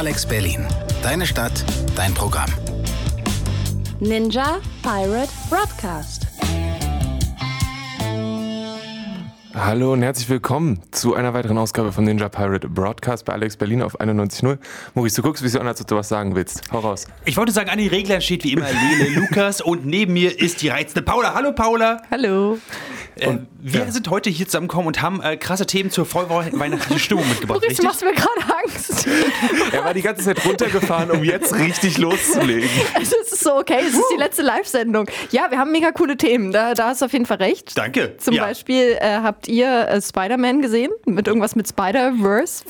Alex 0.00 0.24
Berlin. 0.24 0.66
Deine 1.02 1.26
Stadt, 1.26 1.62
dein 1.94 2.14
Programm. 2.14 2.50
Ninja 4.00 4.62
Pirate 4.82 5.28
Broadcast. 5.50 6.29
Hallo 9.62 9.92
und 9.92 10.00
herzlich 10.00 10.30
willkommen 10.30 10.80
zu 10.90 11.14
einer 11.14 11.34
weiteren 11.34 11.58
Ausgabe 11.58 11.92
von 11.92 12.04
Ninja 12.04 12.30
Pirate 12.30 12.66
Broadcast 12.66 13.26
bei 13.26 13.34
Alex 13.34 13.58
Berlin 13.58 13.82
auf 13.82 14.00
91.0. 14.00 14.56
Maurice, 14.94 15.16
du 15.16 15.22
guckst 15.22 15.44
wie 15.44 15.48
so 15.48 15.60
an, 15.60 15.66
als 15.66 15.82
ob 15.82 15.86
du 15.86 15.96
was 15.96 16.08
sagen 16.08 16.34
willst. 16.34 16.62
Hau 16.72 16.78
raus. 16.78 17.06
Ich 17.26 17.36
wollte 17.36 17.52
sagen, 17.52 17.68
an 17.68 17.76
den 17.76 17.90
Reglern 17.90 18.22
steht 18.22 18.42
wie 18.44 18.54
immer 18.54 18.66
Lele 18.66 19.10
Lukas 19.20 19.60
und 19.60 19.84
neben 19.84 20.14
mir 20.14 20.40
ist 20.40 20.62
die 20.62 20.70
reizende 20.70 21.02
Paula. 21.02 21.34
Hallo 21.34 21.52
Paula. 21.52 22.00
Hallo. 22.10 22.56
Äh, 23.16 23.36
wir 23.58 23.80
ja. 23.80 23.90
sind 23.90 24.08
heute 24.08 24.30
hier 24.30 24.46
zusammengekommen 24.46 24.86
und 24.86 25.02
haben 25.02 25.20
äh, 25.20 25.36
krasse 25.36 25.66
Themen 25.66 25.90
zur 25.90 26.06
vollweihnachtlichen 26.06 26.98
Stimmung 26.98 27.28
mitgebracht. 27.28 27.60
Maurice, 27.60 27.82
du 27.82 27.86
machst 27.86 28.02
mir 28.02 28.14
gerade 28.14 28.54
Angst. 28.64 29.06
er 29.72 29.84
war 29.84 29.92
die 29.92 30.00
ganze 30.00 30.24
Zeit 30.24 30.42
runtergefahren, 30.46 31.10
um 31.10 31.22
jetzt 31.22 31.54
richtig 31.54 31.98
loszulegen. 31.98 32.70
Es 33.00 33.12
ist 33.12 33.40
so 33.40 33.56
okay, 33.56 33.80
es 33.80 33.92
ist 33.92 34.04
die 34.14 34.18
letzte 34.18 34.40
Live-Sendung. 34.40 35.06
Ja, 35.32 35.50
wir 35.50 35.58
haben 35.58 35.70
mega 35.70 35.92
coole 35.92 36.16
Themen, 36.16 36.50
da, 36.50 36.72
da 36.72 36.88
hast 36.88 37.02
du 37.02 37.04
auf 37.04 37.12
jeden 37.12 37.26
Fall 37.26 37.38
recht. 37.38 37.76
Danke. 37.76 38.16
Zum 38.16 38.34
ja. 38.34 38.44
Beispiel 38.44 38.96
äh, 38.98 39.18
habt 39.22 39.49
ihr 39.50 39.88
äh, 39.88 40.00
Spider-Man 40.00 40.62
gesehen? 40.62 40.90
Mit 41.06 41.26
irgendwas 41.26 41.56
mit 41.56 41.68
Spider-Verse? 41.68 42.64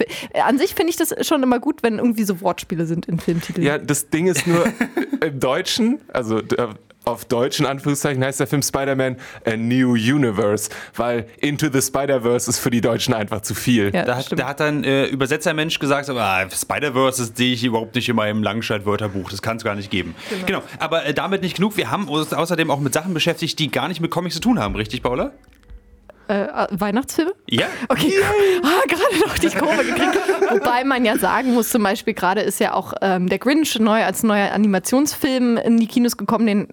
An 0.45 0.59
sich 0.59 0.75
finde 0.75 0.91
ich 0.91 0.97
das 0.97 1.15
schon 1.27 1.43
immer 1.43 1.61
gut, 1.61 1.83
wenn 1.83 1.98
irgendwie 1.98 2.25
so 2.25 2.41
Wortspiele 2.41 2.87
sind 2.87 3.07
in 3.07 3.21
Filmtiteln. 3.21 3.66
Ja, 3.66 3.79
das 3.79 4.11
Ding 4.11 4.27
ist 4.27 4.47
nur 4.47 4.66
im 5.24 5.38
Deutschen, 5.38 6.01
also 6.12 6.41
auf 7.05 7.24
Deutsch 7.24 7.61
in 7.61 7.66
Anführungszeichen 7.66 8.23
heißt 8.23 8.41
der 8.41 8.47
Film 8.47 8.62
Spider-Man 8.62 9.16
A 9.47 9.57
New 9.57 9.93
Universe, 9.93 10.71
weil 10.95 11.27
Into 11.38 11.69
the 11.73 11.80
Spider-Verse 11.80 12.51
ist 12.51 12.59
für 12.59 12.71
die 12.71 12.80
Deutschen 12.80 13.15
einfach 13.15 13.41
zu 13.41 13.55
viel. 13.55 13.91
Ja, 13.95 14.05
da, 14.05 14.16
hat, 14.16 14.38
da, 14.38 14.49
hat, 14.49 14.60
dann 14.60 14.85
äh, 14.85 15.07
Übersetzermensch 15.07 15.79
gesagt, 15.79 16.10
aber 16.10 16.23
ah, 16.23 16.51
Spider-Verse 16.51 17.33
sehe 17.35 17.55
ich 17.55 17.65
überhaupt 17.65 17.95
nicht 17.95 18.09
in 18.09 18.16
meinem 18.16 18.43
Langscheid-Wörterbuch, 18.43 19.30
das 19.30 19.43
kann 19.43 19.57
es 19.57 19.65
gar 19.65 19.74
nicht 19.74 19.91
geben. 19.91 20.15
Genau, 20.30 20.47
genau. 20.47 20.63
aber 20.79 21.07
äh, 21.07 21.15
damit 21.15 21.43
nicht 21.43 21.57
genug, 21.57 21.76
wir 21.76 21.91
haben 21.91 22.09
uns 22.09 22.32
außerdem 22.32 22.71
auch 22.71 22.80
mit 22.80 22.93
Sachen 22.93 23.15
beschäftigt, 23.15 23.59
die 23.59 23.71
gar 23.71 23.88
nicht 23.88 24.01
mit 24.01 24.10
Comics 24.10 24.35
zu 24.35 24.41
tun 24.41 24.59
haben, 24.59 24.76
richtig, 24.76 25.02
Paula? 25.02 25.32
Äh, 26.30 26.68
Weihnachtsfilme? 26.70 27.32
Ja. 27.48 27.66
Okay. 27.88 28.12
Ah, 28.62 28.86
gerade 28.86 29.18
noch 29.18 29.36
die 29.36 29.48
Kurve 29.48 29.84
gekriegt. 29.84 30.16
Wobei 30.50 30.84
man 30.84 31.04
ja 31.04 31.18
sagen 31.18 31.54
muss, 31.54 31.70
zum 31.70 31.82
Beispiel 31.82 32.14
gerade 32.14 32.40
ist 32.40 32.60
ja 32.60 32.73
auch 32.74 32.92
ähm, 33.02 33.28
der 33.28 33.40
Grinch 33.40 33.80
neu 33.80 34.04
als 34.04 34.23
neuer 34.23 34.52
Animationsfilm 34.52 35.56
in 35.56 35.78
die 35.78 35.88
Kinos 35.88 36.16
gekommen. 36.16 36.46
Den 36.46 36.68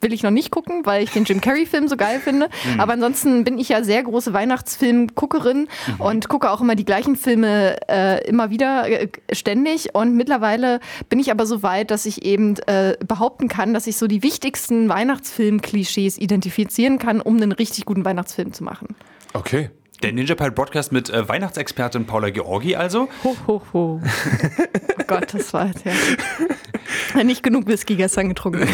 will 0.00 0.12
ich 0.12 0.22
noch 0.22 0.30
nicht 0.30 0.50
gucken, 0.50 0.86
weil 0.86 1.02
ich 1.02 1.10
den 1.10 1.24
Jim 1.24 1.40
Carrey-Film 1.40 1.88
so 1.88 1.96
geil 1.96 2.20
finde. 2.20 2.48
Mhm. 2.64 2.80
Aber 2.80 2.92
ansonsten 2.92 3.44
bin 3.44 3.58
ich 3.58 3.68
ja 3.68 3.82
sehr 3.82 4.02
große 4.02 4.32
Weihnachtsfilm-Guckerin 4.32 5.68
mhm. 5.68 6.00
und 6.00 6.28
gucke 6.28 6.50
auch 6.50 6.60
immer 6.60 6.74
die 6.74 6.84
gleichen 6.84 7.16
Filme 7.16 7.76
äh, 7.88 8.26
immer 8.26 8.50
wieder 8.50 8.88
äh, 8.88 9.08
ständig. 9.32 9.94
Und 9.94 10.14
mittlerweile 10.16 10.80
bin 11.08 11.18
ich 11.18 11.30
aber 11.30 11.46
so 11.46 11.62
weit, 11.62 11.90
dass 11.90 12.06
ich 12.06 12.24
eben 12.24 12.56
äh, 12.66 12.96
behaupten 13.06 13.48
kann, 13.48 13.74
dass 13.74 13.86
ich 13.86 13.96
so 13.96 14.06
die 14.06 14.22
wichtigsten 14.22 14.88
Weihnachtsfilm-Klischees 14.88 16.18
identifizieren 16.18 16.98
kann, 16.98 17.20
um 17.20 17.36
einen 17.36 17.52
richtig 17.52 17.84
guten 17.84 18.04
Weihnachtsfilm 18.04 18.52
zu 18.52 18.64
machen. 18.64 18.94
Okay. 19.34 19.70
Der 20.02 20.12
Ninja 20.12 20.36
Pile 20.36 20.52
Broadcast 20.52 20.92
mit 20.92 21.10
äh, 21.10 21.28
Weihnachtsexpertin 21.28 22.06
Paula 22.06 22.30
Georgi 22.30 22.76
also. 22.76 23.08
Ho, 23.24 23.36
ho, 23.46 23.62
ho. 23.72 24.00
oh 24.00 25.02
Gott, 25.06 25.34
das 25.34 25.52
war 25.52 25.66
jetzt 25.66 25.84
ja. 25.84 27.24
Nicht 27.24 27.42
genug 27.42 27.66
Whisky 27.66 27.96
gestern 27.96 28.28
getrunken. 28.28 28.62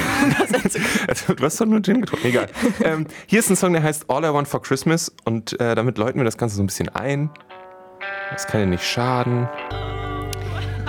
also, 1.08 1.34
du 1.34 1.44
hast 1.44 1.60
doch 1.60 1.66
nur 1.66 1.82
Gin 1.82 2.02
getrunken. 2.02 2.26
Egal. 2.26 2.48
Ähm, 2.82 3.06
hier 3.26 3.38
ist 3.38 3.48
ein 3.48 3.56
Song, 3.56 3.72
der 3.72 3.82
heißt 3.82 4.10
All 4.10 4.24
I 4.24 4.32
Want 4.34 4.48
for 4.48 4.60
Christmas 4.60 5.12
und 5.24 5.58
äh, 5.60 5.74
damit 5.74 5.96
läuten 5.96 6.20
wir 6.20 6.24
das 6.24 6.36
Ganze 6.36 6.56
so 6.56 6.62
ein 6.62 6.66
bisschen 6.66 6.90
ein. 6.90 7.30
Das 8.30 8.46
kann 8.46 8.60
ja 8.60 8.66
nicht 8.66 8.84
schaden 8.84 9.48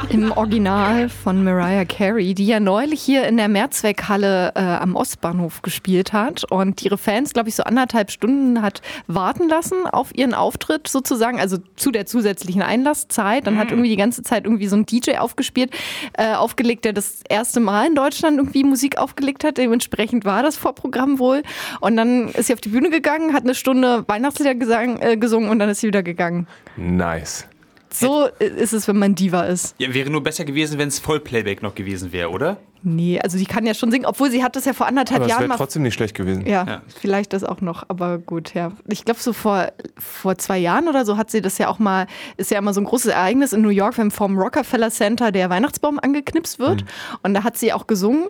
im 0.10 0.32
Original 0.32 1.10
von 1.10 1.44
Mariah 1.44 1.86
Carey, 1.86 2.34
die 2.34 2.46
ja 2.46 2.60
neulich 2.60 3.02
hier 3.02 3.28
in 3.28 3.38
der 3.38 3.48
Mehrzweckhalle 3.48 4.52
äh, 4.56 4.60
am 4.60 4.96
Ostbahnhof 4.96 5.62
gespielt 5.62 6.14
hat 6.14 6.44
und 6.44 6.84
ihre 6.84 6.98
Fans, 6.98 7.34
glaube 7.34 7.50
ich, 7.50 7.56
so 7.56 7.64
anderthalb 7.64 8.12
Stunden 8.12 8.62
hat 8.62 8.82
warten 9.08 9.48
lassen 9.48 9.88
auf 9.88 10.16
ihren 10.16 10.34
Auftritt 10.34 10.88
sozusagen, 10.88 11.40
also 11.40 11.58
zu 11.76 11.92
der 11.92 12.06
zusätzlichen 12.06 12.62
Einlasszeit. 12.62 13.48
Dann 13.48 13.58
hat 13.58 13.68
mhm. 13.68 13.74
irgendwie 13.74 13.90
die 13.90 13.96
ganze 13.96 14.24
Zeit 14.24 14.46
irgendwie 14.46 14.68
so 14.68 14.76
ein 14.76 14.86
DJ 14.86 15.18
aufgespielt, 15.18 15.72
äh, 16.14 16.34
aufgelegt, 16.34 16.86
der 16.86 16.94
das 16.94 17.22
erste 17.28 17.60
Mal 17.60 17.88
in 17.88 17.96
Deutschland 17.96 18.38
irgendwie 18.38 18.64
Musik 18.64 18.98
aufgelegt 18.98 19.44
hat. 19.44 19.58
Dementsprechend 19.58 20.26
war 20.26 20.44
das 20.44 20.58
Vorprogramm 20.58 21.20
wohl. 21.20 21.44
Und 21.80 21.96
dann 21.98 22.30
ist 22.30 22.48
sie 22.48 22.54
auf 22.54 22.62
die 22.62 22.70
Bühne 22.70 22.90
gegangen, 22.90 23.34
hat 23.34 23.44
eine 23.44 23.56
Stunde 23.56 24.04
Weihnachtslieder 24.08 24.56
gesang, 24.56 25.00
äh, 25.00 25.18
gesungen 25.18 25.50
und 25.50 25.60
dann 25.60 25.70
ist 25.70 25.82
sie 25.82 25.88
wieder 25.88 26.04
gegangen. 26.04 26.48
Nice. 26.76 27.48
So 28.00 28.26
ist 28.40 28.74
es, 28.74 28.88
wenn 28.88 28.98
man 28.98 29.16
Diva 29.16 29.44
ist. 29.44 29.76
Ja, 29.78 29.94
wäre 29.94 30.10
nur 30.10 30.24
besser 30.24 30.46
gewesen, 30.46 30.78
wenn 30.78 30.88
es 30.88 31.00
Vollplayback 31.00 31.62
noch 31.62 31.76
gewesen 31.76 32.12
wäre, 32.12 32.30
oder? 32.30 32.58
Nee, 32.88 33.20
also 33.20 33.38
sie 33.40 33.46
kann 33.46 33.66
ja 33.66 33.74
schon 33.74 33.90
singen, 33.90 34.06
obwohl 34.06 34.30
sie 34.30 34.44
hat 34.44 34.56
das 34.56 34.66
ja 34.66 34.74
vor 34.74 34.86
anderthalb 34.86 35.22
aber 35.22 35.30
Jahren. 35.30 35.42
Das 35.42 35.50
wäre 35.50 35.58
trotzdem 35.58 35.82
nicht 35.82 35.96
schlecht 35.96 36.14
gewesen. 36.14 36.46
Ja, 36.46 36.66
ja. 36.66 36.82
vielleicht 37.02 37.34
das 37.34 37.44
auch 37.44 37.60
noch, 37.62 37.84
aber 37.88 38.20
gut, 38.20 38.54
ja. 38.54 38.74
Ich 38.88 39.06
glaube, 39.06 39.20
so 39.20 39.34
vor, 39.34 39.72
vor 39.98 40.38
zwei 40.38 40.60
Jahren 40.60 40.88
oder 40.88 41.04
so 41.04 41.18
hat 41.18 41.32
sie 41.32 41.42
das 41.42 41.58
ja 41.58 41.68
auch 41.68 41.80
mal, 41.80 42.06
ist 42.38 42.52
ja 42.52 42.60
immer 42.60 42.76
so 42.76 42.82
ein 42.82 42.86
großes 42.86 43.12
Ereignis 43.12 43.54
in 43.54 43.62
New 43.64 43.70
York, 43.70 43.98
wenn 43.98 44.12
vom 44.12 44.38
Rockefeller 44.38 44.92
Center 44.92 45.32
der 45.32 45.50
Weihnachtsbaum 45.50 46.00
angeknipst 46.00 46.60
wird. 46.60 46.84
Mhm. 46.84 46.88
Und 47.24 47.34
da 47.34 47.44
hat 47.44 47.58
sie 47.58 47.74
auch 47.74 47.88
gesungen. 47.88 48.28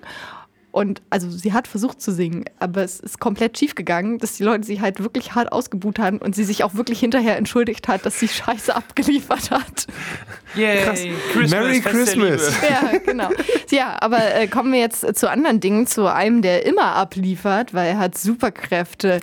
Und 0.76 1.02
also 1.10 1.30
sie 1.30 1.54
hat 1.54 1.70
versucht 1.70 2.02
zu 2.02 2.12
singen, 2.12 2.44
aber 2.60 2.84
es 2.84 3.00
ist 3.00 3.22
komplett 3.22 3.58
schief 3.58 3.76
gegangen, 3.76 4.18
dass 4.18 4.34
die 4.34 4.44
Leute 4.44 4.66
sie 4.66 4.82
halt 4.82 5.02
wirklich 5.02 5.34
hart 5.34 5.54
ausgebuht 5.54 6.00
haben 6.00 6.18
und 6.18 6.36
sie 6.36 6.44
sich 6.44 6.66
auch 6.66 6.74
wirklich 6.74 7.00
hinterher 7.00 7.38
entschuldigt 7.38 7.88
hat, 7.88 8.06
dass 8.06 8.20
sie 8.20 8.28
Scheiße 8.28 8.76
abgeliefert 8.76 9.52
hat. 9.52 9.88
Yay, 10.54 10.84
Krass. 10.84 11.02
Christmas, 11.32 11.52
Merry 11.52 11.80
Christmas. 11.80 12.54
Ja, 12.70 12.98
genau. 12.98 13.30
Ja, 13.72 13.96
aber 14.02 14.36
äh, 14.36 14.48
kommen 14.48 14.74
wir 14.74 14.82
jetzt 14.82 15.16
zu 15.16 15.30
anderen 15.30 15.62
Dingen, 15.62 15.88
zu 15.88 16.14
einem, 16.14 16.42
der 16.42 16.66
immer 16.66 16.96
abliefert, 16.98 17.74
weil 17.74 17.92
er 17.92 18.00
hat 18.00 18.18
Superkräfte. 18.18 19.22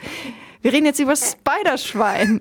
Wir 0.62 0.72
reden 0.72 0.86
jetzt 0.86 1.00
über 1.00 1.16
Spiderschwein. 1.16 2.40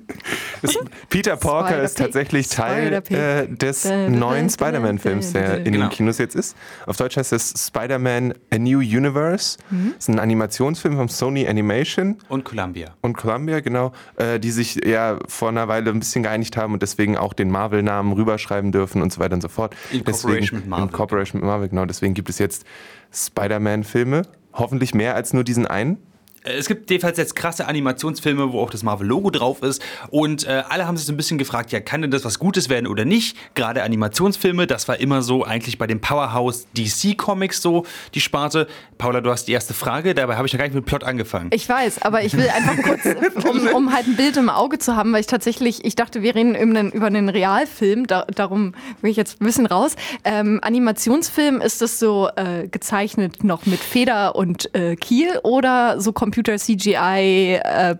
Peter 1.09 1.37
Parker 1.37 1.69
Spider 1.69 1.83
ist 1.83 1.97
tatsächlich 1.97 2.49
Teil 2.49 2.93
äh, 3.09 3.47
des 3.47 3.85
neuen 3.85 4.47
Spider-Man-Films, 4.47 5.33
der 5.33 5.57
in 5.57 5.73
genau. 5.73 5.87
den 5.87 5.89
Kinos 5.89 6.19
jetzt 6.19 6.35
ist. 6.35 6.55
Auf 6.85 6.97
Deutsch 6.97 7.17
heißt 7.17 7.33
es 7.33 7.53
Spider-Man 7.67 8.35
A 8.53 8.59
New 8.59 8.77
Universe. 8.77 9.57
Mhm. 9.71 9.93
Das 9.95 10.07
ist 10.07 10.09
ein 10.09 10.19
Animationsfilm 10.19 10.97
von 10.97 11.07
Sony 11.07 11.47
Animation. 11.47 12.19
Und 12.29 12.45
Columbia. 12.45 12.93
Und 13.01 13.17
Columbia, 13.17 13.59
genau. 13.59 13.91
Äh, 14.17 14.39
die 14.39 14.51
sich 14.51 14.75
ja 14.85 15.17
vor 15.27 15.49
einer 15.49 15.67
Weile 15.67 15.89
ein 15.89 15.97
bisschen 15.97 16.21
geeinigt 16.21 16.57
haben 16.57 16.73
und 16.73 16.83
deswegen 16.83 17.17
auch 17.17 17.33
den 17.33 17.49
Marvel-Namen 17.49 18.13
rüberschreiben 18.13 18.71
dürfen 18.71 19.01
und 19.01 19.11
so 19.11 19.19
weiter 19.19 19.33
und 19.33 19.41
so 19.41 19.49
fort. 19.49 19.75
In 19.91 20.03
Cooperation 20.03 20.59
mit 20.59 20.67
Marvel. 20.67 20.85
In 20.85 20.91
Cooperation 20.91 21.41
mit 21.41 21.47
Marvel, 21.47 21.69
genau. 21.69 21.85
Deswegen 21.85 22.13
gibt 22.13 22.29
es 22.29 22.37
jetzt 22.37 22.65
Spider-Man-Filme. 23.11 24.27
Hoffentlich 24.53 24.93
mehr 24.93 25.15
als 25.15 25.33
nur 25.33 25.43
diesen 25.43 25.65
einen. 25.65 25.97
Äh, 26.43 26.53
es 26.53 26.67
gibt 26.67 26.89
jedenfalls 26.89 27.17
jetzt 27.17 27.35
krasse 27.35 27.67
Animationsfilme, 27.67 28.51
wo 28.51 28.61
auch 28.61 28.69
das 28.69 28.83
Marvel-Logo 28.83 29.29
drauf 29.29 29.61
ist. 29.61 29.81
Und 30.09 30.47
äh, 30.47 30.63
alle 30.69 30.87
haben 30.87 30.97
sich 30.97 31.05
so 31.05 31.13
ein 31.13 31.17
bisschen 31.17 31.37
gefragt, 31.37 31.71
ja, 31.71 31.79
kann 31.79 32.01
denn 32.01 32.11
das 32.11 32.25
was 32.25 32.39
Gutes 32.39 32.69
werden 32.69 32.87
oder 32.87 33.05
nicht? 33.05 33.37
Gerade 33.55 33.83
Animationsfilme, 33.83 34.67
das 34.67 34.87
war 34.87 34.99
immer 34.99 35.21
so 35.21 35.43
eigentlich 35.43 35.77
bei 35.77 35.87
dem 35.87 36.01
Powerhouse 36.01 36.67
DC 36.77 37.17
Comics 37.17 37.61
so 37.61 37.85
die 38.13 38.21
Sparte. 38.21 38.67
Paula, 38.97 39.21
du 39.21 39.31
hast 39.31 39.45
die 39.45 39.51
erste 39.51 39.73
Frage, 39.73 40.13
dabei 40.13 40.37
habe 40.37 40.47
ich 40.47 40.53
noch 40.53 40.59
gar 40.59 40.65
nicht 40.65 40.75
mit 40.75 40.85
Plot 40.85 41.03
angefangen. 41.03 41.49
Ich 41.53 41.67
weiß, 41.67 42.03
aber 42.03 42.23
ich 42.23 42.37
will 42.37 42.47
einfach 42.49 42.77
kurz, 42.83 43.05
um, 43.45 43.67
um, 43.67 43.93
halt 43.93 44.07
ein 44.07 44.15
Bild 44.15 44.37
im 44.37 44.49
Auge 44.49 44.77
zu 44.77 44.95
haben, 44.95 45.11
weil 45.13 45.21
ich 45.21 45.27
tatsächlich, 45.27 45.83
ich 45.85 45.95
dachte, 45.95 46.21
wir 46.21 46.35
reden 46.35 46.55
über 46.55 46.79
einen, 46.79 46.91
über 46.91 47.07
einen 47.07 47.29
Realfilm, 47.29 48.05
da, 48.05 48.25
darum 48.25 48.73
bin 49.01 49.09
ich 49.09 49.17
jetzt 49.17 49.41
ein 49.41 49.45
bisschen 49.45 49.65
raus. 49.65 49.95
Ähm, 50.23 50.59
Animationsfilm, 50.61 51.61
ist 51.61 51.81
das 51.81 51.97
so 51.97 52.29
äh, 52.35 52.67
gezeichnet 52.67 53.43
noch 53.43 53.65
mit 53.65 53.79
Feder 53.79 54.35
und 54.35 54.73
äh, 54.75 54.95
Kiel 54.95 55.39
oder 55.43 55.99
so 55.99 56.13
komplett 56.13 56.30
Computer 56.31 56.57
CGI 56.57 57.59
äh, 57.61 57.95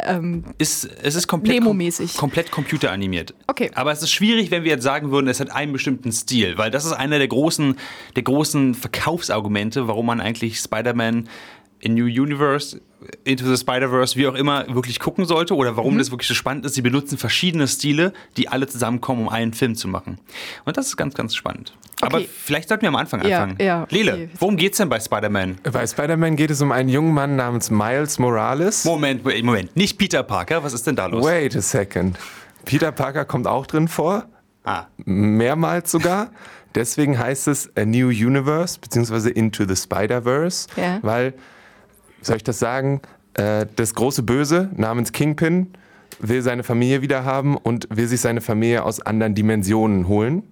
ähm, 0.00 0.42
ist, 0.58 0.88
es 1.02 1.14
ist 1.14 1.28
komplett, 1.28 1.62
kom 1.62 1.78
komplett 2.16 2.50
computeranimiert. 2.50 3.34
Okay. 3.46 3.70
Aber 3.74 3.92
es 3.92 4.02
ist 4.02 4.10
schwierig, 4.10 4.50
wenn 4.50 4.64
wir 4.64 4.70
jetzt 4.72 4.82
sagen 4.82 5.10
würden, 5.10 5.28
es 5.28 5.38
hat 5.38 5.50
einen 5.50 5.72
bestimmten 5.72 6.10
Stil, 6.10 6.56
weil 6.56 6.70
das 6.70 6.86
ist 6.86 6.92
einer 6.92 7.18
der 7.18 7.28
großen, 7.28 7.76
der 8.16 8.22
großen 8.22 8.74
Verkaufsargumente, 8.74 9.86
warum 9.86 10.06
man 10.06 10.20
eigentlich 10.20 10.58
Spider-Man 10.58 11.28
in 11.80 11.94
New 11.94 12.06
Universe, 12.06 12.80
Into 13.24 13.44
the 13.44 13.56
Spider-Verse, 13.56 14.16
wie 14.16 14.26
auch 14.26 14.34
immer, 14.34 14.64
wirklich 14.74 14.98
gucken 14.98 15.26
sollte 15.26 15.54
oder 15.54 15.76
warum 15.76 15.94
mhm. 15.94 15.98
das 15.98 16.10
wirklich 16.10 16.26
so 16.26 16.34
spannend 16.34 16.64
ist. 16.64 16.74
Sie 16.74 16.80
benutzen 16.80 17.18
verschiedene 17.18 17.68
Stile, 17.68 18.14
die 18.38 18.48
alle 18.48 18.66
zusammenkommen, 18.66 19.22
um 19.22 19.28
einen 19.28 19.52
Film 19.52 19.74
zu 19.74 19.88
machen. 19.88 20.18
Und 20.64 20.78
das 20.78 20.86
ist 20.86 20.96
ganz, 20.96 21.14
ganz 21.14 21.34
spannend. 21.34 21.74
Okay. 22.00 22.06
Aber 22.06 22.24
vielleicht 22.24 22.68
sollten 22.68 22.82
wir 22.82 22.88
am 22.88 22.96
Anfang 22.96 23.22
ja, 23.26 23.42
anfangen. 23.42 23.58
Ja, 23.60 23.86
Lele, 23.90 24.12
okay. 24.12 24.28
worum 24.38 24.56
geht's 24.56 24.78
denn 24.78 24.88
bei 24.88 25.00
Spider-Man? 25.00 25.58
Bei 25.70 25.86
Spider-Man 25.86 26.36
geht 26.36 26.50
es 26.50 26.62
um 26.62 26.72
einen 26.72 26.88
jungen 26.88 27.12
Mann 27.12 27.36
namens 27.36 27.70
Miles 27.70 28.18
Morales. 28.18 28.84
Moment, 28.84 29.24
Moment, 29.24 29.76
nicht 29.76 29.98
Peter 29.98 30.22
Parker. 30.22 30.64
Was 30.64 30.72
ist 30.72 30.86
denn 30.86 30.96
da 30.96 31.06
los? 31.06 31.24
Wait 31.24 31.54
a 31.56 31.60
second. 31.60 32.18
Peter 32.64 32.90
Parker 32.90 33.24
kommt 33.24 33.46
auch 33.46 33.66
drin 33.66 33.88
vor. 33.88 34.26
Ah. 34.64 34.86
Mehrmals 35.04 35.90
sogar. 35.90 36.30
Deswegen 36.74 37.18
heißt 37.18 37.48
es 37.48 37.70
A 37.76 37.84
New 37.84 38.08
Universe, 38.08 38.78
beziehungsweise 38.80 39.30
Into 39.30 39.64
the 39.64 39.76
Spider-Verse, 39.76 40.68
ja. 40.76 40.98
weil 41.02 41.34
soll 42.26 42.36
ich 42.36 42.44
das 42.44 42.58
sagen? 42.58 43.00
Äh, 43.34 43.66
das 43.76 43.94
große 43.94 44.22
Böse 44.22 44.70
namens 44.76 45.12
Kingpin 45.12 45.68
will 46.20 46.42
seine 46.42 46.62
Familie 46.62 47.02
wieder 47.02 47.24
haben 47.24 47.56
und 47.56 47.88
will 47.90 48.06
sich 48.06 48.20
seine 48.20 48.40
Familie 48.40 48.84
aus 48.84 49.00
anderen 49.00 49.34
Dimensionen 49.34 50.06
holen. 50.08 50.42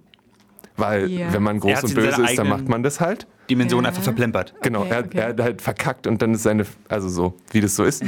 Weil 0.75 1.07
Ja. 1.09 1.31
wenn 1.31 1.43
man 1.43 1.59
groß 1.59 1.83
und 1.83 1.93
böse 1.95 2.23
ist, 2.23 2.37
dann 2.37 2.49
macht 2.49 2.67
man 2.67 2.81
das 2.83 2.99
halt. 2.99 3.27
Dimension 3.49 3.83
Ja. 3.83 3.89
einfach 3.89 4.01
verplempert. 4.03 4.55
Genau, 4.63 4.81
Okay, 4.81 4.89
er, 4.91 4.99
okay. 5.05 5.17
er 5.19 5.27
hat 5.27 5.39
halt 5.39 5.61
verkackt 5.61 6.07
und 6.07 6.21
dann 6.21 6.33
ist 6.33 6.43
seine, 6.43 6.65
also 6.89 7.09
so, 7.09 7.33
wie 7.51 7.61
das 7.61 7.75
so 7.75 7.83
ist. 7.83 8.03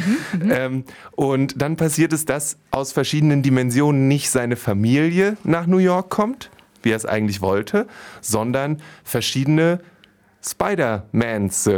Ähm, 0.50 0.84
und 1.16 1.62
dann 1.62 1.76
passiert 1.76 2.12
es, 2.12 2.26
dass 2.26 2.58
aus 2.72 2.92
verschiedenen 2.92 3.44
Dimensionen 3.44 4.08
nicht 4.08 4.30
seine 4.32 4.56
Familie 4.56 5.38
nach 5.44 5.68
New 5.68 5.78
York 5.78 6.10
kommt, 6.10 6.50
wie 6.82 6.90
er 6.92 6.96
es 6.98 7.06
eigentlich 7.06 7.42
wollte, 7.42 7.86
sondern 8.22 8.82
verschiedene 9.04 9.80
Spider-Mans, 10.44 11.70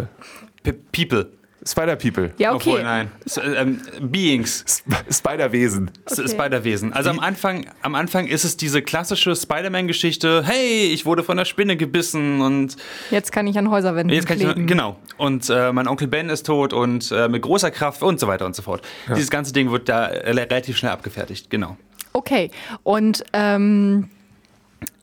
People. 0.91 1.27
Spider-People, 1.67 2.33
Ja, 2.37 2.53
Obwohl, 2.53 2.75
okay. 2.75 2.83
nein. 2.83 3.11
S 3.25 3.37
ähm, 3.43 3.81
Beings. 4.01 4.63
Sp 4.65 4.89
Spider-Wesen. 5.11 5.91
Okay. 6.09 6.27
Spider-Wesen. 6.27 6.93
Also 6.93 7.09
am 7.09 7.19
Anfang, 7.19 7.65
am 7.81 7.95
Anfang 7.95 8.27
ist 8.27 8.43
es 8.43 8.57
diese 8.57 8.81
klassische 8.81 9.35
Spider-Man-Geschichte, 9.35 10.43
hey, 10.45 10.85
ich 10.93 11.05
wurde 11.05 11.23
von 11.23 11.37
der 11.37 11.45
Spinne 11.45 11.75
gebissen 11.77 12.41
und 12.41 12.77
Jetzt 13.11 13.31
kann 13.31 13.47
ich 13.47 13.57
an 13.57 13.69
Häuserwänden 13.69 14.15
jetzt 14.15 14.27
kann 14.27 14.37
kleben. 14.37 14.61
ich, 14.61 14.67
genau. 14.67 14.97
Und 15.17 15.49
äh, 15.49 15.71
mein 15.73 15.87
Onkel 15.87 16.07
Ben 16.07 16.29
ist 16.29 16.45
tot 16.45 16.73
und 16.73 17.11
äh, 17.11 17.27
mit 17.27 17.41
großer 17.41 17.71
Kraft 17.71 18.01
und 18.03 18.19
so 18.19 18.27
weiter 18.27 18.45
und 18.45 18.55
so 18.55 18.61
fort. 18.61 18.81
Dieses 19.09 19.29
ganze 19.29 19.53
Ding 19.53 19.71
wird 19.71 19.89
da 19.89 20.07
äh, 20.07 20.31
relativ 20.31 20.77
schnell 20.77 20.91
abgefertigt, 20.91 21.49
genau. 21.49 21.77
Okay, 22.13 22.49
und 22.83 23.23
ähm, 23.33 24.09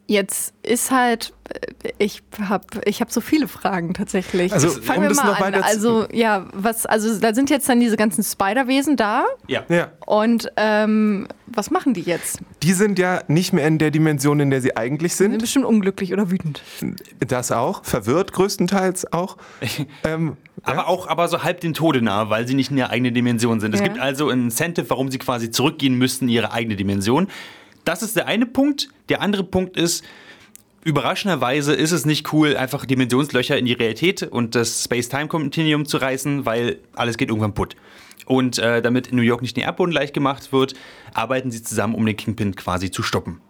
jetzt 0.07 0.53
ist 0.63 0.91
halt, 0.91 1.33
ich 1.99 2.23
habe 2.41 2.65
ich 2.85 3.01
hab 3.01 3.11
so 3.11 3.21
viele 3.21 3.49
Fragen 3.49 3.95
tatsächlich. 3.95 4.53
Also, 4.53 4.69
Fangen 4.69 4.99
um 4.99 5.03
wir 5.05 5.09
das 5.11 5.19
mal 5.19 5.27
noch 5.33 5.41
an. 5.41 5.55
Also, 5.55 6.07
ja, 6.13 6.47
was, 6.53 6.87
also 6.87 7.19
da 7.19 7.35
sind 7.35 7.51
jetzt 7.51 7.69
dann 7.69 7.81
diese 7.81 7.97
ganzen 7.97 8.23
Spider-Wesen 8.25 8.97
da 8.97 9.25
Ja. 9.47 9.65
Ja. 9.69 9.93
und 10.07 10.51
ähm, 10.57 11.29
was 11.47 11.71
machen 11.71 11.95
die 11.95 12.01
jetzt? 12.03 12.41
Die 12.63 12.73
sind 12.73 12.99
ja 12.99 13.21
nicht 13.29 13.53
mehr 13.53 13.67
in 13.67 13.79
der 13.79 13.91
Dimension, 13.91 14.41
in 14.41 14.51
der 14.51 14.61
sie 14.61 14.77
eigentlich 14.77 15.15
Sind 15.15 15.33
sind. 15.33 15.41
bestimmt 15.43 15.65
unglücklich 15.67 16.13
oder 16.13 16.31
wütend. 16.31 16.63
Das 17.27 17.53
auch, 17.53 17.85
verwirrt 17.85 18.33
größtenteils 18.33 19.13
auch. 19.13 19.37
ähm, 20.05 20.37
Aber 20.63 20.89
auch 20.89 21.07
aber 21.09 21.29
so 21.29 21.43
halb 21.43 21.61
dem 21.61 21.75
Tode 21.75 22.01
nah, 22.03 22.31
weil 22.31 22.47
sie 22.49 22.55
nicht 22.55 22.71
in 22.71 22.79
ihrer 22.79 22.91
eigenen 22.91 23.15
Dimension 23.15 23.61
sind. 23.61 23.75
Es 23.75 23.81
Ja. 23.81 23.87
gibt 23.89 24.01
also 24.01 24.29
ein 24.31 24.45
Incentive, 24.45 24.89
warum 24.91 25.11
sie 25.11 25.19
quasi 25.19 25.51
zurückgehen 25.51 25.95
müssten 25.97 26.25
in 26.25 26.31
ihre 26.31 26.53
eigene 26.53 26.77
Dimension. 26.77 27.29
Das 27.85 28.03
ist 28.03 28.17
der 28.17 28.27
eine 28.27 28.47
Punkt. 28.47 28.89
Der 29.09 29.21
andere 29.21 29.45
Punkt 29.45 29.77
ist, 29.77 30.05
überraschenderweise 30.85 31.75
ist 31.75 31.93
es 31.93 32.05
nicht 32.05 32.33
cool, 32.33 32.57
einfach 32.57 32.87
Dimensionslöcher 32.87 33.59
in 33.59 33.65
die 33.65 33.73
Realität 33.73 34.23
und 34.23 34.55
das 34.55 34.85
Space-Time-Continuum 34.85 35.87
zu 35.87 35.97
reißen, 35.97 36.47
weil 36.47 36.79
alles 36.95 37.17
geht 37.17 37.29
irgendwann 37.29 37.55
putt. 37.55 37.77
Und 38.27 38.59
äh, 38.59 38.81
damit 38.81 39.09
in 39.09 39.17
New 39.17 39.23
York 39.23 39.43
nicht 39.43 39.57
den 39.57 39.65
Erdboden 39.65 39.93
leicht 39.93 40.15
gemacht 40.15 40.53
wird, 40.53 40.75
arbeiten 41.13 41.51
sie 41.51 41.63
zusammen, 41.63 41.95
um 41.95 42.07
den 42.07 42.17
Kingpin 42.17 42.55
quasi 42.55 42.91
zu 42.91 43.03
stoppen. 43.03 43.41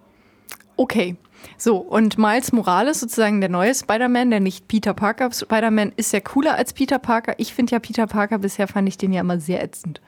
Okay. 0.77 1.17
So, 1.59 1.77
und 1.77 2.19
Miles 2.19 2.53
Morales, 2.53 3.01
sozusagen 3.01 3.41
der 3.41 3.51
neue 3.51 3.75
Spider-Man, 3.75 4.31
der 4.31 4.41
nicht 4.41 4.67
Peter 4.67 4.95
Parker 4.95 5.31
Spider-Man, 5.31 5.93
ist 5.97 6.13
ja 6.13 6.21
cooler 6.21 6.55
als 6.55 6.73
Peter 6.73 6.99
Parker. 6.99 7.35
Ich 7.39 7.53
finde 7.53 7.73
ja 7.73 7.79
Peter 7.79 8.07
Parker, 8.07 8.39
bisher 8.39 8.67
fand 8.67 8.89
ich 8.89 8.97
den 8.97 9.13
ja 9.13 9.21
immer 9.21 9.39
sehr 9.39 9.63
ätzend. 9.63 10.01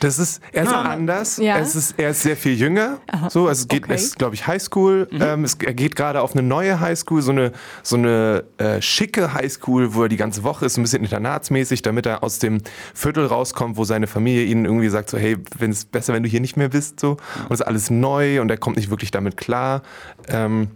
Das 0.00 0.18
ist, 0.18 0.40
er 0.52 0.64
ist 0.64 0.72
Ah. 0.72 0.82
anders. 0.82 1.36
Ja. 1.38 1.58
Es 1.58 1.74
ist, 1.74 1.94
er 1.98 2.10
ist 2.10 2.22
sehr 2.22 2.36
viel 2.36 2.54
jünger. 2.54 2.98
So, 3.28 3.48
also 3.48 3.62
es 3.62 3.68
geht, 3.68 3.84
Okay. 3.84 3.94
es 3.94 4.04
ist, 4.04 4.18
glaube 4.18 4.34
ich, 4.34 4.46
Highschool. 4.46 5.08
Ähm, 5.12 5.44
es, 5.44 5.54
er 5.54 5.74
geht 5.74 5.96
gerade 5.96 6.20
auf 6.20 6.32
eine 6.32 6.42
neue 6.42 6.80
Highschool, 6.80 7.22
so 7.22 7.30
eine, 7.32 7.52
so 7.82 7.96
eine 7.96 8.44
äh, 8.58 8.80
schicke 8.82 9.34
Highschool, 9.34 9.94
wo 9.94 10.02
er 10.04 10.08
die 10.08 10.16
ganze 10.16 10.42
Woche 10.42 10.66
ist, 10.66 10.76
ein 10.76 10.82
bisschen 10.82 11.02
internatsmäßig, 11.02 11.82
damit 11.82 12.06
er 12.06 12.22
aus 12.22 12.38
dem 12.38 12.58
Viertel 12.94 13.26
rauskommt, 13.26 13.76
wo 13.76 13.84
seine 13.84 14.06
Familie 14.06 14.44
ihn 14.44 14.64
irgendwie 14.64 14.88
sagt, 14.88 15.10
so, 15.10 15.18
hey, 15.18 15.36
wenn 15.58 15.70
es 15.70 15.84
besser, 15.84 16.12
wenn 16.12 16.22
du 16.22 16.28
hier 16.28 16.40
nicht 16.40 16.56
mehr 16.56 16.68
bist, 16.68 17.00
so. 17.00 17.12
Und 17.12 17.50
es 17.52 17.60
ist 17.60 17.66
alles 17.66 17.90
neu 17.90 18.40
und 18.40 18.50
er 18.50 18.56
kommt 18.58 18.76
nicht 18.76 18.90
wirklich 18.90 19.10
damit 19.10 19.36
klar. 19.36 19.82
Ähm, 20.28 20.68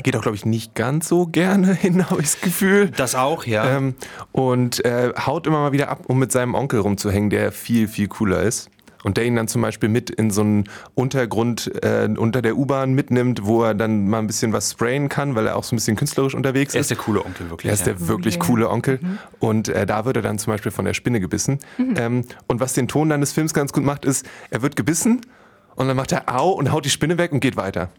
geht 0.00 0.16
auch, 0.16 0.22
glaube 0.22 0.36
ich, 0.36 0.46
nicht 0.46 0.74
ganz 0.74 1.08
so 1.08 1.26
gerne 1.26 1.74
hin, 1.74 2.08
habe 2.10 2.20
ich 2.22 2.32
das 2.32 2.40
Gefühl. 2.40 2.90
Das 2.96 3.14
auch, 3.14 3.44
ja. 3.44 3.76
Ähm, 3.76 3.94
und 4.32 4.84
äh, 4.84 5.12
haut 5.26 5.46
immer 5.46 5.60
mal 5.60 5.72
wieder 5.72 5.88
ab, 5.90 6.04
um 6.06 6.18
mit 6.18 6.32
seinem 6.32 6.54
Onkel 6.54 6.80
rumzuhängen, 6.80 7.30
der 7.30 7.52
viel, 7.52 7.88
viel 7.88 8.08
cooler 8.08 8.42
ist. 8.42 8.70
Und 9.04 9.16
der 9.16 9.24
ihn 9.24 9.34
dann 9.34 9.48
zum 9.48 9.62
Beispiel 9.62 9.88
mit 9.88 10.10
in 10.10 10.30
so 10.30 10.42
einen 10.42 10.64
Untergrund 10.94 11.72
äh, 11.82 12.08
unter 12.16 12.40
der 12.40 12.56
U-Bahn 12.56 12.94
mitnimmt, 12.94 13.44
wo 13.44 13.64
er 13.64 13.74
dann 13.74 14.08
mal 14.08 14.20
ein 14.20 14.28
bisschen 14.28 14.52
was 14.52 14.70
sprayen 14.70 15.08
kann, 15.08 15.34
weil 15.34 15.48
er 15.48 15.56
auch 15.56 15.64
so 15.64 15.74
ein 15.74 15.78
bisschen 15.78 15.96
künstlerisch 15.96 16.36
unterwegs 16.36 16.72
er 16.72 16.80
ist. 16.82 16.92
ist 16.92 16.98
der 16.98 17.04
coole 17.04 17.24
Onkel, 17.24 17.50
wirklich. 17.50 17.68
Er 17.68 17.74
ist 17.74 17.84
ja. 17.84 17.94
der 17.94 18.06
wirklich 18.06 18.36
Okay. 18.36 18.46
coole 18.46 18.70
Onkel. 18.70 19.00
Und 19.40 19.68
äh, 19.68 19.86
da 19.86 20.04
wird 20.04 20.16
er 20.18 20.22
dann 20.22 20.38
zum 20.38 20.52
Beispiel 20.52 20.70
von 20.70 20.84
der 20.84 20.94
Spinne 20.94 21.18
gebissen. 21.18 21.58
Ähm, 21.96 22.24
und 22.46 22.60
was 22.60 22.74
den 22.74 22.86
Ton 22.86 23.08
dann 23.08 23.20
des 23.20 23.32
Films 23.32 23.52
ganz 23.54 23.72
gut 23.72 23.82
macht, 23.82 24.04
ist, 24.04 24.24
er 24.50 24.62
wird 24.62 24.76
gebissen 24.76 25.20
und 25.74 25.88
dann 25.88 25.96
macht 25.96 26.12
er 26.12 26.32
Au 26.32 26.50
und 26.50 26.70
haut 26.70 26.84
die 26.84 26.90
Spinne 26.90 27.18
weg 27.18 27.32
und 27.32 27.40
geht 27.40 27.56
weiter. 27.56 27.90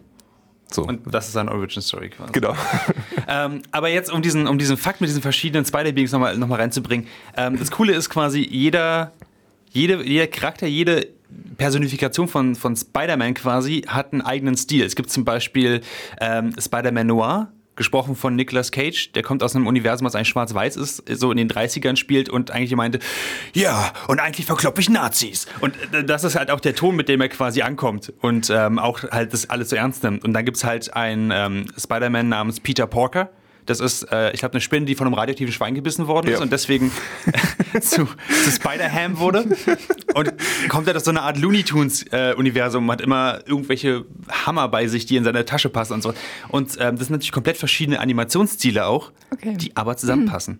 So. 0.74 0.84
Und 0.84 1.02
das 1.14 1.28
ist 1.28 1.34
seine 1.34 1.52
Origin 1.52 1.81
Story 1.81 2.10
quasi. 2.10 2.31
genau. 2.31 2.56
Ähm, 3.25 3.62
aber 3.72 3.88
jetzt, 3.88 4.12
um 4.12 4.22
diesen, 4.22 4.48
um 4.48 4.58
diesen 4.58 4.75
Fakt 4.75 5.00
mit 5.00 5.10
diesen 5.10 5.22
verschiedenen 5.22 5.66
Spider-Beings 5.66 6.12
nochmal 6.12 6.38
noch 6.38 6.48
mal 6.48 6.60
reinzubringen. 6.60 7.08
Ähm, 7.38 7.58
das 7.58 7.72
Coole 7.72 7.94
ist 7.94 8.10
quasi, 8.10 8.42
jeder, 8.42 9.14
jede, 9.72 10.04
jeder 10.04 10.28
Charakter, 10.28 10.68
jede 10.68 11.08
Personifikation 11.58 12.28
von, 12.28 12.56
von 12.56 12.75
Spider-Man 12.75 13.34
quasi 13.34 13.84
hat 13.88 14.12
einen 14.12 14.22
eigenen 14.22 14.58
Stil. 14.58 14.84
Es 14.86 14.96
gibt 14.96 15.10
zum 15.10 15.24
Beispiel 15.24 15.81
ähm, 16.20 16.54
Spider-Man 16.60 17.08
Noir, 17.08 17.52
gesprochen 17.75 18.16
von 18.16 18.36
Nicolas 18.36 18.72
Cage. 18.72 19.12
Der 19.14 19.24
kommt 19.24 19.44
aus 19.44 19.56
einem 19.56 19.68
Universum, 19.68 20.06
was 20.06 20.16
eigentlich 20.16 20.30
schwarz-weiß 20.30 20.75
ist, 20.78 21.04
so 21.10 21.31
in 21.31 21.38
den 21.38 21.50
30ern 21.50 21.96
spielt 21.96 22.30
und 22.30 22.52
eigentlich 22.52 22.75
meinte, 22.75 23.00
ja, 23.54 23.94
und 24.08 24.20
eigentlich 24.20 24.46
verkloppe 24.46 24.81
ich 24.81 24.90
Nazis. 24.90 25.48
Und 25.62 25.75
äh, 25.94 26.04
das 26.04 26.24
ist 26.24 26.36
halt 26.36 26.52
auch 26.52 26.60
der 26.60 26.75
Ton, 26.75 26.96
mit 26.96 27.10
dem 27.10 27.22
er 27.22 27.30
quasi 27.30 27.62
ankommt 27.62 28.14
und 28.22 28.50
ähm, 28.50 28.80
auch 28.80 29.04
halt 29.12 29.34
das 29.34 29.50
alles 29.50 29.70
so 29.70 29.75
ernst 29.75 30.04
nimmt. 30.04 30.24
Und 30.24 30.34
dann 30.34 30.46
gibt 30.46 30.58
es 30.58 30.64
halt 30.64 30.94
einen 30.94 31.31
ähm, 31.31 31.66
Spider-Man 31.78 32.30
namens 32.30 32.60
Peter 32.60 32.88
Porker. 32.88 33.30
Das 33.65 33.80
ist, 33.80 34.04
äh, 34.12 34.31
ich 34.33 34.39
glaube, 34.39 34.54
eine 34.54 34.62
Spinne, 34.62 34.86
die 34.86 34.95
von 34.95 35.07
einem 35.07 35.13
radioaktiven 35.13 35.54
Schwein 35.54 35.74
gebissen 35.75 36.07
worden 36.07 36.27
ist 36.27 36.38
Ja. 36.39 36.44
und 36.44 36.51
deswegen 36.51 36.92
zu, 37.81 38.06
zu 38.06 38.51
Spider-Ham 38.51 39.19
wurde. 39.19 39.45
Und 40.15 40.33
kommt 40.69 40.88
halt 40.88 40.98
aus 40.98 41.06
so 41.06 41.12
einer 41.12 41.24
Art 41.24 41.38
Looney 41.38 41.63
Tunes-Universum, 41.63 42.92
hat 42.92 43.01
immer 43.01 43.39
irgendwelche 43.45 44.06
Hammer 44.45 44.68
bei 44.68 44.88
sich, 44.88 45.06
die 45.06 45.15
in 45.15 45.24
seine 45.24 45.45
Tasche 45.45 45.69
passen 45.69 45.94
und 45.94 46.01
so. 46.01 46.13
Und 46.50 46.77
ähm, 46.80 46.98
das 46.98 47.07
sind 47.07 47.12
natürlich 47.12 47.31
komplett 47.31 47.57
verschiedene 47.57 48.00
Animationsstile 48.00 48.86
auch, 48.86 49.12
Okay. 49.31 49.56
die 49.57 49.75
aber 49.75 49.98
zusammenpassen. 49.98 50.59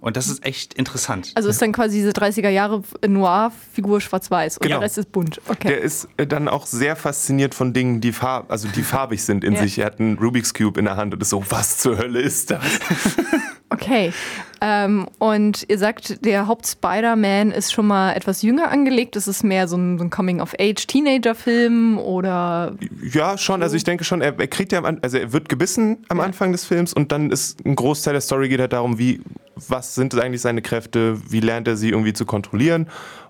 Und 0.00 0.16
das 0.16 0.28
ist 0.28 0.44
echt 0.46 0.74
interessant. 0.74 1.32
Also 1.34 1.48
ist 1.50 1.60
dann 1.60 1.72
quasi 1.72 1.98
diese 1.98 2.10
30er 2.12 2.48
Jahre 2.48 2.82
Noir-Figur 3.06 4.00
schwarz-weiß 4.00 4.56
und 4.58 4.62
Genau. 4.62 4.76
der 4.76 4.84
Rest 4.86 4.96
ist 4.98 5.12
bunt. 5.12 5.40
Okay. 5.46 5.68
Der 5.68 5.80
ist 5.82 6.08
äh, 6.16 6.26
dann 6.26 6.48
auch 6.48 6.64
sehr 6.66 6.96
fasziniert 6.96 7.54
von 7.54 7.72
Dingen, 7.74 8.00
die, 8.00 8.12
farb, 8.12 8.50
also 8.50 8.66
die 8.68 8.82
farbig 8.82 9.22
sind 9.22 9.44
in 9.44 9.54
Ja. 9.54 9.60
sich. 9.62 9.78
Er 9.78 9.86
hat 9.86 10.00
einen 10.00 10.16
Rubik's 10.18 10.54
Cube 10.54 10.78
in 10.78 10.86
der 10.86 10.96
Hand 10.96 11.12
und 11.12 11.20
ist 11.20 11.30
so, 11.30 11.44
was 11.50 11.78
zur 11.78 11.98
Hölle 11.98 12.20
ist 12.20 12.50
das? 12.50 12.62
Okay. 13.70 14.12
Ähm, 14.60 15.06
und 15.18 15.66
ihr 15.68 15.78
sagt, 15.78 16.24
der 16.24 16.46
Haupt-Spider-Man 16.46 17.50
ist 17.50 17.72
schon 17.72 17.86
mal 17.86 18.12
etwas 18.14 18.42
jünger 18.42 18.70
angelegt. 18.70 19.14
Ist 19.14 19.26
es 19.26 19.42
mehr 19.42 19.68
so 19.68 19.76
ein, 19.76 19.98
so 19.98 20.04
ein 20.04 20.10
Coming-of-Age-Teenager-Film 20.10 21.98
oder. 21.98 22.74
Ja, 23.12 23.36
schon. 23.36 23.62
Also 23.62 23.76
ich 23.76 23.84
denke 23.84 24.04
schon, 24.04 24.22
er, 24.22 24.38
er 24.38 24.48
kriegt 24.48 24.72
ja, 24.72 24.82
am 24.82 24.98
also 25.02 25.18
er 25.18 25.32
wird 25.32 25.48
gebissen 25.48 25.98
am 26.08 26.20
Anfang 26.20 26.52
des 26.52 26.64
Films 26.64 26.94
und 26.94 27.12
dann 27.12 27.30
ist 27.30 27.64
ein 27.64 27.76
Großteil 27.76 28.14
der 28.14 28.22
Story 28.22 28.48
geht 28.48 28.60
halt 28.60 28.72
darum, 28.72 28.98
wie, 28.98 29.20
was 29.54 29.94
sind 29.94 30.14
eigentlich 30.14 30.40
seine 30.40 30.62
Kräfte, 30.62 31.20
wie 31.30 31.40
lernt 31.40 31.68
er 31.68 31.76
sie 31.76 31.90
irgendwie 31.90 32.14
zu 32.14 32.24
kontrollieren 32.24 32.88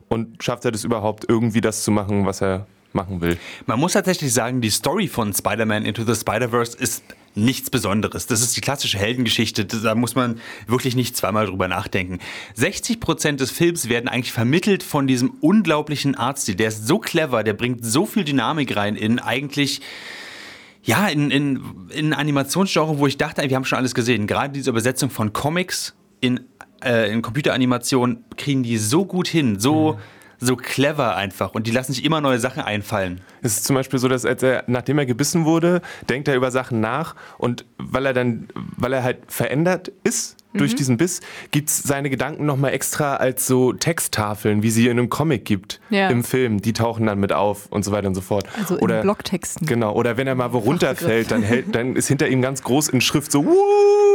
und 0.09 0.42
schafft 0.42 0.64
er 0.64 0.71
das 0.71 0.85
überhaupt 0.85 1.26
irgendwie 1.28 1.61
das 1.61 1.83
zu 1.83 1.90
machen, 1.90 2.26
was 2.26 2.40
er 2.40 2.66
machen 2.92 3.21
will. 3.21 3.37
Man 3.66 3.78
muss 3.78 3.92
tatsächlich 3.92 4.33
sagen, 4.33 4.61
die 4.61 4.71
Story 4.71 5.09
von 5.09 5.33
Spider-Man 5.33 5.85
Into 5.85 6.04
the 6.04 6.14
Spider-Verse 6.14 6.76
ist 6.78 7.02
nichts 7.45 7.71
Besonderes. 7.71 8.26
Das 8.26 8.40
ist 8.40 8.57
die 8.57 8.61
klassische 8.61 8.99
Heldengeschichte. 8.99 9.64
Da 9.64 9.95
muss 9.95 10.14
man 10.14 10.40
wirklich 10.66 10.97
nicht 10.97 11.16
zweimal 11.16 11.47
drüber 11.47 11.68
nachdenken. 11.68 12.18
60 12.54 13.00
Prozent 13.00 13.40
des 13.40 13.50
Films 13.50 13.88
werden 13.88 14.09
eigentlich 14.09 14.33
vermittelt 14.33 14.83
von 14.83 15.07
diesem 15.07 15.30
unglaublichen 15.40 16.14
Artstil. 16.14 16.54
Der 16.54 16.68
ist 16.68 16.87
so 16.87 16.99
clever, 16.99 17.45
der 17.45 17.54
bringt 17.54 17.85
so 17.85 18.07
viel 18.07 18.25
Dynamik 18.25 18.76
rein 18.76 18.97
in 18.97 19.18
eigentlich 19.18 19.80
ja, 20.83 21.09
in, 21.09 21.30
in, 21.30 21.62
in 21.90 22.12
Animationsgenre, 22.14 22.99
wo 22.99 23.07
ich 23.07 23.18
dachte, 23.18 23.42
wir 23.42 23.54
haben 23.57 23.66
schon 23.66 23.78
alles 23.78 23.95
gesehen. 23.95 24.26
Gerade 24.26 24.54
diese 24.54 24.71
Übersetzung 24.71 25.11
von 25.11 25.35
Comics 25.35 25.95
in, 26.21 26.40
äh, 26.83 27.12
in 27.12 27.21
Computeranimation 27.21 28.25
kriegen 28.37 28.62
die 28.62 28.78
so 28.78 29.04
gut 29.04 29.28
hin, 29.28 29.59
so, 29.59 29.99
so 30.40 30.57
clever 30.57 31.16
einfach. 31.16 31.54
Und 31.54 31.66
die 31.66 31.71
lassen 31.71 31.92
sich 31.92 32.04
immer 32.04 32.21
neue 32.21 32.38
Sachen 32.38 32.62
einfallen. 32.62 33.21
Es 33.42 33.57
ist 33.57 33.64
zum 33.64 33.75
Beispiel 33.75 33.99
so, 33.99 34.09
dass 34.09 34.25
als 34.25 34.42
er, 34.42 34.64
nachdem 34.66 34.99
er 34.99 35.07
gebissen 35.07 35.45
wurde, 35.45 35.80
denkt 36.09 36.28
er 36.28 36.37
über 36.37 36.50
Sachen 36.50 36.80
nach 36.80 37.14
und 37.38 37.64
weil 37.78 38.07
er 38.07 38.12
dann, 38.12 38.49
weil 38.76 38.92
er 38.92 39.02
halt 39.02 39.18
verändert 39.28 39.90
ist 40.04 40.37
durch 40.54 40.75
diesen 40.75 40.97
Biss, 40.97 41.21
gibt 41.52 41.68
es 41.68 41.78
seine 41.85 42.11
Gedanken 42.11 42.45
nochmal 42.47 42.73
extra 42.73 43.16
als 43.16 43.47
so 43.47 43.73
Texttafeln, 43.75 44.62
wie 44.62 44.71
sie 44.71 44.87
in 44.87 44.92
einem 44.99 45.09
Comic 45.09 45.45
gibt, 45.45 45.78
Ja. 45.90 46.09
im 46.09 46.25
Film. 46.25 46.61
Die 46.62 46.73
tauchen 46.73 47.07
dann 47.07 47.21
mit 47.21 47.33
auf 47.33 47.66
und 47.71 47.85
so 47.85 47.92
weiter 47.92 48.09
und 48.09 48.14
so 48.16 48.23
fort. 48.23 48.49
Also 48.59 48.76
in 48.76 49.00
Blocktexten. 49.02 49.66
Genau, 49.68 49.92
oder 49.92 50.16
wenn 50.16 50.26
er 50.26 50.35
mal 50.35 50.52
wo 50.52 50.59
runterfällt, 50.59 51.30
dann, 51.30 51.42
hält, 51.42 51.75
dann 51.76 51.95
ist 51.95 52.09
hinter 52.09 52.28
ihm 52.28 52.42
ganz 52.42 52.62
groß 52.62 52.88
in 52.88 53.00
Schrift 53.00 53.30
so, 53.30 53.45
Wuh, 53.45 53.54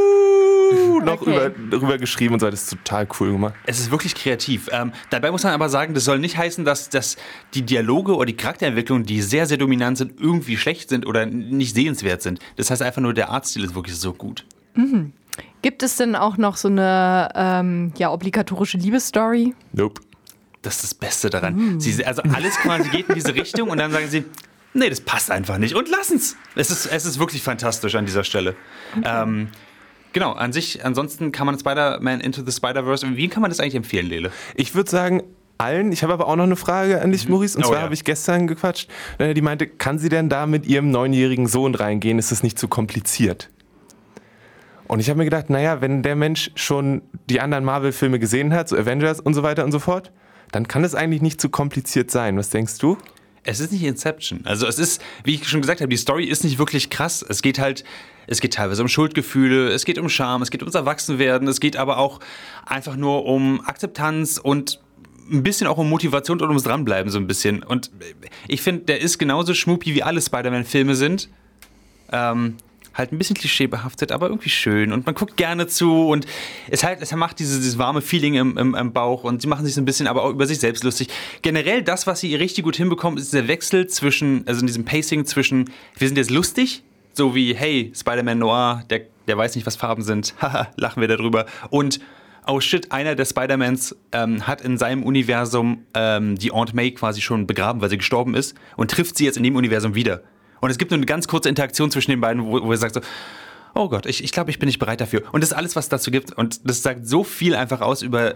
noch 1.04 1.22
okay. 1.22 1.52
über, 1.58 1.82
rüber 1.82 1.98
geschrieben 1.98 2.34
und 2.36 2.40
so. 2.40 2.50
Das 2.50 2.64
ist 2.64 2.70
total 2.70 3.08
cool 3.20 3.32
gemacht. 3.32 3.54
Es 3.66 3.80
ist 3.80 3.92
wirklich 3.92 4.16
kreativ. 4.16 4.70
Ähm, 4.72 4.92
dabei 5.10 5.32
muss 5.32 5.44
man 5.44 5.54
aber 5.54 5.70
sagen, 5.70 5.94
das 5.94 6.06
soll 6.06 6.20
nicht 6.20 6.38
heißen, 6.38 6.66
dass, 6.66 6.90
dass 6.90 7.18
die 7.54 7.64
Dialoge 7.64 8.16
oder 8.16 8.26
die 8.26 8.36
Charakterentwicklungen, 8.36 9.06
die 9.06 9.22
sehr, 9.22 9.46
sehr 9.46 9.58
dominant 9.58 9.98
sind, 9.98 10.20
irgendwie 10.20 10.58
schlecht 10.58 10.90
sind 10.90 11.06
oder 11.06 11.26
nicht 11.26 11.76
sehenswert 11.76 12.22
sind. 12.22 12.40
Das 12.56 12.72
heißt 12.72 12.82
einfach 12.82 13.02
nur, 13.02 13.14
der 13.14 13.30
Artstil 13.30 13.64
ist 13.64 13.76
wirklich 13.76 13.96
so 13.96 14.14
gut. 14.14 14.46
Mhm. 14.76 15.14
Gibt 15.62 15.82
es 15.82 15.96
denn 15.96 16.16
auch 16.16 16.38
noch 16.38 16.58
so 16.58 16.68
eine 16.68 17.30
ähm, 17.36 17.94
ja, 17.98 18.12
obligatorische 18.12 18.78
Liebesstory? 18.78 19.56
Nope. 19.72 20.02
Das 20.62 20.76
ist 20.76 20.84
das 20.84 20.94
Beste 20.94 21.30
daran. 21.30 21.76
Mm. 21.76 21.80
Sie, 21.80 22.06
also 22.06 22.22
alles 22.22 22.56
quasi 22.58 22.90
geht 22.90 23.10
in 23.10 23.16
diese 23.16 23.36
Richtung 23.36 23.70
und 23.70 23.78
dann 23.78 23.92
sagen 23.92 24.08
sie, 24.10 24.24
nee, 24.74 24.90
das 24.90 25.02
passt 25.02 25.30
einfach 25.30 25.58
nicht 25.58 25.76
und 25.76 25.90
lassen's. 25.90 26.38
Es 26.56 26.72
ist, 26.72 26.86
es 26.86 27.06
ist 27.06 27.20
wirklich 27.20 27.44
fantastisch 27.44 27.96
an 27.96 28.06
dieser 28.06 28.24
Stelle. 28.24 28.56
Okay. 28.98 29.06
Ähm, 29.06 29.50
genau, 30.13 30.34
an 30.34 30.53
sich, 30.53 30.86
ansonsten 30.86 31.32
kann 31.32 31.46
man 31.46 31.60
Spider-Man 31.60 32.22
Into 32.22 32.43
the 32.46 32.51
Spider-Verse, 32.51 33.05
wie 33.15 33.27
kann 33.27 33.41
man 33.41 33.51
das 33.51 33.60
eigentlich 33.60 33.75
empfehlen, 33.75 34.08
Lele? 34.08 34.32
Ich 34.55 34.74
würde 34.75 34.89
sagen, 34.89 35.24
allen. 35.58 35.91
Ich 35.91 36.03
habe 36.03 36.13
aber 36.13 36.27
auch 36.27 36.36
noch 36.36 36.43
eine 36.43 36.55
Frage 36.55 37.01
an 37.01 37.12
dich, 37.12 37.25
mhm. 37.25 37.32
Maurice. 37.32 37.58
Und 37.58 37.65
oh, 37.65 37.70
zwar 37.70 37.77
ja. 37.77 37.84
habe 37.84 37.93
ich 37.93 38.03
gestern 38.03 38.48
gequatscht. 38.48 38.89
Die 39.20 39.41
meinte, 39.41 39.67
kann 39.67 40.00
sie 40.00 40.10
denn 40.10 40.29
da 40.29 40.46
mit 40.46 40.65
ihrem 40.65 40.91
neunjährigen 40.91 41.48
Sohn 41.48 41.75
reingehen? 41.75 42.20
Ist 42.20 42.32
das 42.32 42.43
nicht 42.43 42.60
zu 42.60 42.67
kompliziert? 42.67 43.50
Und 44.88 45.00
ich 45.00 45.10
habe 45.10 45.17
mir 45.17 45.25
gedacht, 45.25 45.50
naja, 45.50 45.82
wenn 45.82 46.03
der 46.03 46.15
Mensch 46.15 46.51
schon 46.55 47.01
die 47.29 47.39
anderen 47.39 47.63
Marvel-Filme 47.63 48.20
gesehen 48.20 48.53
hat, 48.53 48.70
so 48.70 48.75
Avengers 48.75 49.20
und 49.20 49.34
so 49.34 49.41
weiter 49.41 49.63
und 49.63 49.72
so 49.72 49.79
fort, 49.79 50.12
dann 50.51 50.67
kann 50.67 50.84
es 50.84 50.93
eigentlich 50.93 51.22
nicht 51.22 51.41
zu 51.41 51.50
kompliziert 51.50 52.12
sein. 52.12 52.38
Was 52.38 52.50
denkst 52.50 52.77
du? 52.77 52.98
Es 53.43 53.60
ist 53.60 53.72
nicht 53.72 53.84
Inception. 53.84 54.41
Also 54.46 54.67
es 54.67 54.79
ist, 54.79 55.01
wie 55.24 55.36
ich 55.36 55.48
schon 55.48 55.62
gesagt 55.62 55.82
habe, 55.82 55.89
die 55.89 55.98
Story 55.98 56.25
ist 56.25 56.43
nicht 56.43 56.60
wirklich 56.60 56.89
krass. 56.89 57.25
Es 57.27 57.41
geht 57.41 57.60
halt, 57.60 57.84
es 58.27 58.42
geht 58.42 58.53
teilweise 58.53 58.82
um 58.82 58.88
Schuldgefühle, 58.88 59.70
es 59.70 59.86
geht 59.86 59.98
um 59.98 60.10
Scham, 60.10 60.42
es 60.42 60.51
geht 60.51 60.62
ums 60.62 60.75
Erwachsenwerden, 60.75 61.48
es 61.48 61.60
geht 61.60 61.77
aber 61.77 61.98
auch 61.98 62.20
einfach 62.65 62.96
nur 62.96 63.25
um 63.25 63.62
Akzeptanz 63.65 64.38
und 64.38 64.80
ein 65.32 65.44
bisschen 65.44 65.68
auch 65.68 65.77
um 65.77 65.89
Motivation 65.89 66.39
und 66.42 66.48
ums 66.48 66.63
Dranbleiben 66.63 67.12
so 67.12 67.18
ein 67.18 67.27
bisschen. 67.27 67.63
Und 67.63 67.92
ich 68.48 68.62
finde, 68.62 68.84
der 68.84 69.01
ist 69.01 69.18
genauso 69.18 69.53
schmupi 69.53 69.96
wie 69.96 70.03
alle 70.03 70.22
Spider-Man-Filme 70.22 70.96
sind. 70.96 71.30
Ähm, 72.12 72.58
halt 72.94 73.12
ein 73.12 73.18
bisschen 73.18 73.36
klischeebehaftet, 73.36 74.12
aber 74.12 74.27
irgendwie 74.27 74.50
schön 74.50 74.94
und 74.94 75.06
man 75.06 75.15
guckt 75.15 75.36
gerne 75.36 75.68
zu 75.68 76.08
und 76.10 76.27
es 76.70 76.84
halt, 76.84 77.01
es 77.01 77.12
macht 77.15 77.39
dieses, 77.39 77.58
dieses 77.58 77.77
warme 77.77 78.01
Feeling 78.01 78.36
im, 78.36 78.58
im, 78.58 78.75
im, 78.75 78.94
Bauch 78.94 79.24
und 79.24 79.42
sie 79.42 79.48
machen 79.48 79.65
sich 79.65 79.74
so 79.74 79.82
ein 79.82 79.86
bisschen 79.86 80.08
aber 80.08 80.24
auch 80.24 80.30
über 80.30 80.46
sich 80.46 80.60
selbst 80.60 80.84
lustig. 80.84 81.08
Generell 81.42 81.82
das, 81.82 82.06
was 82.06 82.20
sie 82.20 82.36
richtig 82.36 82.63
gut 82.63 82.75
hinbekommen, 82.75 83.18
ist 83.18 83.34
der 83.34 83.48
Wechsel 83.48 83.88
zwischen, 83.88 84.48
also 84.48 84.62
in 84.62 84.68
diesem 84.68 84.86
Pacing 84.86 85.25
zwischen, 85.25 85.72
wir 85.98 86.08
sind 86.08 86.18
jetzt 86.18 86.30
lustig, 86.30 86.84
so 87.13 87.36
wie, 87.36 87.53
hey, 87.55 87.91
Spider-Man 87.96 88.39
Noir, 88.39 88.84
der, 88.89 89.01
der 89.27 89.38
weiß 89.38 89.55
nicht, 89.55 89.65
was 89.65 89.75
Farben 89.75 90.03
sind, 90.03 90.36
haha, 90.41 90.67
lachen 90.75 91.01
wir 91.01 91.08
darüber 91.08 91.46
und 91.70 92.00
oh 92.46 92.60
shit, 92.60 92.91
einer 92.91 93.15
der 93.15 93.25
Spider-Mans 93.25 93.96
ähm, 94.12 94.46
hat 94.46 94.62
in 94.62 94.77
seinem 94.77 95.03
Universum 95.03 95.86
ähm, 95.93 96.38
die 96.38 96.51
Aunt 96.51 96.74
May 96.74 96.91
quasi 96.91 97.22
schon 97.22 97.48
begraben, 97.48 97.82
weil 97.82 97.89
sie 97.89 97.98
gestorben 97.98 98.36
ist 98.36 98.55
und 98.75 98.91
trifft 98.91 99.17
sie 99.17 99.25
jetzt 99.25 99.38
in 99.38 99.43
dem 99.43 99.55
Universum 99.55 99.96
wieder. 99.96 100.24
Und 100.60 100.70
es 100.70 100.77
gibt 100.77 100.91
nur 100.91 100.98
eine 100.98 101.05
ganz 101.05 101.27
kurze 101.27 101.50
Interaktion 101.50 101.91
zwischen 101.91 102.12
den 102.12 102.22
beiden, 102.22 102.46
wo, 102.46 102.62
wo 102.63 102.72
er 102.72 102.77
sagt 102.77 102.96
so, 102.96 103.01
oh 103.75 103.89
Gott, 103.89 104.05
ich, 104.05 104.24
ich 104.24 104.32
glaube, 104.32 104.51
ich 104.51 104.60
bin 104.60 104.67
nicht 104.67 104.79
bereit 104.79 105.01
dafür. 105.01 105.24
Und 105.32 105.41
das 105.41 105.51
ist 105.51 105.58
alles, 105.58 105.75
was 105.75 105.86
es 105.86 105.89
dazu 105.89 106.12
gibt. 106.12 106.32
Und 106.32 106.67
das 106.67 106.84
sagt 106.84 107.08
so 107.08 107.24
viel 107.24 107.55
einfach 107.55 107.82
aus 107.82 108.01
über 108.01 108.36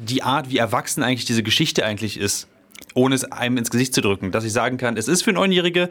die 0.00 0.22
Art, 0.22 0.50
wie 0.50 0.58
erwachsen 0.58 1.02
eigentlich 1.02 1.24
diese 1.24 1.42
Geschichte 1.42 1.84
eigentlich 1.84 2.18
ist. 2.18 2.48
Ohne 2.96 3.14
es 3.14 3.24
einem 3.24 3.58
ins 3.58 3.70
Gesicht 3.70 3.94
zu 3.94 4.00
drücken, 4.00 4.32
dass 4.32 4.42
ich 4.42 4.52
sagen 4.52 4.78
kann, 4.78 4.96
es 4.96 5.06
ist 5.06 5.22
für 5.22 5.32
Neunjährige, 5.32 5.90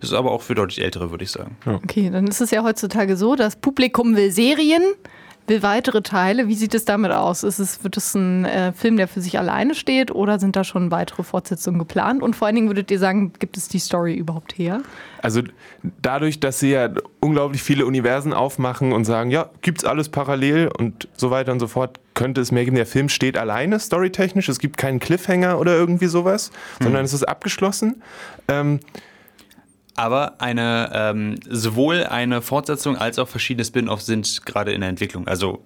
es 0.00 0.08
ist 0.08 0.14
aber 0.14 0.32
auch 0.32 0.42
für 0.42 0.54
deutlich 0.54 0.82
Ältere, 0.82 1.10
würde 1.10 1.22
ich 1.22 1.30
sagen. 1.30 1.56
Okay, 1.66 2.08
dann 2.10 2.26
ist 2.26 2.40
es 2.40 2.50
ja 2.50 2.64
heutzutage 2.64 3.16
so, 3.16 3.36
das 3.36 3.56
Publikum 3.56 4.16
will 4.16 4.32
Serien, 4.32 4.82
will 5.48 5.62
weitere 5.62 6.02
Teile. 6.02 6.48
Wie 6.48 6.54
sieht 6.54 6.74
es 6.74 6.84
damit 6.84 7.12
aus? 7.12 7.42
Ist 7.42 7.58
es, 7.58 7.82
wird 7.84 7.96
es 7.96 8.14
ein 8.14 8.44
äh, 8.44 8.72
Film, 8.72 8.96
der 8.96 9.08
für 9.08 9.20
sich 9.20 9.38
alleine 9.38 9.74
steht 9.74 10.10
oder 10.10 10.38
sind 10.38 10.56
da 10.56 10.64
schon 10.64 10.90
weitere 10.90 11.22
Fortsetzungen 11.22 11.78
geplant? 11.78 12.22
Und 12.22 12.36
vor 12.36 12.46
allen 12.46 12.56
Dingen 12.56 12.68
würdet 12.68 12.90
ihr 12.90 12.98
sagen, 12.98 13.32
gibt 13.38 13.56
es 13.56 13.68
die 13.68 13.78
Story 13.78 14.14
überhaupt 14.14 14.56
her? 14.58 14.82
Also 15.22 15.42
dadurch, 16.02 16.40
dass 16.40 16.60
sie 16.60 16.70
ja 16.70 16.90
unglaublich 17.20 17.62
viele 17.62 17.86
Universen 17.86 18.32
aufmachen 18.32 18.92
und 18.92 19.04
sagen, 19.04 19.30
ja, 19.30 19.50
gibt 19.62 19.78
es 19.78 19.84
alles 19.84 20.08
parallel 20.08 20.70
und 20.78 21.08
so 21.16 21.30
weiter 21.30 21.52
und 21.52 21.60
so 21.60 21.66
fort, 21.66 21.98
könnte 22.14 22.40
es 22.40 22.52
mehr 22.52 22.64
geben. 22.64 22.76
Der 22.76 22.86
Film 22.86 23.08
steht 23.08 23.36
alleine, 23.36 23.78
storytechnisch. 23.78 24.48
Es 24.48 24.58
gibt 24.58 24.76
keinen 24.76 25.00
Cliffhanger 25.00 25.58
oder 25.58 25.76
irgendwie 25.76 26.06
sowas, 26.06 26.50
hm. 26.78 26.84
sondern 26.84 27.04
es 27.04 27.12
ist 27.12 27.24
abgeschlossen. 27.24 28.02
Ähm, 28.48 28.80
aber 29.98 30.40
eine, 30.40 30.90
ähm, 30.94 31.34
sowohl 31.48 32.04
eine 32.04 32.40
Fortsetzung 32.40 32.96
als 32.96 33.18
auch 33.18 33.28
verschiedene 33.28 33.64
Spin-offs 33.64 34.06
sind 34.06 34.46
gerade 34.46 34.72
in 34.72 34.80
der 34.80 34.90
Entwicklung. 34.90 35.26
Also 35.26 35.64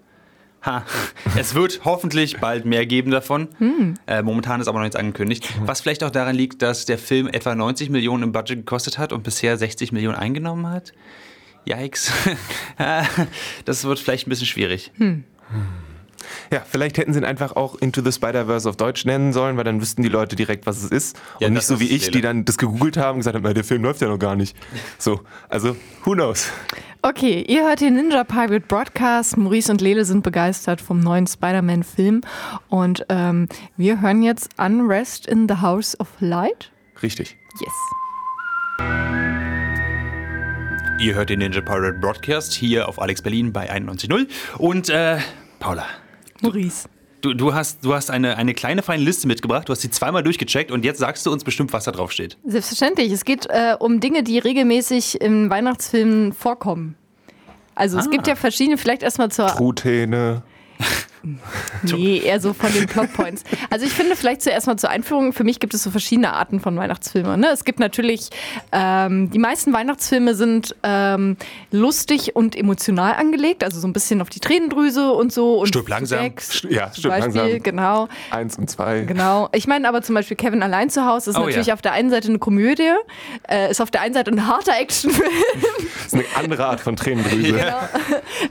Ha, 0.65 0.85
es 1.37 1.57
wird 1.57 1.81
hoffentlich 1.85 2.39
bald 2.39 2.65
mehr 2.65 2.87
geben 2.87 3.11
davon. 3.11 3.49
Hm. 3.59 3.95
Äh, 4.07 4.23
momentan 4.23 4.61
ist 4.61 4.69
aber 4.69 4.79
noch 4.79 4.85
nichts 4.85 4.97
angekündigt. 4.97 5.49
Was 5.67 5.81
vielleicht 5.81 6.05
auch 6.05 6.11
daran 6.11 6.37
liegt, 6.37 6.62
dass 6.62 6.85
der 6.85 6.99
Film 6.99 7.27
etwa 7.27 7.55
90 7.55 7.91
Millionen 7.91 8.23
im 8.23 8.33
Budget 8.33 8.59
gekostet 8.59 8.97
hat 8.97 9.12
und 9.12 9.25
bisher 9.25 9.57
60 9.59 9.91
Millionen 9.91 10.17
eingenommen 10.17 10.71
hat. 10.71 10.93
Yikes. 11.67 12.12
das 13.65 13.85
wird 13.85 13.99
vielleicht 13.99 14.29
ein 14.29 14.31
bisschen 14.31 14.47
schwierig. 14.47 14.93
Hm. 14.99 15.25
Ja, 16.52 16.62
vielleicht 16.69 16.99
hätten 16.99 17.12
sie 17.12 17.21
ihn 17.21 17.25
einfach 17.25 17.57
auch 17.57 17.76
Into 17.76 18.02
the 18.02 18.12
Spider-Verse 18.12 18.69
auf 18.69 18.76
Deutsch 18.76 19.05
nennen 19.05 19.33
sollen, 19.33 19.57
weil 19.57 19.64
dann 19.64 19.81
wüssten 19.81 20.02
die 20.02 20.09
Leute 20.09 20.37
direkt, 20.37 20.67
was 20.67 20.83
es 20.83 20.91
ist. 20.91 21.19
Ja, 21.41 21.49
und 21.49 21.55
nicht 21.55 21.67
so 21.67 21.81
wie 21.81 21.88
ich, 21.88 22.11
die 22.11 22.21
dann 22.21 22.45
das 22.45 22.59
gegoogelt 22.59 22.97
haben 22.97 23.17
und 23.17 23.21
gesagt 23.21 23.37
haben, 23.37 23.55
der 23.55 23.64
Film 23.64 23.83
läuft 23.83 24.00
ja 24.00 24.09
noch 24.09 24.19
gar 24.19 24.37
nicht. 24.37 24.57
So, 24.99 25.21
also, 25.49 25.76
who 26.05 26.12
knows? 26.12 26.49
Okay, 27.02 27.45
ihr 27.49 27.64
hört 27.64 27.81
den 27.81 27.95
Ninja 27.95 28.23
Pirate 28.23 28.61
Broadcast. 28.61 29.37
Maurice 29.37 29.73
und 29.73 29.81
Lele 29.81 30.05
sind 30.05 30.23
begeistert 30.23 30.81
vom 30.81 31.00
neuen 31.00 31.26
Spider-Man-Film. 31.26 32.21
Und 32.69 33.05
ähm, 33.09 33.49
wir 33.76 34.00
hören 34.00 34.23
jetzt 34.23 34.50
Unrest 34.57 35.26
in 35.26 35.49
the 35.49 35.57
House 35.57 35.99
of 35.99 36.09
Light. 36.21 36.71
Richtig. 37.02 37.37
Yes. 37.61 37.73
Ihr 41.00 41.14
hört 41.14 41.31
den 41.31 41.41
Ninja 41.41 41.61
Pirate 41.61 41.99
Broadcast 41.99 42.52
hier 42.52 42.88
auf 42.88 43.02
Alex 43.02 43.23
Berlin 43.23 43.52
bei 43.52 43.69
91.0. 43.69 44.29
Und 44.59 44.88
äh, 44.88 45.19
Paula, 45.59 45.85
Maurice. 46.43 46.89
Du, 47.23 47.35
du, 47.35 47.55
hast, 47.55 47.85
du 47.85 47.95
hast 47.95 48.11
eine, 48.11 48.37
eine 48.37 48.53
kleine 48.53 48.83
feine 48.83 49.03
Liste 49.03 49.29
mitgebracht, 49.29 49.69
du 49.69 49.73
hast 49.73 49.81
sie 49.81 49.91
zweimal 49.91 50.25
durchgecheckt 50.25 50.73
und 50.73 50.85
jetzt 50.85 50.99
sagst 50.99 51.25
du 51.25 51.31
uns 51.31 51.45
bestimmt, 51.45 51.73
was 51.73 51.85
da 51.85 51.93
drauf 51.93 52.11
steht. 52.11 52.37
Selbstverständlich. 52.45 53.13
Es 53.13 53.25
geht 53.25 53.47
äh, 53.47 53.77
um 53.79 54.01
Dinge, 54.01 54.25
die 54.25 54.41
regelmäßig 54.41 55.21
in 55.21 55.49
Weihnachtsfilmen 55.49 56.33
vorkommen. 56.33 56.97
Also 57.77 57.97
ah. 57.97 58.01
es 58.01 58.11
gibt 58.11 58.27
ja 58.27 58.35
verschiedene, 58.35 58.77
vielleicht 58.77 59.05
erstmal 59.05 59.31
zur. 59.31 59.47
Truthähne. 59.47 60.43
nee, 61.83 62.19
eher 62.19 62.41
so 62.41 62.52
von 62.52 62.73
den 62.73 62.87
Plotpoints. 62.87 63.45
Also 63.71 63.87
ich 63.87 63.93
finde 63.93 64.17
vielleicht 64.17 64.43
zuerst 64.43 64.67
mal 64.67 64.76
zur 64.76 64.91
Einführung, 64.91 65.33
für 65.33 65.45
mich 65.45 65.61
gibt 65.61 65.75
es 65.75 65.83
so 65.83 65.91
verschiedene 65.91 66.33
Arten 66.33 66.61
von 66.61 66.76
Weihnachtsfilmen. 66.76 67.41
Ne? 67.41 67.49
Es 67.52 67.64
gibt 67.64 67.79
natürlich, 67.79 68.31
ähm, 68.73 69.31
die 69.31 69.38
meisten 69.38 69.73
Weihnachtsfilme 69.73 70.35
sind 70.35 70.75
ähm, 70.83 71.37
lustig 71.71 72.35
und 72.35 72.57
emotional 72.57 73.14
angelegt, 73.14 73.62
also 73.62 73.81
so 73.81 73.87
ein 73.87 73.93
bisschen 73.93 74.21
auf 74.21 74.31
die 74.31 74.41
Tränendrüse 74.41 75.12
und 75.12 75.33
so. 75.33 75.61
Und 75.61 75.69
Stirb 75.69 75.88
langsam. 75.88 76.21
Sechs, 76.21 76.67
ja, 76.69 76.93
stirb 76.93 77.19
langsam. 77.19 77.62
Genau. 77.62 78.09
Eins 78.31 78.59
und 78.59 78.69
zwei. 78.69 79.00
Genau. 79.02 79.49
Ich 79.52 79.67
meine 79.67 79.88
aber 79.88 80.02
zum 80.02 80.14
Beispiel 80.14 80.37
Kevin 80.37 80.62
allein 80.62 80.91
zu 80.91 81.07
Hause 81.07 81.31
ist 81.31 81.37
oh, 81.37 81.47
natürlich 81.47 81.69
ja. 81.69 81.75
auf 81.75 81.83
der 81.83 81.93
einen 81.93 82.11
Seite 82.11 82.29
eine 82.29 82.38
Komödie, 82.38 82.91
äh, 83.49 83.71
ist 83.71 83.81
auf 83.81 83.91
der 83.91 84.00
einen 84.00 84.14
Seite 84.14 84.31
ein 84.31 84.47
harter 84.47 84.76
Actionfilm. 84.76 85.31
Das 85.95 86.07
ist 86.07 86.14
eine 86.14 86.25
andere 86.37 86.67
Art 86.67 86.81
von 86.81 86.97
Tränendrüse. 86.97 87.52
Genau. 87.62 87.76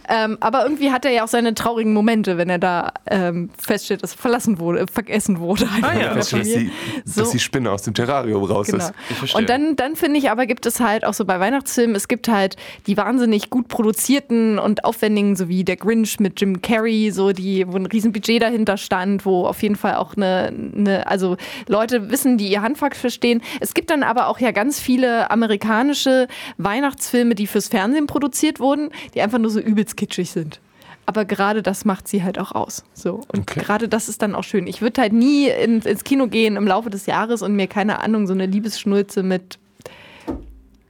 ähm, 0.09 0.37
aber 0.39 0.63
irgendwie 0.63 0.91
hat 0.91 1.05
er 1.05 1.11
ja 1.11 1.23
auch 1.23 1.27
seine 1.27 1.53
traurigen 1.53 1.93
Momente, 1.93 2.37
wenn 2.37 2.49
er 2.49 2.59
da 2.61 2.93
ähm, 3.07 3.49
feststellt, 3.57 4.03
dass 4.03 4.13
er 4.13 4.17
verlassen 4.17 4.59
wurde, 4.59 4.85
vergessen 4.87 5.39
wurde. 5.39 5.67
Ah, 5.81 5.99
ja. 5.99 6.13
dass, 6.13 6.29
die, 6.29 6.71
so. 7.03 7.21
dass 7.21 7.31
die 7.31 7.39
Spinne 7.39 7.71
aus 7.71 7.83
dem 7.83 7.93
Terrarium 7.93 8.43
raus 8.43 8.67
genau. 8.67 8.85
ist. 9.21 9.35
Und 9.35 9.49
dann, 9.49 9.75
dann 9.75 9.95
finde 9.95 10.19
ich 10.19 10.29
aber, 10.29 10.45
gibt 10.45 10.65
es 10.65 10.79
halt 10.79 11.03
auch 11.05 11.13
so 11.13 11.25
bei 11.25 11.39
Weihnachtsfilmen, 11.39 11.95
es 11.95 12.07
gibt 12.07 12.27
halt 12.27 12.55
die 12.87 12.97
wahnsinnig 12.97 13.49
gut 13.49 13.67
produzierten 13.67 14.59
und 14.59 14.85
aufwendigen, 14.85 15.35
so 15.35 15.49
wie 15.49 15.63
der 15.63 15.75
Grinch 15.75 16.19
mit 16.19 16.39
Jim 16.39 16.61
Carrey, 16.61 17.11
so 17.11 17.31
die, 17.31 17.65
wo 17.67 17.75
ein 17.75 17.85
Riesenbudget 17.85 18.41
dahinter 18.41 18.77
stand, 18.77 19.25
wo 19.25 19.45
auf 19.45 19.61
jeden 19.61 19.75
Fall 19.75 19.95
auch 19.95 20.15
eine, 20.15 20.53
eine, 20.75 21.07
also 21.07 21.37
Leute 21.67 22.09
wissen, 22.11 22.37
die 22.37 22.51
ihr 22.51 22.61
Handwerk 22.61 22.95
verstehen. 22.95 23.41
Es 23.59 23.73
gibt 23.73 23.89
dann 23.89 24.03
aber 24.03 24.27
auch 24.27 24.39
ja 24.39 24.51
ganz 24.51 24.79
viele 24.79 25.31
amerikanische 25.31 26.27
Weihnachtsfilme, 26.57 27.35
die 27.35 27.47
fürs 27.47 27.67
Fernsehen 27.67 28.07
produziert 28.07 28.59
wurden, 28.59 28.89
die 29.13 29.21
einfach 29.21 29.39
nur 29.39 29.51
so 29.51 29.59
übelst 29.59 29.97
kitschig 29.97 30.31
sind 30.31 30.59
aber 31.05 31.25
gerade 31.25 31.61
das 31.61 31.85
macht 31.85 32.07
sie 32.07 32.23
halt 32.23 32.39
auch 32.39 32.51
aus. 32.51 32.83
So. 32.93 33.21
Und 33.31 33.41
okay. 33.41 33.59
gerade 33.59 33.87
das 33.87 34.09
ist 34.09 34.21
dann 34.21 34.35
auch 34.35 34.43
schön. 34.43 34.67
Ich 34.67 34.81
würde 34.81 35.01
halt 35.01 35.13
nie 35.13 35.47
in, 35.47 35.81
ins 35.81 36.03
Kino 36.03 36.27
gehen 36.27 36.55
im 36.55 36.67
Laufe 36.67 36.89
des 36.89 37.05
Jahres 37.05 37.41
und 37.41 37.55
mir, 37.55 37.67
keine 37.67 37.99
Ahnung, 37.99 38.27
so 38.27 38.33
eine 38.33 38.45
Liebesschnulze 38.45 39.23
mit 39.23 39.59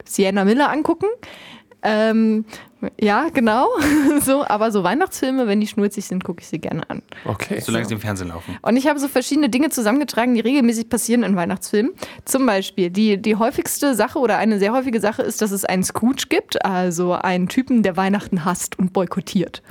Sienna 0.05 0.45
Miller 0.45 0.69
angucken. 0.69 1.07
Ähm, 1.83 2.45
ja, 2.99 3.29
genau. 3.29 3.69
so, 4.21 4.45
aber 4.45 4.71
so 4.71 4.83
Weihnachtsfilme, 4.83 5.47
wenn 5.47 5.59
die 5.59 5.67
schnulzig 5.67 6.05
sind, 6.05 6.23
gucke 6.23 6.41
ich 6.41 6.47
sie 6.47 6.59
gerne 6.59 6.87
an. 6.89 7.01
Okay. 7.25 7.59
Solange 7.59 7.85
so. 7.85 7.89
sie 7.89 7.95
im 7.95 8.01
Fernsehen 8.01 8.29
laufen. 8.29 8.57
Und 8.61 8.77
ich 8.77 8.87
habe 8.87 8.99
so 8.99 9.07
verschiedene 9.07 9.49
Dinge 9.49 9.69
zusammengetragen, 9.69 10.35
die 10.35 10.41
regelmäßig 10.41 10.89
passieren 10.89 11.23
in 11.23 11.35
Weihnachtsfilmen. 11.35 11.93
Zum 12.25 12.45
Beispiel, 12.45 12.89
die, 12.89 13.19
die 13.21 13.35
häufigste 13.35 13.95
Sache 13.95 14.19
oder 14.19 14.37
eine 14.37 14.59
sehr 14.59 14.73
häufige 14.73 14.99
Sache 14.99 15.21
ist, 15.21 15.41
dass 15.41 15.51
es 15.51 15.65
einen 15.65 15.83
Scrooge 15.83 16.25
gibt, 16.29 16.63
also 16.63 17.13
einen 17.13 17.47
Typen, 17.47 17.83
der 17.83 17.97
Weihnachten 17.97 18.45
hasst 18.45 18.77
und 18.77 18.93
boykottiert. 18.93 19.61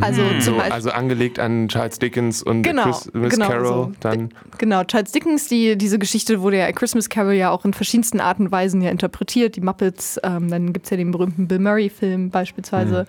Also, 0.00 0.22
mhm. 0.22 0.40
so, 0.40 0.56
also 0.58 0.90
angelegt 0.90 1.38
an 1.38 1.68
Charles 1.68 1.98
Dickens 1.98 2.42
und 2.42 2.62
genau, 2.62 2.84
Christmas 2.84 3.30
genau, 3.30 3.48
Carol. 3.48 3.66
So. 3.66 3.92
Dann 4.00 4.30
genau, 4.58 4.84
Charles 4.84 5.12
Dickens, 5.12 5.48
die, 5.48 5.76
diese 5.76 5.98
Geschichte 5.98 6.40
wurde 6.40 6.58
ja 6.58 6.72
Christmas 6.72 7.08
Carol 7.08 7.34
ja 7.34 7.50
auch 7.50 7.64
in 7.64 7.72
verschiedensten 7.72 8.20
Arten 8.20 8.46
und 8.46 8.52
Weisen 8.52 8.80
ja 8.80 8.90
interpretiert. 8.90 9.56
Die 9.56 9.60
Muppets, 9.60 10.18
ähm, 10.22 10.50
dann 10.50 10.72
gibt 10.72 10.86
es 10.86 10.90
ja 10.90 10.96
den 10.96 11.10
berühmten 11.10 11.48
Bill 11.48 11.58
Murray-Film 11.58 12.30
beispielsweise. 12.30 13.06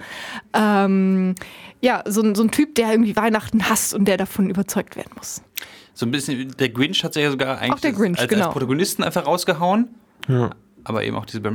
Mhm. 0.56 0.62
Ähm, 0.62 1.36
ja, 1.82 2.04
so, 2.06 2.34
so 2.34 2.44
ein 2.44 2.52
Typ, 2.52 2.76
der 2.76 2.92
irgendwie 2.92 3.16
Weihnachten 3.16 3.70
hasst 3.70 3.94
und 3.94 4.06
der 4.06 4.18
davon 4.18 4.50
überzeugt 4.50 4.96
werden 4.96 5.12
muss. 5.18 5.42
So 5.94 6.06
ein 6.06 6.12
bisschen, 6.12 6.56
der 6.58 6.70
Grinch 6.70 7.04
hat 7.04 7.14
sich 7.14 7.24
ja 7.24 7.32
sogar 7.32 7.60
eigentlich 7.60 7.82
der 7.82 7.94
Grinch, 7.94 8.20
als, 8.20 8.28
genau. 8.28 8.46
als 8.46 8.54
Protagonisten 8.54 9.04
einfach 9.04 9.26
rausgehauen. 9.26 9.88
Ja 10.28 10.52
aber 10.86 11.04
eben 11.04 11.16
auch 11.16 11.26
diese 11.26 11.42
Bill 11.42 11.52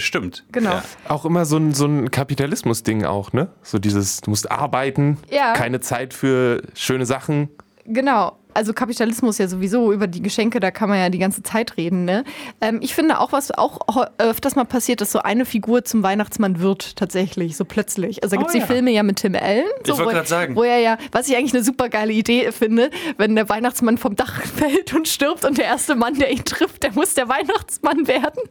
Stimmt. 0.00 0.44
Genau. 0.52 0.70
Ja. 0.70 0.84
Auch 1.08 1.24
immer 1.24 1.46
so 1.46 1.56
ein, 1.56 1.72
so 1.72 1.86
ein 1.86 2.10
Kapitalismus-Ding 2.10 3.04
auch, 3.04 3.32
ne? 3.32 3.48
So 3.62 3.78
dieses, 3.78 4.20
du 4.20 4.30
musst 4.30 4.50
arbeiten, 4.50 5.18
ja. 5.30 5.52
keine 5.54 5.80
Zeit 5.80 6.12
für 6.12 6.62
schöne 6.74 7.06
Sachen. 7.06 7.48
Genau 7.86 8.38
also 8.54 8.72
Kapitalismus 8.72 9.38
ja 9.38 9.48
sowieso, 9.48 9.92
über 9.92 10.06
die 10.06 10.22
Geschenke, 10.22 10.60
da 10.60 10.70
kann 10.70 10.88
man 10.88 10.98
ja 10.98 11.08
die 11.10 11.18
ganze 11.18 11.42
Zeit 11.42 11.76
reden. 11.76 12.04
Ne? 12.04 12.24
Ähm, 12.60 12.78
ich 12.82 12.94
finde 12.94 13.20
auch, 13.20 13.32
was 13.32 13.50
auch 13.50 13.80
öfters 14.18 14.56
mal 14.56 14.64
passiert, 14.64 15.00
dass 15.00 15.12
so 15.12 15.20
eine 15.20 15.44
Figur 15.44 15.84
zum 15.84 16.02
Weihnachtsmann 16.02 16.60
wird, 16.60 16.96
tatsächlich, 16.96 17.56
so 17.56 17.64
plötzlich. 17.64 18.22
Also 18.22 18.36
da 18.36 18.40
gibt 18.40 18.50
es 18.50 18.56
oh, 18.56 18.58
ja. 18.58 18.66
die 18.66 18.72
Filme 18.72 18.90
ja 18.90 19.02
mit 19.02 19.16
Tim 19.16 19.34
Allen. 19.34 19.64
So, 19.84 19.94
ich 19.94 19.98
wollte 19.98 20.12
gerade 20.12 20.28
sagen. 20.28 20.56
Wo 20.56 20.62
er 20.62 20.78
ja, 20.78 20.98
was 21.12 21.28
ich 21.28 21.36
eigentlich 21.36 21.54
eine 21.54 21.64
super 21.64 21.88
geile 21.88 22.12
Idee 22.12 22.50
finde, 22.52 22.90
wenn 23.16 23.34
der 23.34 23.48
Weihnachtsmann 23.48 23.98
vom 23.98 24.16
Dach 24.16 24.42
fällt 24.56 24.94
und 24.94 25.08
stirbt 25.08 25.44
und 25.44 25.58
der 25.58 25.66
erste 25.66 25.94
Mann, 25.94 26.14
der 26.14 26.30
ihn 26.30 26.44
trifft, 26.44 26.82
der 26.82 26.92
muss 26.92 27.14
der 27.14 27.28
Weihnachtsmann 27.28 28.06
werden. 28.06 28.42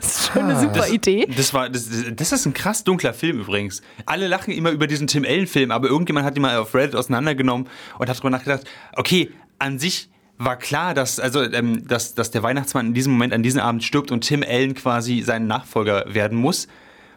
Das 0.00 0.20
ist 0.20 0.32
schon 0.32 0.44
eine 0.44 0.54
ah. 0.54 0.60
super 0.60 0.72
das, 0.74 0.92
Idee. 0.92 1.26
Das, 1.36 1.52
war, 1.52 1.68
das, 1.68 1.88
das 2.12 2.32
ist 2.32 2.46
ein 2.46 2.54
krass 2.54 2.84
dunkler 2.84 3.12
Film 3.12 3.40
übrigens. 3.40 3.82
Alle 4.06 4.28
lachen 4.28 4.52
immer 4.52 4.70
über 4.70 4.86
diesen 4.86 5.06
Tim 5.06 5.24
Allen-Film, 5.24 5.70
aber 5.70 5.88
irgendjemand 5.88 6.26
hat 6.26 6.36
ihn 6.36 6.42
mal 6.42 6.56
auf 6.56 6.74
Reddit 6.74 6.94
auseinandergenommen 6.94 7.68
und 7.98 8.08
hat 8.08 8.16
darüber 8.16 8.30
nachgedacht, 8.30 8.64
okay, 8.96 9.30
an 9.60 9.78
sich 9.78 10.08
war 10.38 10.56
klar, 10.56 10.94
dass, 10.94 11.20
also, 11.20 11.42
ähm, 11.42 11.86
dass, 11.86 12.14
dass 12.14 12.30
der 12.30 12.42
Weihnachtsmann 12.42 12.86
in 12.86 12.94
diesem 12.94 13.12
Moment, 13.12 13.32
an 13.34 13.42
diesem 13.42 13.60
Abend 13.60 13.84
stirbt 13.84 14.10
und 14.10 14.22
Tim 14.22 14.42
Allen 14.42 14.74
quasi 14.74 15.22
sein 15.22 15.46
Nachfolger 15.46 16.04
werden 16.08 16.38
muss 16.38 16.66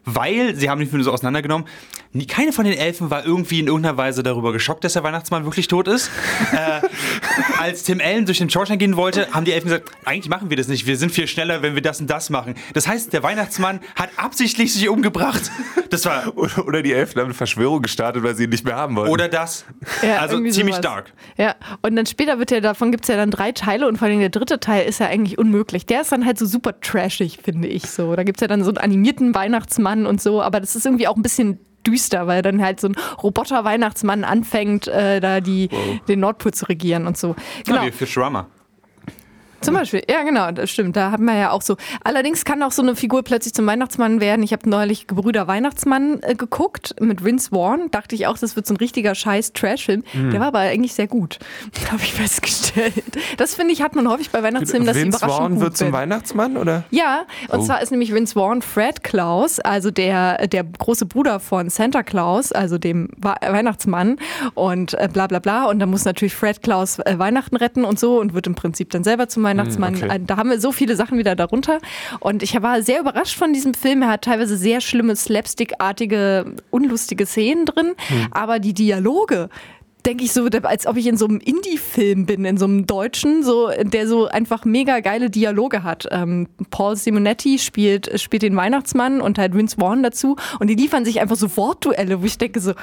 weil 0.06 0.56
sie 0.56 0.70
haben 0.70 0.80
den 0.80 0.90
Film 0.90 1.04
so 1.04 1.12
auseinandergenommen. 1.12 1.68
Keine 2.28 2.52
von 2.52 2.66
den 2.66 2.78
Elfen 2.78 3.10
war 3.10 3.26
irgendwie 3.26 3.60
in 3.60 3.68
irgendeiner 3.68 3.98
Weise 3.98 4.22
darüber 4.22 4.52
geschockt, 4.52 4.84
dass 4.84 4.94
der 4.94 5.04
Weihnachtsmann 5.04 5.46
wirklich 5.46 5.68
tot 5.68 5.88
ist. 5.88 6.12
äh, 6.52 6.82
als 7.60 7.84
Tim 7.84 8.02
Allen 8.02 8.26
durch 8.26 8.40
den 8.40 8.50
Schornstein 8.50 8.80
gehen 8.80 8.96
wollte, 8.96 9.32
haben 9.32 9.46
die 9.46 9.52
Elfen 9.52 9.70
gesagt, 9.70 9.92
eigentlich 10.06 10.30
machen 10.30 10.50
wir 10.50 10.58
das 10.58 10.68
nicht, 10.68 10.86
wir 10.86 10.98
sind 10.98 11.12
viel 11.12 11.28
schneller, 11.28 11.62
wenn 11.62 11.76
wir 11.76 11.82
das 11.82 12.00
und 12.02 12.10
das 12.10 12.30
machen. 12.30 12.56
Das 12.74 12.88
heißt, 12.88 13.14
der 13.14 13.24
Weihnachtsmann 13.24 13.80
hat 13.96 14.10
absichtlich 14.18 14.74
sich 14.74 14.90
umgebracht. 14.90 15.52
Das 15.90 16.06
war 16.06 16.38
oder, 16.38 16.82
die 16.82 16.94
Elfen 16.94 17.20
haben 17.20 17.26
eine 17.26 17.34
Verschwörung 17.34 17.82
gestartet, 17.82 18.24
weil 18.24 18.36
sie 18.36 18.46
ihn 18.46 18.50
nicht 18.50 18.66
mehr 18.66 18.76
haben 18.76 18.96
wollten. 18.96 19.12
Oder 19.12 19.28
das. 19.28 19.66
Ja, 20.02 20.18
also 20.18 20.38
ziemlich 20.38 20.76
sowas. 20.76 20.82
dark. 20.82 21.14
Ja, 21.38 21.56
und 21.82 21.96
dann 21.96 22.06
später 22.06 22.40
wird 22.40 22.52
ja, 22.52 22.60
davon 22.60 22.92
gibt 22.92 23.06
es 23.06 23.08
ja 23.08 23.16
dann 23.16 23.32
drei 23.32 23.52
Teile 23.52 23.88
und 23.88 23.98
vor 23.98 24.08
allem 24.08 24.20
der 24.20 24.30
dritte 24.30 24.60
Teil 24.60 24.86
ist 24.88 25.00
ja 25.00 25.08
eigentlich 25.08 25.38
unmöglich. 25.38 25.86
Der 25.86 26.02
ist 26.02 26.12
dann 26.12 26.26
halt 26.26 26.38
so 26.38 26.46
super 26.46 26.80
trashig, 26.80 27.40
finde 27.44 27.68
ich 27.68 27.84
so. 27.84 28.16
Da 28.16 28.24
gibt 28.24 28.38
es 28.38 28.42
ja 28.42 28.48
dann 28.48 28.64
so 28.64 28.70
einen 28.70 28.78
animierten 28.78 29.34
Weihnachtsmann 29.34 29.64
Weihnachtsmann 29.64 30.06
und 30.06 30.22
so, 30.22 30.42
aber 30.42 30.60
das 30.60 30.76
ist 30.76 30.86
irgendwie 30.86 31.08
auch 31.08 31.16
ein 31.16 31.22
bisschen 31.22 31.60
düster, 31.84 32.28
weil 32.28 32.42
dann 32.42 32.62
halt 32.62 32.80
so 32.80 32.88
ein 32.88 32.96
Roboter-Weihnachtsmann 33.22 34.24
anfängt, 34.24 34.88
äh, 34.88 35.20
da 35.20 35.42
die, 35.42 35.70
wow. 35.72 36.00
den 36.08 36.20
Nordpol 36.20 36.54
zu 36.54 36.66
regieren 36.66 37.08
und 37.08 37.18
so. 37.18 37.36
Genau. 37.66 37.82
Ja, 37.82 37.88
wie 37.88 37.92
für 37.92 38.08
Schrammer. 38.08 38.48
Zum 39.64 39.74
Beispiel, 39.74 40.04
ja 40.10 40.24
genau, 40.24 40.52
das 40.52 40.70
stimmt. 40.70 40.96
Da 40.96 41.12
hat 41.12 41.20
man 41.20 41.38
ja 41.38 41.52
auch 41.52 41.62
so. 41.62 41.78
Allerdings 42.04 42.46
kann 42.46 42.62
auch 42.64 42.72
so 42.72 42.82
eine 42.82 42.96
Figur 42.96 43.24
plötzlich 43.24 43.54
zum 43.54 43.66
Weihnachtsmann 43.66 44.20
werden. 44.20 44.44
Ich 44.44 44.54
habe 44.54 44.70
neulich 44.70 45.08
Gebrüder 45.08 45.48
Weihnachtsmann 45.48 46.20
äh, 46.22 46.36
geguckt 46.36 46.96
mit 47.00 47.24
Vince 47.24 47.50
Vaughn. 47.50 47.90
Dachte 47.92 48.16
ich 48.16 48.28
auch, 48.28 48.38
das 48.38 48.56
wird 48.56 48.68
so 48.68 48.74
ein 48.74 48.78
richtiger 48.78 49.16
scheiß 49.16 49.54
Trash-Film. 49.54 50.04
Mhm. 50.14 50.32
Der 50.32 50.40
war 50.40 50.48
aber 50.48 50.60
eigentlich 50.60 50.94
sehr 50.94 51.08
gut, 51.08 51.40
habe 51.92 52.02
ich 52.02 52.14
festgestellt. 52.14 53.04
Das 53.38 53.56
finde 53.56 53.74
ich, 53.74 53.82
hat 53.82 53.96
man 53.96 54.08
häufig 54.10 54.32
bei 54.32 54.44
Weihnachtsfilmen, 54.44 54.88
dass 54.88 54.98
Vince 54.98 55.20
Vaughn 55.20 55.60
wird 55.60 55.78
zum 55.78 55.92
Weihnachtsmann, 55.92 56.58
oder? 56.58 56.84
Ja, 56.92 57.24
und 57.50 57.60
oh. 57.60 57.66
zwar 57.66 57.82
ist 57.82 57.92
nämlich 57.92 58.14
Vince 58.14 58.34
Vaughn 58.34 58.62
Fred 58.62 59.04
Claus, 59.04 59.60
also 59.60 59.92
der, 59.92 60.48
der 60.48 60.64
große 60.64 61.06
Bruder 61.06 61.40
von 61.40 61.70
Santa 61.70 62.04
Claus, 62.04 62.52
also 62.52 62.78
dem 62.78 63.10
Weihnachtsmann 63.18 64.18
und 64.54 64.94
äh, 64.96 65.10
bla 65.12 65.28
bla 65.28 65.40
bla. 65.40 65.66
Und 65.66 65.80
da 65.80 65.86
muss 65.86 66.06
natürlich 66.06 66.36
Fred 66.36 66.62
Claus 66.62 67.00
äh, 67.00 67.18
Weihnachten 67.18 67.56
retten 67.56 67.86
und 67.86 68.00
so 68.00 68.20
und 68.20 68.34
wird 68.34 68.48
im 68.48 68.56
Prinzip 68.56 68.90
dann 68.90 69.04
selber 69.04 69.28
zum 69.30 69.44
Weihnachtsmann. 69.44 69.53
Weihnachtsmann. 69.54 69.96
Okay. 69.96 70.22
Da 70.26 70.38
haben 70.38 70.50
wir 70.50 70.60
so 70.60 70.72
viele 70.72 70.96
Sachen 70.96 71.18
wieder 71.18 71.36
darunter. 71.36 71.80
Und 72.20 72.44
ich 72.44 72.60
war 72.62 72.82
sehr 72.82 73.00
überrascht 73.00 73.38
von 73.38 73.54
diesem 73.54 73.74
Film. 73.74 74.02
Er 74.02 74.10
hat 74.10 74.24
teilweise 74.24 74.58
sehr 74.58 74.82
schlimme, 74.82 75.16
slapstickartige, 75.16 76.56
unlustige 76.70 77.26
Szenen 77.26 77.66
drin. 77.66 77.94
Hm. 78.08 78.28
Aber 78.32 78.60
die 78.60 78.74
Dialoge, 78.74 79.50
denke 80.06 80.24
ich 80.24 80.34
so, 80.34 80.48
als 80.64 80.86
ob 80.86 80.98
ich 80.98 81.08
in 81.08 81.18
so 81.18 81.26
einem 81.26 81.40
Indie-Film 81.40 82.26
bin, 82.26 82.46
in 82.46 82.58
so 82.58 82.66
einem 82.66 82.86
deutschen, 82.86 83.44
so, 83.44 83.70
der 83.82 84.08
so 84.08 84.28
einfach 84.28 84.66
mega 84.66 85.00
geile 85.00 85.30
Dialoge 85.30 85.84
hat. 85.84 86.08
Ähm, 86.12 86.48
Paul 86.72 86.96
Simonetti 86.96 87.58
spielt, 87.58 88.20
spielt 88.20 88.44
den 88.44 88.56
Weihnachtsmann 88.56 89.22
und 89.22 89.38
halt 89.38 89.56
Vince 89.56 89.78
Vaughn 89.80 90.04
dazu 90.04 90.36
und 90.60 90.70
die 90.70 90.76
liefern 90.76 91.06
sich 91.06 91.22
einfach 91.22 91.38
so 91.38 91.56
Wortduelle, 91.56 92.22
wo 92.22 92.26
ich 92.26 92.38
denke 92.38 92.60
so, 92.60 92.74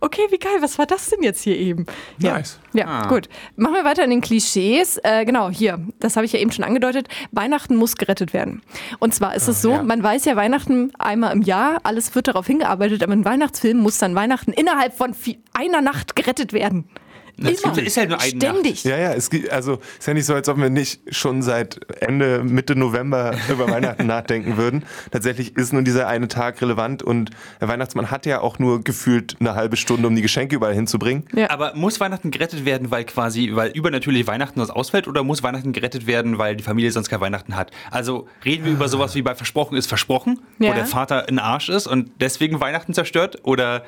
okay, 0.00 0.22
wie 0.30 0.38
geil, 0.38 0.58
was 0.60 0.78
war 0.78 0.86
das 0.86 1.10
denn 1.10 1.22
jetzt 1.22 1.42
hier 1.42 1.56
eben? 1.56 1.86
Ja. 2.18 2.34
Nice. 2.34 2.58
Ja, 2.72 2.86
ah. 2.86 3.08
gut. 3.08 3.28
Machen 3.56 3.74
wir 3.74 3.84
weiter 3.84 4.04
in 4.04 4.10
den 4.10 4.20
Klischees. 4.20 4.98
Äh, 5.02 5.24
genau, 5.24 5.50
hier, 5.50 5.80
das 5.98 6.16
habe 6.16 6.26
ich 6.26 6.32
ja 6.32 6.38
eben 6.38 6.52
schon 6.52 6.64
angedeutet. 6.64 7.08
Weihnachten 7.32 7.76
muss 7.76 7.96
gerettet 7.96 8.32
werden. 8.32 8.62
Und 8.98 9.14
zwar 9.14 9.34
ist 9.34 9.48
es 9.48 9.62
so, 9.62 9.72
ja. 9.72 9.82
man 9.82 10.02
weiß 10.02 10.24
ja 10.24 10.36
Weihnachten 10.36 10.92
einmal 10.98 11.32
im 11.32 11.42
Jahr, 11.42 11.80
alles 11.82 12.14
wird 12.14 12.28
darauf 12.28 12.46
hingearbeitet, 12.46 13.02
aber 13.02 13.12
in 13.12 13.24
Weihnachtsfilmen 13.24 13.82
muss 13.82 13.98
dann 13.98 14.14
Weihnachten 14.14 14.52
innerhalb 14.52 14.96
von 14.96 15.14
einer 15.52 15.80
Nacht 15.80 16.16
gerettet 16.16 16.52
werden. 16.52 16.88
Das 17.38 17.62
Immer. 17.62 17.78
ist 17.78 17.96
halt 17.96 18.08
nur 18.08 18.20
ein 18.20 18.30
Ständig. 18.30 18.84
Nacht. 18.84 18.84
Ja, 18.84 18.98
ja, 18.98 19.12
es 19.12 19.30
gibt, 19.30 19.50
also 19.50 19.78
ist 19.98 20.06
ja 20.06 20.14
nicht 20.14 20.26
so, 20.26 20.34
als 20.34 20.48
ob 20.48 20.58
wir 20.58 20.70
nicht 20.70 21.00
schon 21.14 21.42
seit 21.42 21.78
Ende, 22.00 22.42
Mitte 22.42 22.74
November 22.74 23.36
über 23.48 23.70
Weihnachten 23.70 24.06
nachdenken 24.06 24.56
würden. 24.56 24.84
Tatsächlich 25.12 25.56
ist 25.56 25.72
nur 25.72 25.82
dieser 25.82 26.08
eine 26.08 26.26
Tag 26.26 26.60
relevant 26.60 27.02
und 27.02 27.30
der 27.60 27.68
Weihnachtsmann 27.68 28.10
hat 28.10 28.26
ja 28.26 28.40
auch 28.40 28.58
nur 28.58 28.82
gefühlt 28.82 29.36
eine 29.38 29.54
halbe 29.54 29.76
Stunde, 29.76 30.08
um 30.08 30.16
die 30.16 30.22
Geschenke 30.22 30.56
überall 30.56 30.74
hinzubringen. 30.74 31.24
Ja. 31.32 31.50
Aber 31.50 31.74
muss 31.76 32.00
Weihnachten 32.00 32.32
gerettet 32.32 32.64
werden, 32.64 32.90
weil 32.90 33.04
quasi, 33.04 33.50
weil 33.54 33.70
übernatürlich 33.70 34.26
Weihnachten 34.26 34.60
was 34.60 34.70
ausfällt 34.70 35.06
oder 35.06 35.22
muss 35.22 35.44
Weihnachten 35.44 35.72
gerettet 35.72 36.08
werden, 36.08 36.38
weil 36.38 36.56
die 36.56 36.64
Familie 36.64 36.90
sonst 36.90 37.08
kein 37.08 37.20
Weihnachten 37.20 37.54
hat? 37.54 37.70
Also 37.92 38.26
reden 38.44 38.64
wir 38.64 38.72
über 38.72 38.88
sowas 38.88 39.14
wie 39.14 39.22
bei 39.22 39.36
Versprochen 39.36 39.76
ist 39.76 39.86
versprochen, 39.86 40.40
ja. 40.58 40.70
wo 40.70 40.74
der 40.74 40.86
Vater 40.86 41.28
ein 41.28 41.38
Arsch 41.38 41.68
ist 41.68 41.86
und 41.86 42.10
deswegen 42.20 42.60
Weihnachten 42.60 42.94
zerstört 42.94 43.38
oder 43.44 43.84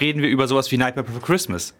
reden 0.00 0.20
wir 0.20 0.28
über 0.28 0.46
sowas 0.46 0.70
wie 0.70 0.76
Nightmare 0.76 1.06
Before 1.06 1.24
Christmas? 1.24 1.74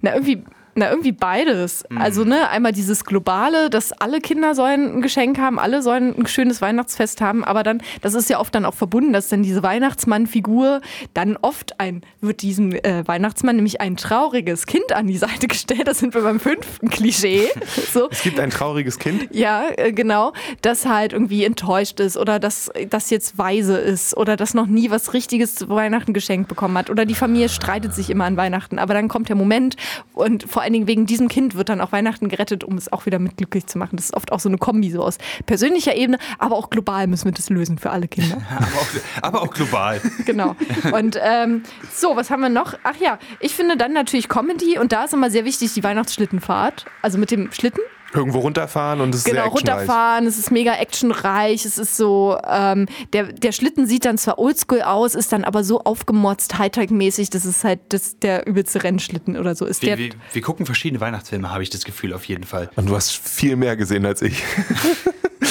Na, 0.00 0.14
irgendwie 0.14 0.44
na, 0.76 0.90
irgendwie 0.90 1.12
beides. 1.12 1.84
Mhm. 1.88 1.98
Also, 1.98 2.24
ne, 2.24 2.48
einmal 2.50 2.72
dieses 2.72 3.04
Globale, 3.04 3.70
dass 3.70 3.92
alle 3.92 4.20
Kinder 4.20 4.54
sollen 4.54 4.96
ein 4.96 5.02
Geschenk 5.02 5.38
haben, 5.38 5.58
alle 5.58 5.82
sollen 5.82 6.14
ein 6.16 6.26
schönes 6.26 6.60
Weihnachtsfest 6.60 7.22
haben, 7.22 7.44
aber 7.44 7.62
dann, 7.62 7.80
das 8.02 8.14
ist 8.14 8.28
ja 8.28 8.38
oft 8.38 8.54
dann 8.54 8.66
auch 8.66 8.74
verbunden, 8.74 9.14
dass 9.14 9.28
dann 9.28 9.42
diese 9.42 9.62
Weihnachtsmann-Figur 9.62 10.82
dann 11.14 11.38
oft 11.40 11.80
ein, 11.80 12.02
wird 12.20 12.42
diesem 12.42 12.72
äh, 12.72 13.08
Weihnachtsmann 13.08 13.56
nämlich 13.56 13.80
ein 13.80 13.96
trauriges 13.96 14.66
Kind 14.66 14.92
an 14.92 15.06
die 15.06 15.16
Seite 15.16 15.48
gestellt. 15.48 15.86
Das 15.88 15.98
sind 15.98 16.14
wir 16.14 16.22
beim 16.22 16.40
fünften 16.40 16.90
Klischee. 16.90 17.48
So. 17.92 18.08
Es 18.10 18.22
gibt 18.22 18.40
ein 18.40 18.50
trauriges 18.50 18.98
Kind? 18.98 19.28
Ja, 19.32 19.64
äh, 19.76 19.92
genau. 19.92 20.32
Das 20.62 20.86
halt 20.86 21.12
irgendwie 21.12 21.44
enttäuscht 21.44 22.00
ist 22.00 22.16
oder 22.16 22.38
das, 22.38 22.70
das 22.90 23.10
jetzt 23.10 23.38
weise 23.38 23.76
ist 23.76 24.16
oder 24.16 24.36
das 24.36 24.54
noch 24.54 24.66
nie 24.66 24.90
was 24.90 25.12
Richtiges 25.12 25.54
zu 25.54 25.68
Weihnachten 25.68 26.12
geschenkt 26.12 26.48
bekommen 26.48 26.76
hat 26.76 26.90
oder 26.90 27.04
die 27.04 27.14
Familie 27.14 27.48
streitet 27.48 27.94
sich 27.94 28.10
immer 28.10 28.24
an 28.24 28.36
Weihnachten. 28.36 28.78
Aber 28.78 28.94
dann 28.94 29.08
kommt 29.08 29.28
der 29.28 29.36
Moment 29.36 29.76
und 30.14 30.44
vor 30.44 30.62
allen 30.66 30.72
Dingen 30.72 30.88
wegen 30.88 31.06
diesem 31.06 31.28
Kind 31.28 31.54
wird 31.54 31.68
dann 31.68 31.80
auch 31.80 31.92
Weihnachten 31.92 32.28
gerettet, 32.28 32.64
um 32.64 32.76
es 32.76 32.92
auch 32.92 33.06
wieder 33.06 33.18
mit 33.18 33.36
glücklich 33.36 33.66
zu 33.66 33.78
machen. 33.78 33.96
Das 33.96 34.06
ist 34.06 34.14
oft 34.14 34.32
auch 34.32 34.40
so 34.40 34.48
eine 34.48 34.58
Kombi 34.58 34.90
so 34.90 35.02
aus 35.02 35.18
persönlicher 35.46 35.94
Ebene, 35.94 36.18
aber 36.38 36.56
auch 36.56 36.70
global 36.70 37.06
müssen 37.06 37.26
wir 37.26 37.32
das 37.32 37.48
lösen 37.50 37.78
für 37.78 37.90
alle 37.90 38.08
Kinder. 38.08 38.38
aber, 38.56 38.66
auch, 38.66 39.22
aber, 39.22 39.42
auch, 39.42 39.54
global. 39.54 40.00
genau. 40.26 40.56
Und 40.92 41.18
ähm, 41.22 41.62
so, 41.94 42.16
was 42.16 42.30
haben 42.30 42.42
wir 42.42 42.48
noch? 42.48 42.74
Ach 42.82 42.96
ja, 42.96 43.18
ich 43.38 43.54
finde 43.54 43.76
dann 43.76 43.92
natürlich 43.92 44.28
Comedy 44.28 44.78
und 44.78 44.90
da 44.90 45.04
ist 45.04 45.14
immer 45.14 45.30
sehr 45.30 45.44
wichtig 45.44 45.72
die 45.72 45.84
Weihnachtsschlittenfahrt. 45.84 46.84
Also 47.00 47.18
mit 47.18 47.30
dem 47.30 47.52
Schlitten 47.52 47.80
irgendwo 48.16 48.40
runterfahren 48.40 49.00
und 49.00 49.14
es 49.14 49.20
ist 49.20 49.24
genau, 49.24 49.42
sehr 49.42 49.50
runterfahren, 49.50 50.26
es 50.26 50.38
ist 50.38 50.50
mega 50.50 50.74
actionreich, 50.74 51.64
es 51.64 51.78
ist 51.78 51.96
so, 51.96 52.38
ähm, 52.48 52.86
der, 53.12 53.32
der 53.32 53.52
Schlitten 53.52 53.86
sieht 53.86 54.04
dann 54.04 54.18
zwar 54.18 54.38
oldschool 54.38 54.82
aus, 54.82 55.14
ist 55.14 55.32
dann 55.32 55.44
aber 55.44 55.64
so 55.64 55.82
aufgemotzt, 55.82 56.58
Hightech-mäßig, 56.58 57.30
das 57.30 57.44
ist 57.44 57.64
halt 57.64 57.80
das, 57.90 58.18
der 58.18 58.46
übelste 58.46 58.82
Rennschlitten 58.82 59.36
oder 59.36 59.54
so. 59.54 59.66
Ist 59.66 59.82
wir, 59.82 59.96
der 59.96 59.98
wir, 59.98 60.10
wir 60.32 60.42
gucken 60.42 60.66
verschiedene 60.66 61.00
Weihnachtsfilme, 61.00 61.50
habe 61.50 61.62
ich 61.62 61.70
das 61.70 61.84
Gefühl, 61.84 62.12
auf 62.12 62.24
jeden 62.24 62.44
Fall. 62.44 62.70
Und 62.76 62.88
du 62.88 62.96
hast 62.96 63.16
viel 63.16 63.56
mehr 63.56 63.76
gesehen 63.76 64.06
als 64.06 64.22
ich. 64.22 64.42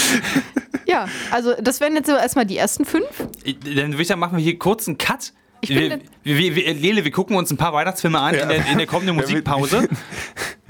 ja, 0.85 1.07
also 1.31 1.53
das 1.61 1.79
wären 1.79 1.95
jetzt 1.95 2.07
so 2.07 2.15
erstmal 2.15 2.45
die 2.45 2.57
ersten 2.57 2.85
fünf. 2.85 3.05
Dann 3.45 3.91
würde 3.91 4.01
ich 4.01 4.07
sagen, 4.07 4.19
machen 4.19 4.37
wir 4.37 4.43
hier 4.43 4.57
kurz 4.57 4.87
einen 4.87 4.97
Cut. 4.97 5.33
Wir, 5.61 5.99
wir, 6.23 6.55
wir, 6.55 6.73
Lele, 6.73 7.03
wir 7.03 7.11
gucken 7.11 7.35
uns 7.35 7.51
ein 7.51 7.57
paar 7.57 7.73
Weihnachtsfilme 7.73 8.19
an 8.19 8.35
ja. 8.35 8.41
in, 8.41 8.49
der, 8.49 8.65
in 8.67 8.77
der 8.77 8.87
kommenden 8.87 9.15
Musikpause. 9.15 9.87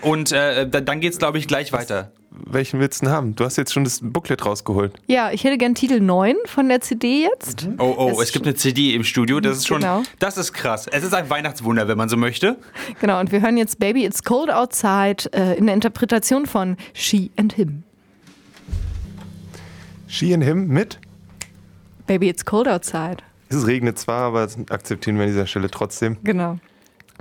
Und 0.01 0.31
äh, 0.31 0.69
dann 0.69 0.99
geht 0.99 1.13
es, 1.13 1.19
glaube 1.19 1.39
ich, 1.39 1.47
gleich 1.47 1.73
weiter. 1.73 2.11
welchen 2.29 2.79
willst 2.79 3.01
du 3.01 3.09
haben? 3.09 3.35
Du 3.35 3.43
hast 3.43 3.57
jetzt 3.57 3.73
schon 3.73 3.83
das 3.83 4.01
Booklet 4.03 4.45
rausgeholt. 4.45 4.93
Ja, 5.07 5.31
ich 5.31 5.43
hätte 5.43 5.57
gern 5.57 5.73
Titel 5.73 5.99
9 5.99 6.35
von 6.45 6.69
der 6.69 6.81
CD 6.81 7.23
jetzt. 7.23 7.65
Mhm. 7.65 7.75
Oh, 7.79 7.95
oh, 7.97 8.11
es, 8.11 8.27
es 8.27 8.31
gibt 8.31 8.45
eine 8.45 8.55
CD 8.55 8.93
im 8.93 9.03
Studio. 9.03 9.39
Das 9.39 9.57
ist 9.57 9.67
schon, 9.67 9.81
genau. 9.81 10.03
das 10.19 10.37
ist 10.37 10.53
krass. 10.53 10.85
Es 10.87 11.03
ist 11.03 11.13
ein 11.13 11.29
Weihnachtswunder, 11.29 11.87
wenn 11.87 11.97
man 11.97 12.07
so 12.07 12.17
möchte. 12.17 12.57
Genau, 13.01 13.19
und 13.19 13.31
wir 13.31 13.41
hören 13.41 13.57
jetzt 13.57 13.79
Baby 13.79 14.05
It's 14.05 14.23
Cold 14.23 14.51
Outside 14.51 15.31
äh, 15.33 15.57
in 15.57 15.65
der 15.65 15.73
Interpretation 15.73 16.45
von 16.45 16.77
She 16.93 17.31
and 17.37 17.53
Him. 17.53 17.83
She 20.07 20.33
and 20.33 20.43
Him 20.43 20.67
mit? 20.67 20.99
Baby 22.05 22.29
It's 22.29 22.45
Cold 22.45 22.67
Outside. 22.67 23.23
Es 23.49 23.67
regnet 23.67 23.99
zwar, 23.99 24.21
aber 24.21 24.47
akzeptieren 24.69 25.17
wir 25.17 25.23
an 25.23 25.29
dieser 25.29 25.47
Stelle 25.47 25.69
trotzdem. 25.69 26.17
Genau. 26.23 26.59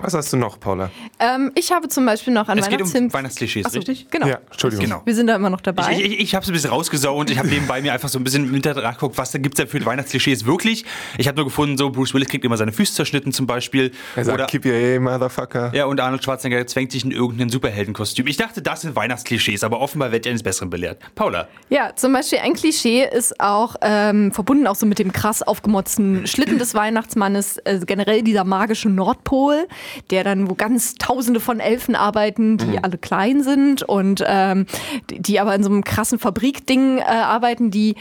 Was 0.04 0.12
hast 0.12 0.34
du 0.34 0.36
noch, 0.36 0.60
Paula? 0.60 0.90
Ähm, 1.18 1.50
ich 1.54 1.72
habe 1.72 1.88
zum 1.88 2.04
Beispiel 2.04 2.34
noch 2.34 2.46
an 2.48 2.58
Es 2.58 2.68
geht 2.68 2.82
um 2.82 3.12
Weihnachtsklischees, 3.12 3.72
so, 3.72 3.78
richtig? 3.78 4.08
Genau. 4.10 4.26
Ja, 4.26 4.38
Entschuldigung. 4.50 4.84
Genau. 4.84 5.02
Wir 5.02 5.14
sind 5.14 5.28
da 5.28 5.34
immer 5.34 5.48
noch 5.48 5.62
dabei. 5.62 5.92
Ich, 5.92 6.04
ich, 6.04 6.20
ich 6.20 6.34
habe 6.34 6.42
es 6.42 6.50
ein 6.50 6.52
bisschen 6.52 6.68
rausgesaugt. 6.68 7.30
Ich 7.30 7.38
habe 7.38 7.48
nebenbei 7.48 7.80
mir 7.80 7.94
einfach 7.94 8.10
so 8.10 8.18
ein 8.18 8.24
bisschen 8.24 8.46
im 8.46 8.54
Internet 8.54 8.84
nachgeguckt, 8.84 9.16
was 9.16 9.32
gibt 9.32 9.54
es 9.54 9.56
denn 9.56 9.66
für 9.66 9.82
Weihnachtsklischees 9.82 10.44
wirklich. 10.44 10.84
Ich 11.16 11.26
habe 11.26 11.36
nur 11.36 11.46
gefunden, 11.46 11.78
so 11.78 11.88
Bruce 11.88 12.12
Willis 12.12 12.28
kriegt 12.28 12.44
immer 12.44 12.58
seine 12.58 12.72
Füße 12.72 12.92
zerschnitten 12.92 13.32
zum 13.32 13.46
Beispiel. 13.46 13.92
Er 14.14 14.26
sagt, 14.26 14.34
Oder, 14.34 14.46
keep 14.46 14.66
your 14.66 14.74
A, 14.74 15.00
Motherfucker. 15.00 15.74
Ja, 15.74 15.86
und 15.86 15.98
Arnold 15.98 16.22
Schwarzenegger 16.22 16.66
zwängt 16.66 16.92
sich 16.92 17.02
in 17.02 17.10
irgendein 17.10 17.48
Superheldenkostüm. 17.48 18.26
Ich 18.26 18.36
dachte, 18.36 18.60
das 18.60 18.82
sind 18.82 18.94
Weihnachtsklischees, 18.96 19.64
aber 19.64 19.80
offenbar 19.80 20.12
wird 20.12 20.26
er 20.26 20.30
eines 20.30 20.42
Besseren 20.42 20.68
belehrt. 20.68 21.00
Paula. 21.14 21.48
Ja, 21.70 21.96
zum 21.96 22.12
Beispiel 22.12 22.40
ein 22.40 22.52
Klischee 22.52 23.08
ist 23.10 23.40
auch 23.40 23.76
ähm, 23.80 24.32
verbunden 24.32 24.66
auch 24.66 24.76
so 24.76 24.84
mit 24.84 24.98
dem 24.98 25.12
krass 25.12 25.42
aufgemotzten 25.42 26.26
Schlitten 26.26 26.58
des 26.58 26.74
Weihnachtsmannes, 26.74 27.56
äh, 27.64 27.80
generell 27.86 28.22
dieser 28.22 28.44
magische 28.44 28.90
Nordpol, 28.90 29.66
der 30.10 30.24
dann 30.24 30.50
wo 30.50 30.54
ganz 30.54 30.94
tausende 30.94 31.40
von 31.40 31.60
Elfen 31.60 31.94
arbeiten, 31.94 32.58
die 32.58 32.66
mhm. 32.66 32.80
alle 32.82 32.98
klein 32.98 33.42
sind 33.42 33.82
und 33.82 34.24
ähm, 34.26 34.66
die, 35.10 35.20
die, 35.20 35.40
aber 35.40 35.54
in 35.54 35.62
so 35.62 35.70
einem 35.70 35.84
krassen 35.84 36.18
Fabrikding 36.18 36.98
äh, 36.98 37.02
arbeiten, 37.02 37.70
die 37.70 37.94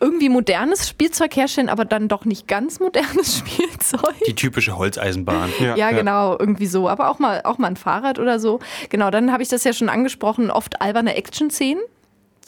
irgendwie 0.00 0.30
modernes 0.30 0.88
Spielzeug 0.88 1.36
herstellen, 1.36 1.68
aber 1.68 1.84
dann 1.84 2.08
doch 2.08 2.24
nicht 2.24 2.48
ganz 2.48 2.80
modernes 2.80 3.38
Spielzeug. 3.46 4.16
Die 4.26 4.34
typische 4.34 4.76
Holzeisenbahn. 4.76 5.50
Ja, 5.60 5.76
ja 5.76 5.90
genau, 5.90 6.38
irgendwie 6.38 6.66
so. 6.66 6.88
Aber 6.88 7.10
auch 7.10 7.18
mal, 7.18 7.42
auch 7.44 7.58
mal 7.58 7.68
ein 7.68 7.76
Fahrrad 7.76 8.18
oder 8.18 8.40
so. 8.40 8.60
Genau, 8.88 9.10
dann 9.10 9.30
habe 9.30 9.42
ich 9.42 9.50
das 9.50 9.62
ja 9.64 9.72
schon 9.72 9.90
angesprochen, 9.90 10.50
oft 10.50 10.80
alberne 10.80 11.14
Action-Szenen 11.16 11.82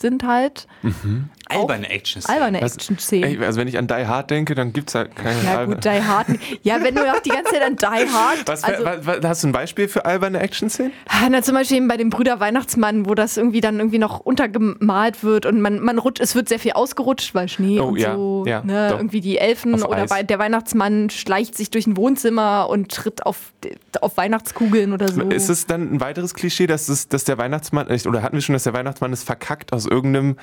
sind 0.02 0.24
halt. 0.24 0.66
Mhm. 0.82 1.30
Alberne 1.48 1.88
Action-Szenen. 1.88 2.42
Alberne 2.42 2.62
Action-Szenen. 2.62 3.42
Also 3.42 3.60
wenn 3.60 3.68
ich 3.68 3.78
an 3.78 3.86
Die 3.86 4.06
Hard 4.06 4.30
denke, 4.30 4.54
dann 4.54 4.72
gibt 4.72 4.90
es 4.90 4.94
halt 4.94 5.14
keine 5.16 5.42
Ja 5.42 5.64
gut, 5.64 5.84
Die 5.84 5.88
Hard. 5.88 6.26
Ja, 6.62 6.82
wenn 6.82 6.94
du 6.94 7.10
auch 7.10 7.20
die 7.20 7.30
ganze 7.30 7.52
Zeit 7.52 7.62
an 7.62 7.76
Die 7.76 7.86
Hard... 7.86 8.42
Was, 8.46 8.64
also, 8.64 8.84
was, 8.84 9.18
hast 9.24 9.42
du 9.44 9.48
ein 9.48 9.52
Beispiel 9.52 9.88
für 9.88 10.04
alberne 10.04 10.40
Action-Szenen? 10.40 10.92
Ah, 11.08 11.28
na, 11.30 11.42
zum 11.42 11.54
Beispiel 11.54 11.78
eben 11.78 11.88
bei 11.88 11.96
dem 11.96 12.10
Brüder 12.10 12.40
Weihnachtsmann, 12.40 13.06
wo 13.06 13.14
das 13.14 13.36
irgendwie 13.36 13.60
dann 13.60 13.78
irgendwie 13.78 13.98
noch 13.98 14.20
untergemalt 14.20 15.22
wird 15.24 15.46
und 15.46 15.60
man, 15.60 15.80
man 15.80 15.98
rutscht, 15.98 16.20
es 16.20 16.34
wird 16.34 16.48
sehr 16.48 16.58
viel 16.58 16.72
ausgerutscht, 16.72 17.34
weil 17.34 17.48
Schnee 17.48 17.80
oh, 17.80 17.88
und 17.88 17.96
ja, 17.96 18.14
so. 18.14 18.44
Ja, 18.46 18.62
ne, 18.62 18.88
irgendwie 18.90 19.20
die 19.20 19.38
Elfen 19.38 19.74
auf 19.74 19.84
oder 19.84 20.10
Eis. 20.10 20.26
der 20.26 20.38
Weihnachtsmann 20.38 21.10
schleicht 21.10 21.56
sich 21.56 21.70
durch 21.70 21.86
ein 21.86 21.96
Wohnzimmer 21.96 22.68
und 22.68 22.90
tritt 22.90 23.26
auf, 23.26 23.52
auf 24.00 24.16
Weihnachtskugeln 24.16 24.92
oder 24.92 25.08
so. 25.08 25.22
Ist 25.22 25.48
es 25.48 25.66
dann 25.66 25.94
ein 25.94 26.00
weiteres 26.00 26.34
Klischee, 26.34 26.66
dass, 26.66 26.88
es, 26.88 27.08
dass 27.08 27.24
der 27.24 27.38
Weihnachtsmann, 27.38 27.86
oder 28.06 28.22
hatten 28.22 28.36
wir 28.36 28.42
schon, 28.42 28.54
dass 28.54 28.64
der 28.64 28.72
Weihnachtsmann 28.74 29.12
es 29.12 29.22
verkackt 29.22 29.72
aus 29.72 29.86
irgendeinem 29.92 30.36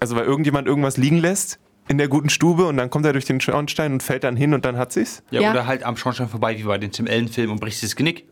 also 0.00 0.16
weil 0.16 0.24
irgendjemand 0.24 0.68
irgendwas 0.68 0.96
liegen 0.96 1.18
lässt 1.18 1.58
in 1.88 1.98
der 1.98 2.08
guten 2.08 2.30
Stube 2.30 2.66
und 2.66 2.76
dann 2.76 2.90
kommt 2.90 3.06
er 3.06 3.12
durch 3.12 3.26
den 3.26 3.40
Schornstein 3.40 3.92
und 3.92 4.02
fällt 4.02 4.24
dann 4.24 4.36
hin 4.36 4.54
und 4.54 4.64
dann 4.64 4.76
hat 4.76 4.92
sich's. 4.92 5.22
Ja, 5.30 5.40
ja. 5.40 5.50
oder 5.52 5.66
halt 5.66 5.84
am 5.84 5.96
Schornstein 5.96 6.28
vorbei, 6.28 6.58
wie 6.58 6.64
bei 6.64 6.78
den 6.78 6.90
Tim 6.90 7.06
Ellen-Filmen 7.06 7.52
und 7.52 7.60
bricht 7.60 7.78
sich 7.78 7.90
das 7.90 7.96
Genick. 7.96 8.26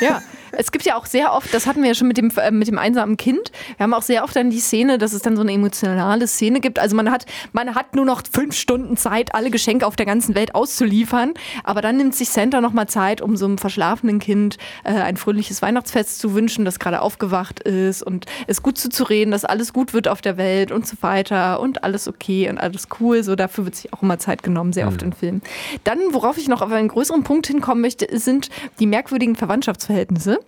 Ja, 0.00 0.22
es 0.60 0.72
gibt 0.72 0.84
ja 0.84 0.96
auch 0.96 1.06
sehr 1.06 1.32
oft, 1.32 1.52
das 1.54 1.66
hatten 1.66 1.80
wir 1.80 1.88
ja 1.88 1.94
schon 1.94 2.06
mit 2.06 2.18
dem, 2.18 2.30
äh, 2.36 2.50
mit 2.50 2.68
dem 2.68 2.78
einsamen 2.78 3.16
Kind, 3.16 3.50
wir 3.78 3.84
haben 3.84 3.94
auch 3.94 4.02
sehr 4.02 4.24
oft 4.24 4.36
dann 4.36 4.50
die 4.50 4.60
Szene, 4.60 4.98
dass 4.98 5.14
es 5.14 5.22
dann 5.22 5.34
so 5.34 5.42
eine 5.42 5.52
emotionale 5.52 6.26
Szene 6.26 6.60
gibt. 6.60 6.78
Also 6.78 6.94
man 6.94 7.10
hat, 7.10 7.24
man 7.52 7.74
hat 7.74 7.96
nur 7.96 8.04
noch 8.04 8.22
fünf 8.30 8.54
Stunden 8.54 8.98
Zeit, 8.98 9.34
alle 9.34 9.50
Geschenke 9.50 9.86
auf 9.86 9.96
der 9.96 10.04
ganzen 10.04 10.34
Welt 10.34 10.54
auszuliefern, 10.54 11.32
aber 11.64 11.80
dann 11.80 11.96
nimmt 11.96 12.14
sich 12.14 12.28
Santa 12.28 12.60
nochmal 12.60 12.88
Zeit, 12.88 13.22
um 13.22 13.38
so 13.38 13.46
einem 13.46 13.56
verschlafenen 13.56 14.18
Kind 14.18 14.58
äh, 14.84 14.92
ein 14.92 15.16
fröhliches 15.16 15.62
Weihnachtsfest 15.62 16.18
zu 16.18 16.34
wünschen, 16.34 16.66
das 16.66 16.78
gerade 16.78 17.00
aufgewacht 17.00 17.60
ist 17.60 18.02
und 18.02 18.26
es 18.46 18.62
gut 18.62 18.76
zuzureden, 18.76 19.30
dass 19.30 19.46
alles 19.46 19.72
gut 19.72 19.94
wird 19.94 20.08
auf 20.08 20.20
der 20.20 20.36
Welt 20.36 20.72
und 20.72 20.86
so 20.86 20.96
weiter 21.00 21.60
und 21.60 21.84
alles 21.84 22.06
okay 22.06 22.50
und 22.50 22.58
alles 22.58 22.88
cool. 23.00 23.22
So 23.22 23.34
dafür 23.34 23.64
wird 23.64 23.76
sich 23.76 23.94
auch 23.94 24.02
immer 24.02 24.18
Zeit 24.18 24.42
genommen, 24.42 24.74
sehr 24.74 24.88
oft 24.88 25.00
mhm. 25.00 25.08
in 25.08 25.12
Filmen. 25.14 25.42
Dann, 25.84 25.98
worauf 26.10 26.36
ich 26.36 26.48
noch 26.48 26.60
auf 26.60 26.70
einen 26.70 26.88
größeren 26.88 27.24
Punkt 27.24 27.46
hinkommen 27.46 27.80
möchte, 27.80 28.06
sind 28.18 28.50
die 28.78 28.86
merkwürdigen 28.86 29.36
Verwandtschaftsverhältnisse 29.36 30.38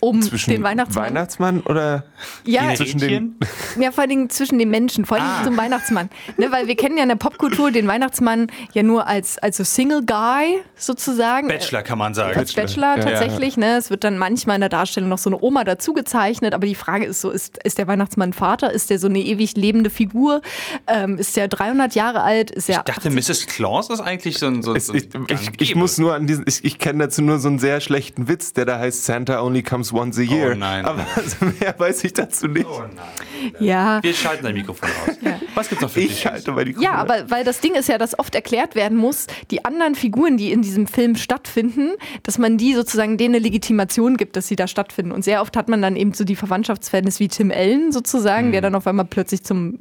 um 0.00 0.22
zwischen 0.22 0.50
den 0.50 0.62
Weihnachtsmann. 0.62 1.06
Weihnachtsmann 1.06 1.60
oder 1.60 2.04
ja, 2.44 2.74
zwischen 2.74 2.98
den 2.98 3.36
ja, 3.80 3.90
vor 3.90 4.02
allen 4.02 4.10
Dingen 4.10 4.30
zwischen 4.30 4.58
den 4.58 4.70
Menschen, 4.70 5.04
vor 5.04 5.16
allem 5.16 5.26
ah. 5.26 5.44
zum 5.44 5.56
Weihnachtsmann. 5.56 6.08
Ne, 6.36 6.50
weil 6.52 6.68
wir 6.68 6.76
kennen 6.76 6.96
ja 6.96 7.02
in 7.02 7.08
der 7.08 7.16
Popkultur 7.16 7.70
den 7.70 7.86
Weihnachtsmann 7.86 8.48
ja 8.72 8.82
nur 8.82 9.06
als, 9.06 9.38
als 9.38 9.56
so 9.56 9.64
Single 9.64 10.04
Guy 10.04 10.60
sozusagen. 10.76 11.48
Bachelor 11.48 11.82
kann 11.82 11.98
man 11.98 12.14
sagen. 12.14 12.38
Als 12.38 12.52
Bachelor, 12.52 12.96
Bachelor 12.96 13.10
tatsächlich. 13.10 13.56
Ja, 13.56 13.62
ja. 13.62 13.72
Ne? 13.72 13.78
Es 13.78 13.90
wird 13.90 14.04
dann 14.04 14.18
manchmal 14.18 14.56
in 14.56 14.60
der 14.60 14.68
Darstellung 14.68 15.08
noch 15.08 15.18
so 15.18 15.30
eine 15.30 15.42
Oma 15.42 15.64
dazu 15.64 15.92
gezeichnet, 15.92 16.54
aber 16.54 16.66
die 16.66 16.74
Frage 16.74 17.06
ist 17.06 17.20
so, 17.20 17.30
ist, 17.30 17.58
ist 17.64 17.78
der 17.78 17.88
Weihnachtsmann 17.88 18.32
Vater? 18.32 18.72
Ist 18.72 18.90
der 18.90 18.98
so 18.98 19.08
eine 19.08 19.18
ewig 19.18 19.56
lebende 19.56 19.90
Figur? 19.90 20.42
Ähm, 20.86 21.18
ist 21.18 21.36
der 21.36 21.48
300 21.48 21.94
Jahre 21.94 22.22
alt? 22.22 22.50
Ist 22.50 22.68
ich 22.68 22.76
dachte, 22.76 23.08
80? 23.08 23.14
Mrs. 23.14 23.46
Claus 23.46 23.90
ist 23.90 24.00
eigentlich 24.00 24.38
so 24.38 24.46
ein... 24.46 24.62
So, 24.62 24.78
so 24.78 24.94
ich, 24.94 25.08
ich, 25.28 25.60
ich, 25.60 25.74
muss 25.74 25.98
nur 25.98 26.14
an 26.14 26.26
diesen, 26.26 26.44
ich, 26.46 26.64
ich 26.64 26.78
kenne 26.78 27.04
dazu 27.04 27.22
nur 27.22 27.38
so 27.38 27.48
einen 27.48 27.58
sehr 27.58 27.80
schlechten 27.80 28.28
Witz, 28.28 28.52
der 28.52 28.64
da 28.64 28.78
heißt 28.78 29.04
Santa 29.04 29.42
only 29.42 29.62
comes 29.62 29.87
once 29.92 30.18
a 30.18 30.22
year. 30.22 30.52
Oh 30.52 30.58
nein. 30.58 30.84
Aber 30.84 31.06
also 31.16 31.36
mehr 31.60 31.74
weiß 31.76 32.04
ich 32.04 32.12
dazu 32.12 32.46
nicht. 32.48 32.66
Oh 32.66 32.80
nein. 32.80 33.52
Ja. 33.60 34.02
Wir 34.02 34.14
schalten 34.14 34.44
dein 34.44 34.54
Mikrofon 34.54 34.88
aus. 34.88 35.16
Ja. 35.20 35.40
Was 35.54 35.68
gibt's 35.68 35.82
noch 35.82 35.90
für 35.90 36.00
Ich 36.00 36.20
schalte 36.20 36.52
mein 36.52 36.66
Mikrofon 36.66 36.84
Ja, 36.84 36.94
aber 36.94 37.30
weil 37.30 37.44
das 37.44 37.60
Ding 37.60 37.74
ist 37.74 37.88
ja, 37.88 37.98
dass 37.98 38.18
oft 38.18 38.34
erklärt 38.34 38.74
werden 38.74 38.96
muss, 38.96 39.26
die 39.50 39.64
anderen 39.64 39.94
Figuren, 39.94 40.36
die 40.36 40.52
in 40.52 40.62
diesem 40.62 40.86
Film 40.86 41.16
stattfinden, 41.16 41.92
dass 42.22 42.38
man 42.38 42.58
die 42.58 42.74
sozusagen 42.74 43.16
denen 43.16 43.34
eine 43.34 43.42
Legitimation 43.42 44.16
gibt, 44.16 44.36
dass 44.36 44.48
sie 44.48 44.56
da 44.56 44.66
stattfinden. 44.66 45.12
Und 45.12 45.24
sehr 45.24 45.42
oft 45.42 45.56
hat 45.56 45.68
man 45.68 45.82
dann 45.82 45.96
eben 45.96 46.12
so 46.14 46.24
die 46.24 46.36
Verwandtschaftsverhältnisse 46.36 47.20
wie 47.20 47.28
Tim 47.28 47.50
Allen 47.50 47.92
sozusagen, 47.92 48.48
mhm. 48.48 48.52
der 48.52 48.60
dann 48.60 48.74
auf 48.74 48.86
einmal 48.86 49.06
plötzlich 49.06 49.42
zum, 49.44 49.78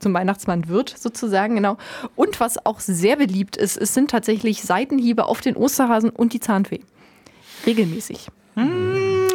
zum 0.00 0.14
Weihnachtsmann 0.14 0.68
wird, 0.68 0.94
sozusagen, 0.96 1.56
genau. 1.56 1.76
Und 2.16 2.40
was 2.40 2.64
auch 2.64 2.80
sehr 2.80 3.16
beliebt 3.16 3.56
ist, 3.56 3.76
es 3.76 3.94
sind 3.94 4.10
tatsächlich 4.10 4.62
Seitenhiebe 4.62 5.26
auf 5.26 5.40
den 5.40 5.56
Osterhasen 5.56 6.10
und 6.10 6.32
die 6.32 6.40
Zahnfee. 6.40 6.80
Regelmäßig. 7.66 8.28
Mhm. 8.54 8.91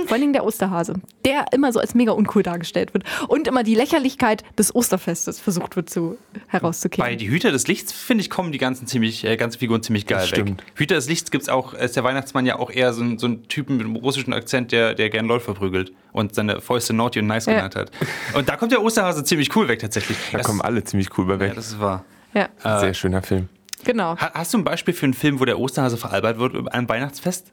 Vor 0.07 0.13
allen 0.13 0.21
Dingen 0.21 0.33
der 0.33 0.45
Osterhase, 0.45 0.93
der 1.25 1.47
immer 1.51 1.73
so 1.73 1.81
als 1.81 1.93
mega 1.93 2.13
uncool 2.13 2.41
dargestellt 2.41 2.93
wird 2.93 3.03
und 3.27 3.45
immer 3.45 3.63
die 3.63 3.75
Lächerlichkeit 3.75 4.45
des 4.57 4.73
Osterfestes 4.73 5.41
versucht 5.41 5.75
wird 5.75 5.89
zu 5.89 6.17
herauszukehren. 6.47 7.11
Bei 7.11 7.17
die 7.17 7.29
Hüter 7.29 7.51
des 7.51 7.67
Lichts, 7.67 7.91
finde 7.91 8.21
ich, 8.21 8.29
kommen 8.29 8.53
die 8.53 8.57
ganzen, 8.57 8.87
ziemlich, 8.87 9.25
äh, 9.25 9.35
ganzen 9.35 9.59
Figuren 9.59 9.83
ziemlich 9.83 10.07
geil 10.07 10.21
das 10.21 10.31
weg. 10.31 10.39
Stimmt. 10.39 10.63
Hüter 10.75 10.95
des 10.95 11.09
Lichts 11.09 11.29
gibt 11.29 11.41
es 11.41 11.49
auch, 11.49 11.73
ist 11.73 11.97
der 11.97 12.05
Weihnachtsmann 12.05 12.45
ja 12.45 12.57
auch 12.57 12.71
eher 12.71 12.93
so 12.93 13.03
ein, 13.03 13.19
so 13.19 13.27
ein 13.27 13.49
Typen 13.49 13.75
mit 13.75 13.85
einem 13.85 13.97
russischen 13.97 14.31
Akzent, 14.31 14.71
der, 14.71 14.93
der 14.93 15.09
gern 15.09 15.25
LOL 15.25 15.41
verprügelt 15.41 15.91
und 16.13 16.33
seine 16.33 16.61
Fäuste 16.61 16.93
naughty 16.93 17.19
und 17.19 17.27
nice 17.27 17.47
ja. 17.47 17.55
genannt 17.55 17.75
hat. 17.75 17.91
Und 18.33 18.47
da 18.47 18.55
kommt 18.55 18.71
der 18.71 18.81
Osterhase 18.81 19.25
ziemlich 19.25 19.53
cool 19.57 19.67
weg 19.67 19.79
tatsächlich. 19.79 20.17
Da 20.31 20.37
das, 20.37 20.47
kommen 20.47 20.61
alle 20.61 20.85
ziemlich 20.85 21.09
cool 21.17 21.25
bei 21.25 21.37
weg. 21.41 21.49
Ja, 21.49 21.55
das 21.55 21.67
ist 21.67 21.81
wahr. 21.81 22.05
Ja. 22.33 22.47
Sehr 22.79 22.93
schöner 22.93 23.21
Film. 23.21 23.49
Genau. 23.83 24.15
Hast 24.17 24.53
du 24.53 24.57
ein 24.57 24.63
Beispiel 24.63 24.93
für 24.93 25.05
einen 25.05 25.13
Film, 25.13 25.41
wo 25.41 25.45
der 25.45 25.59
Osterhase 25.59 25.97
veralbert 25.97 26.39
wird 26.39 26.55
an 26.55 26.67
einem 26.69 26.87
Weihnachtsfest? 26.87 27.51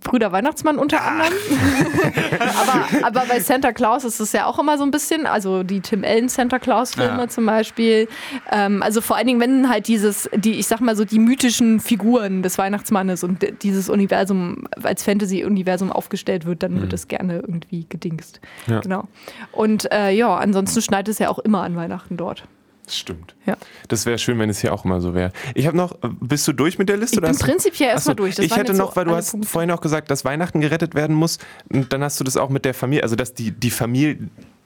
Brüder 0.00 0.32
Weihnachtsmann 0.32 0.78
unter 0.78 1.00
ah. 1.00 1.08
anderem. 1.08 1.32
aber, 2.40 3.06
aber 3.06 3.26
bei 3.26 3.40
Santa 3.40 3.72
Claus 3.72 4.04
ist 4.04 4.20
es 4.20 4.32
ja 4.32 4.46
auch 4.46 4.58
immer 4.58 4.78
so 4.78 4.84
ein 4.84 4.90
bisschen, 4.90 5.26
also 5.26 5.62
die 5.62 5.80
Tim 5.80 6.04
Allen 6.04 6.28
Santa 6.28 6.58
Claus 6.58 6.94
Filme 6.94 7.22
ja. 7.22 7.28
zum 7.28 7.46
Beispiel. 7.46 8.08
Ähm, 8.50 8.82
also 8.82 9.00
vor 9.00 9.16
allen 9.16 9.26
Dingen, 9.26 9.40
wenn 9.40 9.68
halt 9.68 9.88
dieses, 9.88 10.28
die, 10.34 10.58
ich 10.58 10.66
sag 10.66 10.80
mal 10.80 10.96
so, 10.96 11.04
die 11.04 11.18
mythischen 11.18 11.80
Figuren 11.80 12.42
des 12.42 12.58
Weihnachtsmannes 12.58 13.24
und 13.24 13.62
dieses 13.62 13.88
Universum 13.88 14.66
als 14.82 15.02
Fantasy-Universum 15.02 15.92
aufgestellt 15.92 16.46
wird, 16.46 16.62
dann 16.62 16.74
mhm. 16.74 16.80
wird 16.82 16.92
es 16.92 17.08
gerne 17.08 17.36
irgendwie 17.36 17.86
gedingst. 17.88 18.40
Ja. 18.66 18.80
Genau. 18.80 19.08
Und 19.52 19.90
äh, 19.92 20.10
ja, 20.10 20.36
ansonsten 20.36 20.82
schneit 20.82 21.08
es 21.08 21.18
ja 21.18 21.28
auch 21.28 21.38
immer 21.38 21.62
an 21.62 21.76
Weihnachten 21.76 22.16
dort. 22.16 22.44
Das 22.84 22.96
stimmt. 22.96 23.34
Ja. 23.46 23.56
Das 23.88 24.06
wäre 24.06 24.18
schön, 24.18 24.38
wenn 24.38 24.50
es 24.50 24.60
hier 24.60 24.72
auch 24.72 24.84
immer 24.84 25.00
so 25.00 25.14
wäre. 25.14 25.32
Ich 25.54 25.66
habe 25.66 25.76
noch, 25.76 25.96
bist 26.20 26.46
du 26.48 26.52
durch 26.52 26.78
mit 26.78 26.88
der 26.88 26.96
Liste? 26.96 27.16
Ich 27.16 27.22
bin 27.22 27.38
prinzipiell 27.38 27.90
erstmal 27.90 28.16
durch. 28.16 28.34
Das 28.34 28.44
ich 28.44 28.56
hätte 28.56 28.74
noch, 28.74 28.90
so 28.90 28.96
weil 28.96 29.04
du 29.04 29.14
hast 29.14 29.30
Punkte. 29.30 29.48
vorhin 29.48 29.70
auch 29.70 29.80
gesagt, 29.80 30.10
dass 30.10 30.24
Weihnachten 30.24 30.60
gerettet 30.60 30.94
werden 30.94 31.14
muss. 31.14 31.38
Und 31.72 31.92
dann 31.92 32.02
hast 32.02 32.18
du 32.18 32.24
das 32.24 32.36
auch 32.36 32.48
mit 32.48 32.64
der 32.64 32.74
Familie, 32.74 33.04
also 33.04 33.14
dass 33.14 33.34
die, 33.34 33.52
die 33.52 33.70
Familie 33.70 34.18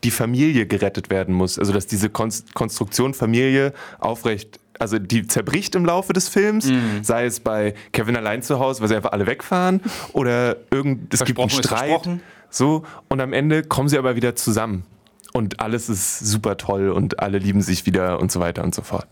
die 0.05 0.11
Familie 0.11 0.67
gerettet 0.67 1.11
werden 1.11 1.35
muss. 1.35 1.59
Also 1.59 1.73
dass 1.73 1.87
diese 1.87 2.11
Konstruktion 2.11 3.15
Familie 3.15 3.73
aufrecht 3.99 4.61
also 4.79 4.99
die 4.99 5.27
zerbricht 5.27 5.75
im 5.75 5.87
Laufe 5.87 6.13
des 6.13 6.29
Films, 6.29 6.67
mm. 6.67 7.03
sei 7.03 7.25
es 7.25 7.41
bei 7.41 7.73
Kevin 7.93 8.15
allein 8.15 8.43
zu 8.43 8.59
Hause, 8.59 8.83
weil 8.83 8.89
sie 8.89 8.97
einfach 8.97 9.13
alle 9.13 9.27
wegfahren, 9.27 9.81
oder 10.13 10.57
irgend, 10.71 11.15
es 11.15 11.25
gibt 11.25 11.41
einen 11.41 11.49
Streit. 11.49 12.07
So, 12.51 12.85
und 13.09 13.23
am 13.23 13.33
Ende 13.33 13.63
kommen 13.63 13.89
sie 13.89 13.97
aber 13.97 14.17
wieder 14.17 14.37
zusammen 14.37 14.85
und 15.37 15.61
alles 15.61 15.89
ist 15.89 16.19
super 16.21 16.57
toll 16.57 16.89
und 16.89 17.21
alle 17.21 17.39
lieben 17.39 17.63
sich 17.63 17.87
wieder 17.87 18.21
und 18.21 18.33
so 18.33 18.41
weiter 18.41 18.65
und 18.65 18.75
so 18.75 18.83
fort. 18.83 19.07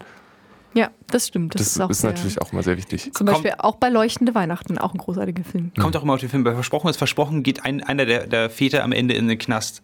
Ja, 0.72 0.90
das 1.08 1.28
stimmt. 1.28 1.54
Das, 1.54 1.62
das 1.62 1.76
ist, 1.76 1.80
auch 1.80 1.90
ist 1.90 2.02
natürlich 2.02 2.40
auch 2.40 2.52
mal 2.52 2.64
sehr 2.64 2.76
wichtig. 2.76 3.12
Zum 3.14 3.26
Beispiel 3.26 3.50
Kommt, 3.50 3.64
auch 3.64 3.76
bei 3.76 3.90
Leuchtende 3.90 4.34
Weihnachten, 4.34 4.76
auch 4.76 4.92
ein 4.92 4.98
großartiger 4.98 5.44
Film. 5.44 5.70
Kommt 5.78 5.96
auch 5.96 6.02
immer 6.02 6.14
auf 6.14 6.20
den 6.20 6.28
Film. 6.28 6.42
Bei 6.42 6.52
Versprochen 6.52 6.90
ist 6.90 6.96
Versprochen, 6.96 7.44
geht 7.44 7.64
ein, 7.64 7.82
einer 7.82 8.06
der, 8.06 8.26
der 8.26 8.50
Väter 8.50 8.82
am 8.82 8.90
Ende 8.90 9.14
in 9.14 9.28
den 9.28 9.38
Knast, 9.38 9.82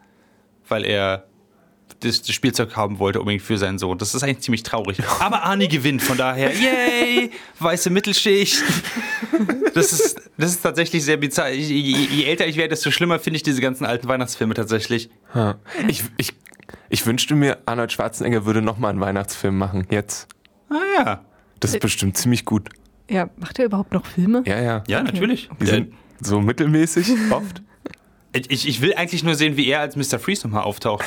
weil 0.69 0.85
er 0.85 1.27
das, 2.01 2.23
das, 2.23 2.35
Spielzeug 2.35 2.77
haben 2.77 2.99
wollte 2.99 3.21
unbedingt 3.21 3.43
für 3.43 3.59
seinen 3.59 3.79
Sohn. 3.79 3.99
Das 3.99 4.15
ist 4.15 4.23
eigentlich 4.23 4.41
ziemlich 4.41 4.63
traurig. 4.63 4.99
Aber 5.21 5.43
Arnie 5.43 5.69
gewinnt, 5.69 6.03
von 6.03 6.17
daher, 6.17 6.53
yay, 6.53 7.31
weiße 7.59 7.91
Mittelschicht. 7.91 8.63
Das 9.75 9.93
ist, 9.93 10.21
das 10.37 10.51
ist 10.51 10.63
tatsächlich 10.63 11.05
sehr 11.05 11.17
bizarr. 11.17 11.51
Je, 11.51 11.63
je, 11.63 11.97
je 11.97 12.25
älter 12.25 12.47
ich 12.47 12.57
werde, 12.57 12.71
desto 12.71 12.91
schlimmer 12.91 13.19
finde 13.19 13.37
ich 13.37 13.43
diese 13.43 13.61
ganzen 13.61 13.85
alten 13.87 14.09
Weihnachtsfilme 14.09 14.55
tatsächlich. 14.55 15.11
Ich, 15.89 16.05
ich, 16.17 16.35
ich 16.89 17.07
wünschte 17.07 17.35
mir, 17.35 17.59
Arnold 17.67 17.93
Schwarzenegger 17.93 18.45
würde 18.47 18.63
nochmal 18.63 18.91
einen 18.91 19.01
Weihnachtsfilm 19.01 19.57
machen, 19.57 19.87
jetzt. 19.91 20.29
Ah 20.69 20.75
ja. 20.99 21.25
Das 21.61 21.75
ist 21.75 21.81
bestimmt 21.81 22.17
ziemlich 22.17 22.45
gut. 22.45 22.69
Ja, 23.09 23.29
macht 23.37 23.59
er 23.59 23.67
überhaupt 23.67 23.93
noch 23.93 24.07
Filme? 24.07 24.43
Ja, 24.47 24.61
ja. 24.61 24.83
Ja, 24.87 25.01
okay. 25.01 25.13
natürlich. 25.13 25.51
Die 25.61 25.67
sind 25.67 25.95
so 26.21 26.41
mittelmäßig 26.41 27.09
oft. 27.31 27.63
Ich, 28.33 28.69
ich 28.69 28.81
will 28.81 28.95
eigentlich 28.95 29.25
nur 29.25 29.35
sehen, 29.35 29.57
wie 29.57 29.67
er 29.67 29.81
als 29.81 29.97
Mr. 29.97 30.21
Freeze 30.21 30.47
nochmal 30.47 30.63
auftaucht. 30.63 31.05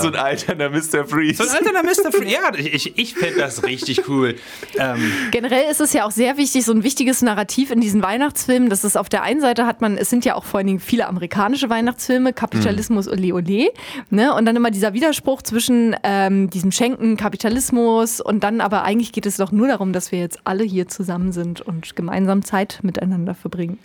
So 0.00 0.08
ein 0.08 0.16
alterner 0.16 0.70
Mr. 0.70 1.04
Freeze. 1.06 1.42
So 1.42 1.48
ein 1.48 1.56
alterner 1.56 1.82
Mr. 1.82 2.12
Freeze. 2.12 2.32
Ja, 2.32 2.52
ich, 2.54 2.98
ich 2.98 3.14
fände 3.14 3.40
das 3.40 3.62
richtig 3.64 4.08
cool. 4.08 4.36
Ähm. 4.78 5.12
Generell 5.30 5.70
ist 5.70 5.80
es 5.80 5.92
ja 5.92 6.04
auch 6.04 6.10
sehr 6.10 6.36
wichtig, 6.36 6.64
so 6.64 6.72
ein 6.72 6.82
wichtiges 6.82 7.22
Narrativ 7.22 7.70
in 7.70 7.80
diesen 7.80 8.02
Weihnachtsfilmen. 8.02 8.68
Das 8.68 8.84
ist 8.84 8.96
auf 8.96 9.08
der 9.08 9.22
einen 9.22 9.40
Seite 9.40 9.66
hat 9.66 9.80
man, 9.80 9.96
es 9.96 10.10
sind 10.10 10.24
ja 10.24 10.34
auch 10.34 10.44
vor 10.44 10.58
allen 10.58 10.66
Dingen 10.66 10.80
viele 10.80 11.06
amerikanische 11.06 11.70
Weihnachtsfilme, 11.70 12.32
Kapitalismus 12.32 13.06
mhm. 13.06 13.12
ole 13.12 13.34
ole. 13.34 13.70
Ne? 14.10 14.34
Und 14.34 14.46
dann 14.46 14.56
immer 14.56 14.70
dieser 14.70 14.92
Widerspruch 14.94 15.42
zwischen 15.42 15.96
ähm, 16.02 16.50
diesem 16.50 16.72
Schenken, 16.72 17.16
Kapitalismus 17.16 18.20
und 18.20 18.44
dann 18.44 18.60
aber 18.60 18.82
eigentlich 18.84 19.12
geht 19.12 19.26
es 19.26 19.36
doch 19.36 19.52
nur 19.52 19.68
darum, 19.68 19.92
dass 19.92 20.12
wir 20.12 20.18
jetzt 20.18 20.40
alle 20.44 20.64
hier 20.64 20.88
zusammen 20.88 21.32
sind 21.32 21.60
und 21.60 21.96
gemeinsam 21.96 22.44
Zeit 22.44 22.80
miteinander 22.82 23.34
verbringen. 23.34 23.78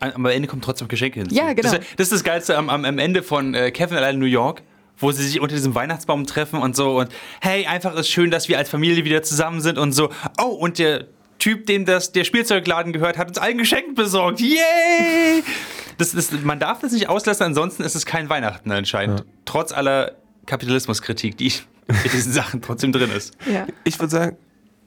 Am 0.00 0.24
Ende 0.26 0.46
kommt 0.46 0.62
trotzdem 0.62 0.86
Geschenke 0.86 1.20
hinzu. 1.20 1.34
Ja, 1.34 1.52
genau. 1.54 1.72
Das, 1.72 1.80
das 1.96 2.06
ist 2.06 2.12
das 2.12 2.24
Geilste 2.24 2.56
am, 2.56 2.70
am 2.70 2.98
Ende 2.98 3.22
von 3.22 3.54
äh, 3.54 3.72
Kevin 3.72 3.96
allein 3.96 4.14
in 4.14 4.20
New 4.20 4.26
York 4.26 4.62
wo 4.98 5.12
sie 5.12 5.26
sich 5.26 5.40
unter 5.40 5.54
diesem 5.54 5.74
Weihnachtsbaum 5.74 6.26
treffen 6.26 6.60
und 6.60 6.76
so 6.76 6.98
und 6.98 7.10
hey, 7.40 7.66
einfach 7.66 7.94
ist 7.94 8.08
schön, 8.08 8.30
dass 8.30 8.48
wir 8.48 8.58
als 8.58 8.68
Familie 8.68 9.04
wieder 9.04 9.22
zusammen 9.22 9.60
sind 9.60 9.78
und 9.78 9.92
so. 9.92 10.10
Oh, 10.40 10.46
und 10.46 10.78
der 10.78 11.06
Typ, 11.38 11.66
dem 11.66 11.84
das 11.84 12.12
der 12.12 12.24
Spielzeugladen 12.24 12.92
gehört, 12.92 13.16
hat 13.16 13.28
uns 13.28 13.38
allen 13.38 13.58
Geschenk 13.58 13.94
besorgt. 13.94 14.40
Yay! 14.40 15.44
Das, 15.96 16.12
das, 16.12 16.32
man 16.42 16.58
darf 16.58 16.80
das 16.80 16.92
nicht 16.92 17.08
auslassen, 17.08 17.44
ansonsten 17.44 17.82
ist 17.82 17.94
es 17.94 18.06
kein 18.06 18.28
Weihnachten 18.28 18.70
anscheinend. 18.72 19.20
Ja. 19.20 19.26
Trotz 19.44 19.72
aller 19.72 20.16
Kapitalismuskritik, 20.46 21.36
die 21.36 21.46
in 21.86 22.10
diesen 22.12 22.32
Sachen 22.32 22.60
trotzdem 22.62 22.92
drin 22.92 23.10
ist. 23.10 23.36
Ja. 23.50 23.66
Ich 23.84 23.98
würde 23.98 24.10
sagen, 24.10 24.36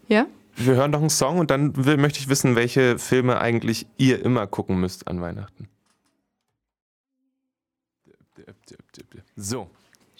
ja? 0.07 0.27
wir 0.55 0.75
hören 0.75 0.91
noch 0.91 0.99
einen 0.99 1.09
Song 1.09 1.39
und 1.39 1.51
dann 1.51 1.85
will, 1.85 1.97
möchte 1.97 2.19
ich 2.19 2.29
wissen, 2.29 2.55
welche 2.55 2.99
Filme 2.99 3.39
eigentlich 3.39 3.87
ihr 3.97 4.23
immer 4.23 4.47
gucken 4.47 4.79
müsst 4.79 5.07
an 5.07 5.21
Weihnachten. 5.21 5.69
So. 9.35 9.69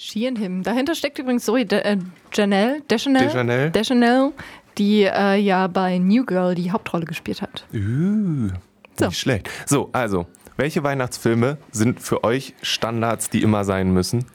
She 0.03 0.27
and 0.27 0.39
Him. 0.39 0.63
Dahinter 0.63 0.95
steckt 0.95 1.19
übrigens 1.19 1.45
Zoe 1.45 1.63
De 1.63 1.79
äh, 1.79 1.97
Janelle, 2.33 2.81
Deschanel, 2.89 3.27
Deschanel. 3.27 3.69
Deschanel, 3.69 4.31
die 4.79 5.03
äh, 5.03 5.35
ja 5.35 5.67
bei 5.67 5.99
New 5.99 6.25
Girl 6.25 6.55
die 6.55 6.71
Hauptrolle 6.71 7.05
gespielt 7.05 7.43
hat. 7.43 7.67
Uh, 7.71 8.49
so. 8.97 9.05
Nicht 9.05 9.19
schlecht. 9.19 9.47
So, 9.67 9.89
also, 9.91 10.25
welche 10.57 10.83
Weihnachtsfilme 10.83 11.57
sind 11.71 12.01
für 12.01 12.23
euch 12.23 12.55
Standards, 12.63 13.29
die 13.29 13.43
immer 13.43 13.63
sein 13.63 13.93
müssen? 13.93 14.25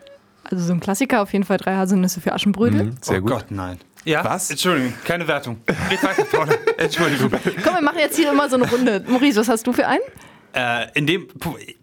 Also 0.44 0.62
so 0.64 0.72
ein 0.72 0.78
Klassiker 0.78 1.20
auf 1.20 1.32
jeden 1.32 1.44
Fall 1.44 1.56
drei 1.56 1.74
Haselnüsse 1.74 2.20
für 2.20 2.32
Aschenbrödel. 2.32 2.84
Mhm, 2.84 2.96
sehr 3.00 3.18
oh 3.18 3.22
gut. 3.22 3.30
Gott, 3.30 3.46
nein. 3.50 3.78
Ja? 4.04 4.24
Was? 4.24 4.48
Entschuldigung, 4.50 4.94
keine 5.04 5.26
Wertung. 5.26 5.56
Geht 5.90 6.00
weiter, 6.04 6.22
Paula. 6.30 6.54
Entschuldigung. 6.78 7.28
Komm, 7.64 7.74
wir 7.74 7.82
machen 7.82 7.98
jetzt 7.98 8.14
hier 8.14 8.30
immer 8.30 8.48
so 8.48 8.54
eine 8.54 8.70
Runde. 8.70 9.02
Maurice, 9.08 9.40
was 9.40 9.48
hast 9.48 9.66
du 9.66 9.72
für 9.72 9.88
einen? 9.88 10.04
Äh, 10.56 10.86
in 10.94 11.06
dem, 11.06 11.28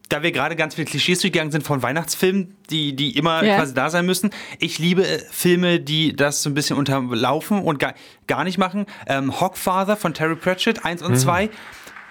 da 0.10 0.24
wir 0.24 0.32
gerade 0.32 0.56
ganz 0.56 0.74
viele 0.74 0.86
Klischees 0.86 1.20
durchgegangen 1.22 1.52
sind 1.52 1.64
von 1.64 1.84
Weihnachtsfilmen, 1.84 2.56
die, 2.72 2.96
die 2.96 3.16
immer 3.16 3.44
yeah. 3.44 3.58
quasi 3.58 3.76
da 3.76 3.92
sein 3.92 4.06
müssen. 4.08 4.32
Ich 4.58 4.80
liebe 4.80 5.08
äh, 5.08 5.20
Filme, 5.30 5.80
die 5.80 6.16
das 6.16 6.42
so 6.42 6.50
ein 6.50 6.56
bisschen 6.56 6.76
unterlaufen 6.76 7.62
und 7.62 7.78
gar, 7.78 7.94
gar 8.26 8.44
nicht 8.44 8.58
machen. 8.58 8.88
Ähm, 9.06 9.40
Hogfather 9.40 9.96
von 9.96 10.16
Terry 10.16 10.36
Pratchett, 10.36 10.84
1 10.84 11.04
und 11.04 11.18
2, 11.18 11.46
mhm. 11.46 11.50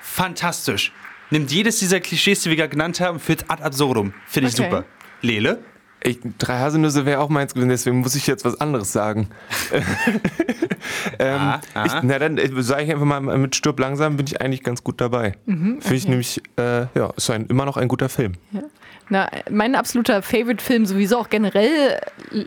fantastisch. 0.01 0.93
Nimmt 1.31 1.51
jedes 1.51 1.81
dieser 1.81 1.99
Klischees, 1.99 2.43
die 2.43 2.51
wir 2.51 2.57
gerade 2.57 2.71
genannt 2.71 3.01
haben, 3.01 3.19
führt 3.19 3.51
ad 3.51 3.61
absurdum. 3.61 4.15
Finde 4.29 4.51
ich 4.51 4.55
okay. 4.55 4.71
super. 4.71 4.85
Lele? 5.21 5.65
Ich, 6.05 6.19
drei 6.39 6.59
Haselnüsse 6.59 7.07
wäre 7.07 7.21
auch 7.21 7.29
meins 7.29 7.55
gewesen, 7.55 7.69
deswegen 7.69 8.01
muss 8.01 8.15
ich 8.15 8.27
jetzt 8.27 8.45
was 8.45 8.61
anderes 8.61 8.93
sagen. 8.93 9.29
ähm, 11.19 11.41
ah, 11.41 11.61
ah. 11.75 11.87
Ich, 11.87 11.93
na 12.03 12.19
dann 12.19 12.39
äh, 12.39 12.51
sage 12.63 12.85
ich 12.85 12.91
einfach 12.91 13.05
mal, 13.05 13.21
mit 13.21 13.55
Stirb 13.55 13.79
langsam 13.79 14.17
bin 14.17 14.27
ich 14.27 14.41
eigentlich 14.41 14.63
ganz 14.63 14.83
gut 14.83 15.01
dabei. 15.01 15.37
Mhm, 15.47 15.77
okay. 15.77 15.81
Finde 15.81 15.97
ich 15.97 16.09
nämlich, 16.09 16.43
äh, 16.57 16.87
ja, 16.95 17.11
ist 17.17 17.31
ein, 17.31 17.47
immer 17.47 17.65
noch 17.65 17.77
ein 17.77 17.89
guter 17.89 18.09
Film. 18.09 18.33
Ja. 18.53 18.63
Na, 19.09 19.29
mein 19.51 19.75
absoluter 19.75 20.23
Favorite-Film 20.23 20.87
sowieso 20.87 21.19
auch 21.19 21.29
generell, 21.29 22.01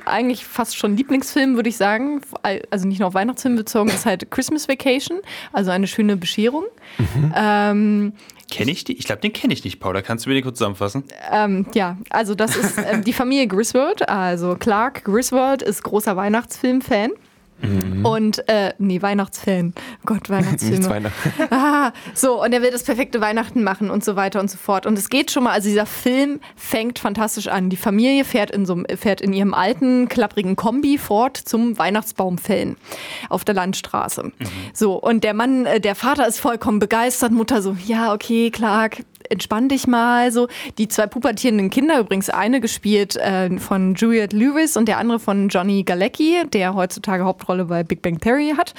eigentlich 0.05 0.45
fast 0.45 0.75
schon 0.75 0.97
Lieblingsfilm, 0.97 1.55
würde 1.57 1.69
ich 1.69 1.77
sagen. 1.77 2.21
Also 2.71 2.87
nicht 2.87 2.99
nur 2.99 3.09
auf 3.09 3.13
Weihnachtsfilm 3.13 3.55
bezogen, 3.55 3.89
ist 3.89 4.05
halt 4.05 4.31
Christmas 4.31 4.67
Vacation, 4.67 5.19
also 5.53 5.69
eine 5.71 5.85
schöne 5.85 6.17
Bescherung. 6.17 6.63
Mhm. 6.97 7.33
Ähm, 7.35 8.13
Kenne 8.51 8.71
ich 8.71 8.83
die? 8.83 8.97
Ich 8.97 9.05
glaube, 9.05 9.21
den 9.21 9.33
kenne 9.33 9.53
ich 9.53 9.63
nicht, 9.63 9.79
Paula. 9.79 10.01
Kannst 10.01 10.25
du 10.25 10.29
mir 10.29 10.35
den 10.35 10.43
kurz 10.43 10.57
zusammenfassen? 10.57 11.03
Ähm, 11.31 11.65
ja, 11.73 11.97
also 12.09 12.35
das 12.35 12.55
ist 12.55 12.77
ähm, 12.77 13.03
die 13.03 13.13
Familie 13.13 13.47
Griswold. 13.47 14.07
Also 14.07 14.55
Clark 14.55 15.03
Griswold 15.03 15.61
ist 15.61 15.83
großer 15.83 16.15
Weihnachtsfilm-Fan. 16.15 17.11
Mhm. 17.61 18.05
Und, 18.05 18.47
äh, 18.49 18.73
nee, 18.77 19.01
Weihnachtsfan. 19.01 19.73
Oh 19.77 19.81
Gott, 20.05 20.29
Weihnachtsfilme. 20.29 20.89
Weihnachten. 20.89 21.31
Ah, 21.55 21.93
so, 22.13 22.43
und 22.43 22.53
er 22.53 22.61
will 22.61 22.71
das 22.71 22.83
perfekte 22.83 23.21
Weihnachten 23.21 23.63
machen 23.63 23.89
und 23.89 24.03
so 24.03 24.15
weiter 24.15 24.39
und 24.39 24.49
so 24.49 24.57
fort. 24.57 24.85
Und 24.85 24.97
es 24.97 25.09
geht 25.09 25.31
schon 25.31 25.43
mal, 25.43 25.51
also 25.51 25.69
dieser 25.69 25.85
Film 25.85 26.39
fängt 26.55 26.99
fantastisch 26.99 27.47
an. 27.47 27.69
Die 27.69 27.77
Familie 27.77 28.25
fährt 28.25 28.51
in, 28.51 28.65
so, 28.65 28.83
fährt 28.95 29.21
in 29.21 29.31
ihrem 29.31 29.53
alten, 29.53 30.09
klapprigen 30.09 30.55
Kombi 30.55 30.97
fort 30.97 31.37
zum 31.37 31.77
Weihnachtsbaumfällen 31.77 32.77
auf 33.29 33.45
der 33.45 33.55
Landstraße. 33.55 34.23
Mhm. 34.23 34.33
So, 34.73 34.95
und 34.95 35.23
der 35.23 35.33
Mann, 35.33 35.65
äh, 35.65 35.79
der 35.79 35.95
Vater 35.95 36.27
ist 36.27 36.39
vollkommen 36.39 36.79
begeistert, 36.79 37.31
Mutter 37.31 37.61
so, 37.61 37.77
ja, 37.85 38.13
okay, 38.13 38.51
Clark, 38.51 39.03
entspann 39.29 39.69
dich 39.69 39.87
mal. 39.87 40.31
So 40.31 40.47
die 40.77 40.87
zwei 40.87 41.07
pubertierenden 41.07 41.69
Kinder, 41.69 41.99
übrigens 41.99 42.29
eine 42.29 42.61
gespielt 42.61 43.15
äh, 43.15 43.57
von 43.59 43.95
Juliette 43.95 44.35
Lewis 44.35 44.77
und 44.77 44.87
der 44.87 44.97
andere 44.97 45.19
von 45.19 45.49
Johnny 45.49 45.83
Galecki, 45.83 46.43
der 46.51 46.75
heutzutage 46.75 47.23
Hauptrolle 47.23 47.65
bei 47.65 47.83
Big 47.83 48.01
Bang 48.01 48.19
Theory 48.19 48.53
hat, 48.57 48.73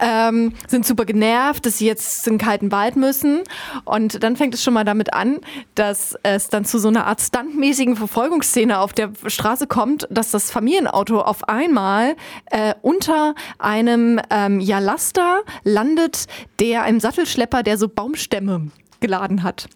ähm, 0.00 0.52
sind 0.66 0.86
super 0.86 1.04
genervt, 1.04 1.66
dass 1.66 1.78
sie 1.78 1.86
jetzt 1.86 2.26
in 2.26 2.34
den 2.34 2.38
kalten 2.38 2.72
Wald 2.72 2.96
müssen. 2.96 3.42
Und 3.84 4.22
dann 4.22 4.36
fängt 4.36 4.54
es 4.54 4.62
schon 4.62 4.74
mal 4.74 4.84
damit 4.84 5.12
an, 5.12 5.38
dass 5.74 6.16
es 6.22 6.48
dann 6.48 6.64
zu 6.64 6.78
so 6.78 6.88
einer 6.88 7.06
Art 7.06 7.20
stuntmäßigen 7.20 7.96
Verfolgungsszene 7.96 8.78
auf 8.78 8.92
der 8.92 9.10
Straße 9.26 9.66
kommt, 9.66 10.06
dass 10.10 10.30
das 10.30 10.50
Familienauto 10.50 11.20
auf 11.20 11.48
einmal 11.48 12.16
äh, 12.46 12.74
unter 12.82 13.34
einem 13.58 14.20
ähm, 14.30 14.60
ja, 14.60 14.78
Laster 14.78 15.40
landet, 15.64 16.26
der 16.60 16.82
einem 16.82 17.00
Sattelschlepper, 17.00 17.62
der 17.62 17.78
so 17.78 17.88
Baumstämme 17.88 18.68
geladen 19.00 19.42
hat. 19.42 19.68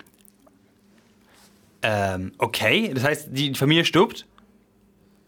Ähm, 1.82 2.32
okay, 2.38 2.92
das 2.94 3.04
heißt, 3.04 3.28
die 3.32 3.54
Familie 3.54 3.84
stirbt? 3.84 4.26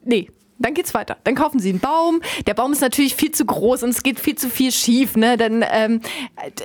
Nee. 0.04 0.30
Dann 0.58 0.74
geht's 0.74 0.94
weiter. 0.94 1.16
Dann 1.24 1.34
kaufen 1.34 1.58
sie 1.58 1.70
einen 1.70 1.80
Baum. 1.80 2.20
Der 2.46 2.54
Baum 2.54 2.72
ist 2.72 2.80
natürlich 2.80 3.16
viel 3.16 3.32
zu 3.32 3.44
groß 3.44 3.82
und 3.82 3.90
es 3.90 4.02
geht 4.02 4.20
viel 4.20 4.36
zu 4.36 4.48
viel 4.48 4.70
schief. 4.70 5.16
Ne? 5.16 5.36
Dann 5.36 5.64
ähm, 5.68 6.00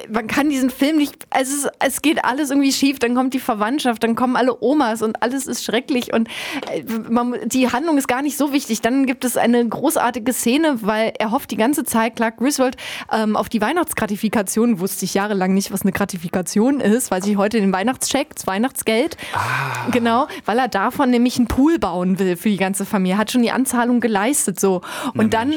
man 0.10 0.28
kann 0.28 0.50
diesen 0.50 0.70
Film 0.70 0.98
nicht. 0.98 1.16
Also 1.32 1.68
es, 1.68 1.72
es 1.80 2.02
geht 2.02 2.24
alles 2.24 2.52
irgendwie 2.52 2.72
schief. 2.72 3.00
Dann 3.00 3.16
kommt 3.16 3.34
die 3.34 3.40
Verwandtschaft, 3.40 4.04
dann 4.04 4.16
kommen 4.16 4.36
alle 4.36 4.62
Omas 4.62 5.02
und 5.02 5.22
alles 5.24 5.48
ist 5.48 5.64
schrecklich 5.64 6.14
und 6.14 6.28
äh, 6.72 6.84
man, 7.10 7.36
die 7.46 7.72
Handlung 7.72 7.98
ist 7.98 8.08
gar 8.08 8.22
nicht 8.22 8.38
so 8.38 8.54
wichtig. 8.54 8.82
Dann 8.82 9.06
gibt 9.06 9.26
es 9.26 9.38
eine 9.38 9.68
großartige 9.68 10.34
Szene, 10.34 10.80
weil 10.82 11.14
er 11.18 11.32
hofft 11.32 11.52
die 11.52 11.58
ganze 11.58 11.84
Zeit, 11.84 12.16
Clark 12.16 12.38
Griswold, 12.38 12.78
ähm, 13.12 13.36
auf 13.36 13.50
die 13.50 13.62
Weihnachtsgratifikation. 13.62 14.80
Wusste 14.80 15.06
ich 15.06 15.16
jahrelang 15.16 15.54
nicht, 15.54 15.72
was 15.72 15.82
eine 15.82 15.92
Gratifikation 15.92 16.80
ist, 16.80 17.12
weil 17.12 17.24
sie 17.24 17.38
heute 17.38 17.60
den 17.60 17.74
Weihnachtscheck, 17.74 18.36
das 18.36 18.46
Weihnachtsgeld, 18.46 19.18
ah. 19.34 19.90
genau, 19.92 20.28
weil 20.46 20.60
er 20.60 20.68
davon 20.68 21.10
nämlich 21.10 21.38
einen 21.38 21.48
Pool 21.48 21.80
bauen 21.80 22.20
will 22.20 22.38
für 22.38 22.50
die 22.50 22.58
ganze 22.58 22.86
Familie. 22.86 23.18
Hat 23.18 23.32
schon 23.32 23.42
die 23.42 23.52
Anzahl 23.52 23.79
Zahlung 23.80 24.00
geleistet 24.02 24.60
so. 24.60 24.82
Und 25.14 25.32
Na, 25.34 25.40
dann 25.40 25.56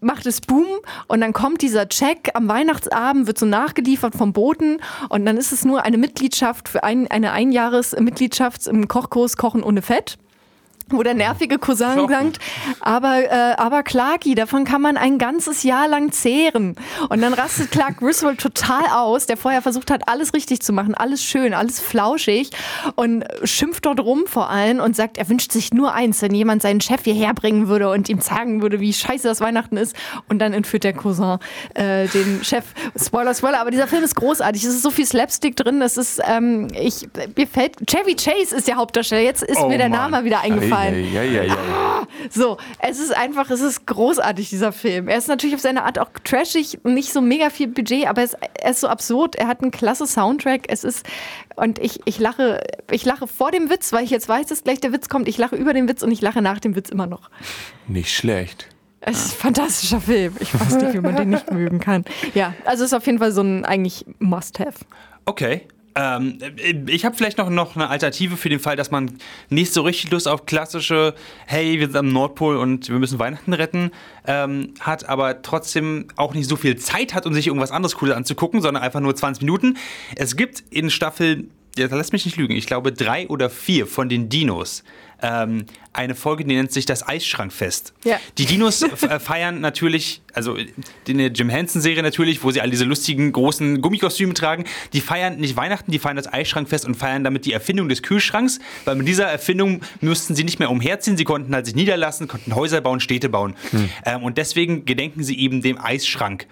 macht 0.00 0.26
es 0.26 0.40
Boom 0.40 0.66
und 1.08 1.20
dann 1.20 1.32
kommt 1.32 1.62
dieser 1.62 1.88
Check 1.88 2.30
am 2.34 2.48
Weihnachtsabend, 2.48 3.26
wird 3.26 3.38
so 3.38 3.46
nachgeliefert 3.46 4.14
vom 4.14 4.32
Boten 4.32 4.80
und 5.08 5.24
dann 5.24 5.36
ist 5.36 5.52
es 5.52 5.64
nur 5.64 5.82
eine 5.84 5.96
Mitgliedschaft 5.96 6.68
für 6.68 6.84
ein, 6.84 7.10
eine 7.10 7.32
Einjahresmitgliedschaft 7.32 8.66
im 8.66 8.86
Kochkurs 8.86 9.36
Kochen 9.36 9.62
ohne 9.62 9.82
Fett. 9.82 10.18
Wo 10.88 11.02
der 11.02 11.14
nervige 11.14 11.58
Cousin 11.58 12.08
sagt, 12.08 12.38
aber, 12.80 13.24
äh, 13.24 13.54
aber 13.56 13.82
Clarky, 13.82 14.34
davon 14.34 14.64
kann 14.64 14.82
man 14.82 14.96
ein 14.96 15.18
ganzes 15.18 15.62
Jahr 15.62 15.88
lang 15.88 16.12
zehren. 16.12 16.76
Und 17.08 17.22
dann 17.22 17.32
rastet 17.32 17.70
Clark 17.70 17.98
Griswold 17.98 18.38
total 18.38 18.84
aus, 18.94 19.26
der 19.26 19.36
vorher 19.36 19.62
versucht 19.62 19.90
hat, 19.90 20.08
alles 20.08 20.34
richtig 20.34 20.60
zu 20.60 20.72
machen, 20.72 20.94
alles 20.94 21.24
schön, 21.24 21.54
alles 21.54 21.80
flauschig 21.80 22.50
und 22.96 23.24
schimpft 23.44 23.86
dort 23.86 24.00
rum 24.00 24.24
vor 24.26 24.50
allem 24.50 24.80
und 24.80 24.94
sagt, 24.94 25.16
er 25.16 25.28
wünscht 25.28 25.52
sich 25.52 25.72
nur 25.72 25.94
eins, 25.94 26.20
wenn 26.20 26.34
jemand 26.34 26.60
seinen 26.62 26.80
Chef 26.80 27.04
hierher 27.04 27.32
bringen 27.32 27.68
würde 27.68 27.90
und 27.90 28.08
ihm 28.08 28.20
sagen 28.20 28.60
würde, 28.60 28.80
wie 28.80 28.92
scheiße 28.92 29.26
das 29.26 29.40
Weihnachten 29.40 29.78
ist. 29.78 29.96
Und 30.28 30.38
dann 30.38 30.52
entführt 30.52 30.84
der 30.84 30.92
Cousin 30.92 31.38
äh, 31.74 32.08
den 32.08 32.44
Chef. 32.44 32.64
Spoiler, 33.02 33.34
Spoiler, 33.34 33.60
aber 33.60 33.70
dieser 33.70 33.86
Film 33.86 34.04
ist 34.04 34.16
großartig. 34.16 34.62
Es 34.62 34.74
ist 34.74 34.82
so 34.82 34.90
viel 34.90 35.06
Slapstick 35.06 35.56
drin. 35.56 35.80
Es 35.80 35.96
ist, 35.96 36.20
ähm, 36.26 36.68
ich, 36.78 37.08
mir 37.36 37.46
fällt, 37.46 37.86
Chevy 37.86 38.14
Chase 38.16 38.54
ist 38.54 38.68
der 38.68 38.76
Hauptdarsteller. 38.76 39.22
Jetzt 39.22 39.42
ist 39.42 39.60
oh, 39.60 39.68
mir 39.68 39.78
der 39.78 39.88
Mann. 39.88 40.10
Name 40.10 40.24
wieder 40.24 40.40
eingefallen 40.40 40.73
gefallen. 40.74 41.12
Ja, 41.12 41.22
ja, 41.22 41.42
ja, 41.42 41.54
ja. 41.54 42.08
So, 42.30 42.58
es 42.78 43.00
ist 43.00 43.16
einfach, 43.16 43.50
es 43.50 43.60
ist 43.60 43.86
großartig, 43.86 44.48
dieser 44.48 44.72
Film. 44.72 45.08
Er 45.08 45.18
ist 45.18 45.28
natürlich 45.28 45.54
auf 45.54 45.60
seine 45.60 45.84
Art 45.84 45.98
auch 45.98 46.10
trashig, 46.22 46.78
nicht 46.84 47.12
so 47.12 47.20
mega 47.20 47.50
viel 47.50 47.68
Budget, 47.68 48.06
aber 48.06 48.22
es, 48.22 48.34
er 48.34 48.70
ist 48.70 48.80
so 48.80 48.88
absurd. 48.88 49.36
Er 49.36 49.46
hat 49.46 49.62
einen 49.62 49.70
klasse 49.70 50.06
Soundtrack. 50.06 50.64
Es 50.68 50.84
ist, 50.84 51.06
und 51.56 51.78
ich, 51.78 52.00
ich 52.04 52.18
lache, 52.18 52.62
ich 52.90 53.04
lache 53.04 53.26
vor 53.26 53.50
dem 53.50 53.70
Witz, 53.70 53.92
weil 53.92 54.04
ich 54.04 54.10
jetzt 54.10 54.28
weiß, 54.28 54.46
dass 54.46 54.64
gleich 54.64 54.80
der 54.80 54.92
Witz 54.92 55.08
kommt. 55.08 55.28
Ich 55.28 55.38
lache 55.38 55.56
über 55.56 55.72
den 55.72 55.88
Witz 55.88 56.02
und 56.02 56.10
ich 56.10 56.20
lache 56.20 56.42
nach 56.42 56.60
dem 56.60 56.76
Witz 56.76 56.88
immer 56.88 57.06
noch. 57.06 57.30
Nicht 57.88 58.14
schlecht. 58.14 58.68
Es 59.00 59.26
ist 59.26 59.34
ein 59.34 59.38
fantastischer 59.38 60.00
Film. 60.00 60.34
Ich 60.40 60.54
weiß 60.54 60.76
nicht, 60.76 60.94
wie 60.94 61.00
man 61.00 61.14
den 61.14 61.28
nicht 61.28 61.50
mögen 61.52 61.78
kann. 61.78 62.04
Ja, 62.32 62.54
also 62.64 62.84
es 62.84 62.90
ist 62.90 62.94
auf 62.94 63.04
jeden 63.06 63.18
Fall 63.18 63.32
so 63.32 63.42
ein 63.42 63.64
eigentlich 63.64 64.06
Must-Have. 64.18 64.78
Okay. 65.26 65.66
Ähm, 65.96 66.38
ich 66.86 67.04
habe 67.04 67.16
vielleicht 67.16 67.38
noch, 67.38 67.48
noch 67.50 67.76
eine 67.76 67.88
Alternative 67.88 68.36
für 68.36 68.48
den 68.48 68.58
Fall, 68.58 68.76
dass 68.76 68.90
man 68.90 69.12
nicht 69.48 69.72
so 69.72 69.82
richtig 69.82 70.10
Lust 70.10 70.26
auf 70.26 70.46
klassische, 70.46 71.14
hey, 71.46 71.78
wir 71.78 71.86
sind 71.86 71.96
am 71.96 72.12
Nordpol 72.12 72.56
und 72.56 72.88
wir 72.88 72.98
müssen 72.98 73.18
Weihnachten 73.18 73.52
retten, 73.52 73.90
ähm, 74.26 74.74
hat, 74.80 75.08
aber 75.08 75.42
trotzdem 75.42 76.08
auch 76.16 76.34
nicht 76.34 76.48
so 76.48 76.56
viel 76.56 76.76
Zeit 76.76 77.14
hat, 77.14 77.26
um 77.26 77.34
sich 77.34 77.46
irgendwas 77.46 77.70
anderes 77.70 77.96
Cooles 77.96 78.16
anzugucken, 78.16 78.60
sondern 78.60 78.82
einfach 78.82 79.00
nur 79.00 79.14
20 79.14 79.42
Minuten. 79.42 79.76
Es 80.16 80.36
gibt 80.36 80.64
in 80.70 80.90
Staffel, 80.90 81.48
ja, 81.76 81.86
lass 81.90 82.12
mich 82.12 82.24
nicht 82.24 82.36
lügen, 82.36 82.54
ich 82.54 82.66
glaube 82.66 82.92
drei 82.92 83.26
oder 83.28 83.50
vier 83.50 83.86
von 83.86 84.08
den 84.08 84.28
Dinos 84.28 84.84
ähm, 85.24 85.64
eine 85.92 86.14
Folge, 86.14 86.44
die 86.44 86.54
nennt 86.54 86.72
sich 86.72 86.86
das 86.86 87.06
Eisschrankfest. 87.06 87.94
Ja. 88.04 88.18
Die 88.36 88.44
Dinos 88.44 88.82
äh, 88.82 89.18
feiern 89.18 89.60
natürlich, 89.60 90.20
also 90.34 90.56
in 91.06 91.18
der 91.18 91.28
Jim 91.28 91.48
Henson-Serie 91.48 92.02
natürlich, 92.02 92.42
wo 92.42 92.50
sie 92.50 92.60
all 92.60 92.70
diese 92.70 92.84
lustigen 92.84 93.32
großen 93.32 93.80
Gummikostüme 93.80 94.34
tragen, 94.34 94.64
die 94.92 95.00
feiern 95.00 95.38
nicht 95.38 95.56
Weihnachten, 95.56 95.90
die 95.90 95.98
feiern 95.98 96.16
das 96.16 96.30
Eisschrankfest 96.30 96.84
und 96.84 96.96
feiern 96.96 97.24
damit 97.24 97.46
die 97.46 97.52
Erfindung 97.52 97.88
des 97.88 98.02
Kühlschranks, 98.02 98.58
weil 98.84 98.96
mit 98.96 99.08
dieser 99.08 99.26
Erfindung 99.26 99.80
müssten 100.00 100.34
sie 100.34 100.44
nicht 100.44 100.58
mehr 100.58 100.70
umherziehen, 100.70 101.16
sie 101.16 101.24
konnten 101.24 101.54
halt 101.54 101.66
sich 101.66 101.74
niederlassen, 101.74 102.28
konnten 102.28 102.54
Häuser 102.54 102.80
bauen, 102.80 103.00
Städte 103.00 103.28
bauen. 103.28 103.54
Hm. 103.70 103.88
Ähm, 104.04 104.22
und 104.22 104.36
deswegen 104.36 104.84
gedenken 104.84 105.24
sie 105.24 105.38
eben 105.38 105.62
dem 105.62 105.78
Eisschrank. 105.80 106.46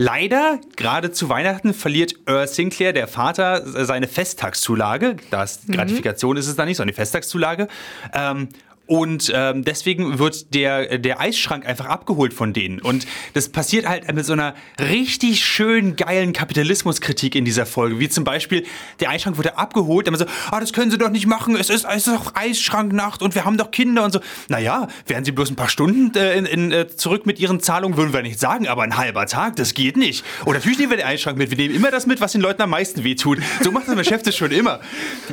Leider, 0.00 0.60
gerade 0.76 1.10
zu 1.10 1.28
Weihnachten, 1.28 1.74
verliert 1.74 2.14
Earl 2.26 2.46
Sinclair, 2.46 2.92
der 2.92 3.08
Vater, 3.08 3.84
seine 3.84 4.06
Festtagszulage. 4.06 5.16
Das 5.32 5.66
mhm. 5.66 5.72
Gratifikation 5.72 6.36
ist 6.36 6.46
es 6.46 6.54
da 6.54 6.64
nicht, 6.64 6.76
sondern 6.76 6.94
die 6.94 6.96
Festtagszulage. 6.96 7.66
Ähm, 8.14 8.48
und 8.88 9.30
ähm, 9.34 9.64
deswegen 9.64 10.18
wird 10.18 10.54
der, 10.54 10.96
der 10.96 11.20
Eisschrank 11.20 11.66
einfach 11.66 11.84
abgeholt 11.84 12.32
von 12.32 12.54
denen. 12.54 12.80
Und 12.80 13.06
das 13.34 13.50
passiert 13.50 13.86
halt 13.86 14.10
mit 14.14 14.24
so 14.24 14.32
einer 14.32 14.54
richtig 14.80 15.44
schön 15.44 15.94
geilen 15.94 16.32
Kapitalismuskritik 16.32 17.34
in 17.34 17.44
dieser 17.44 17.66
Folge. 17.66 18.00
Wie 18.00 18.08
zum 18.08 18.24
Beispiel, 18.24 18.64
der 19.00 19.10
Eisschrank 19.10 19.36
wurde 19.36 19.58
abgeholt, 19.58 20.06
dann 20.06 20.16
so, 20.16 20.24
ah, 20.50 20.58
das 20.58 20.72
können 20.72 20.90
sie 20.90 20.96
doch 20.96 21.10
nicht 21.10 21.26
machen, 21.26 21.54
es 21.54 21.68
ist, 21.68 21.84
es 21.84 22.06
ist 22.06 22.08
doch 22.08 22.34
Eisschranknacht 22.34 23.20
und 23.20 23.34
wir 23.34 23.44
haben 23.44 23.58
doch 23.58 23.70
Kinder 23.70 24.04
und 24.04 24.12
so. 24.12 24.20
Naja, 24.48 24.88
wären 25.06 25.22
sie 25.22 25.32
bloß 25.32 25.50
ein 25.50 25.56
paar 25.56 25.68
Stunden 25.68 26.16
äh, 26.16 26.38
in, 26.38 26.46
in, 26.46 26.72
äh, 26.72 26.88
zurück 26.88 27.26
mit 27.26 27.38
ihren 27.38 27.60
Zahlungen, 27.60 27.98
würden 27.98 28.14
wir 28.14 28.22
nicht 28.22 28.40
sagen, 28.40 28.68
aber 28.68 28.84
ein 28.84 28.96
halber 28.96 29.26
Tag, 29.26 29.56
das 29.56 29.74
geht 29.74 29.98
nicht. 29.98 30.24
Und 30.46 30.54
natürlich 30.54 30.78
nehmen 30.78 30.92
wir 30.92 30.96
den 30.96 31.06
Eisschrank 31.06 31.36
mit. 31.36 31.50
Wir 31.50 31.58
nehmen 31.58 31.74
immer 31.74 31.90
das 31.90 32.06
mit, 32.06 32.22
was 32.22 32.32
den 32.32 32.40
Leuten 32.40 32.62
am 32.62 32.70
meisten 32.70 33.04
wehtut. 33.04 33.38
So 33.62 33.70
macht 33.70 33.86
das 33.86 34.22
das 34.22 34.34
schon 34.34 34.50
immer. 34.50 34.80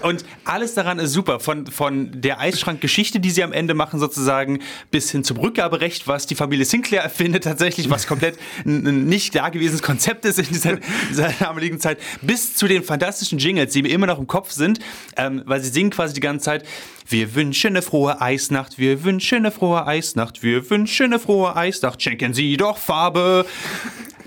Und 0.01 0.25
alles 0.43 0.73
daran 0.73 0.99
ist 0.99 1.13
super. 1.13 1.39
Von, 1.39 1.67
von 1.67 2.09
der 2.19 2.41
Eisschrankgeschichte, 2.41 3.21
die 3.21 3.29
sie 3.29 3.44
am 3.45 3.53
Ende 3.53 3.73
machen, 3.73 3.99
sozusagen, 3.99 4.59
bis 4.91 5.11
hin 5.11 5.23
zum 5.23 5.37
Rückgaberecht, 5.37 6.07
was 6.07 6.25
die 6.25 6.35
Familie 6.35 6.65
Sinclair 6.65 7.01
erfindet, 7.01 7.45
tatsächlich, 7.45 7.89
was 7.89 8.07
komplett 8.07 8.37
ein 8.65 9.05
nicht 9.05 9.35
dagewesenes 9.35 9.81
Konzept 9.81 10.25
ist 10.25 10.39
in 10.39 10.47
dieser, 10.47 10.77
dieser 11.09 11.29
damaligen 11.39 11.79
Zeit, 11.79 11.99
bis 12.21 12.55
zu 12.55 12.67
den 12.67 12.83
fantastischen 12.83 13.39
Jingles, 13.39 13.73
die 13.73 13.83
mir 13.83 13.89
immer 13.89 14.07
noch 14.07 14.19
im 14.19 14.27
Kopf 14.27 14.51
sind, 14.51 14.79
ähm, 15.17 15.43
weil 15.45 15.61
sie 15.61 15.69
singen 15.69 15.91
quasi 15.91 16.13
die 16.13 16.19
ganze 16.19 16.45
Zeit. 16.45 16.65
Wir 17.07 17.35
wünschen 17.35 17.69
eine 17.69 17.81
frohe 17.81 18.19
Eisnacht, 18.19 18.79
wir 18.79 19.03
wünschen 19.03 19.39
eine 19.39 19.51
frohe 19.51 19.85
Eisnacht, 19.85 20.41
wir 20.41 20.69
wünschen 20.69 21.05
eine 21.07 21.19
frohe 21.19 21.55
Eisnacht, 21.55 22.01
schenken 22.01 22.33
Sie 22.33 22.57
doch 22.57 22.77
Farbe. 22.77 23.45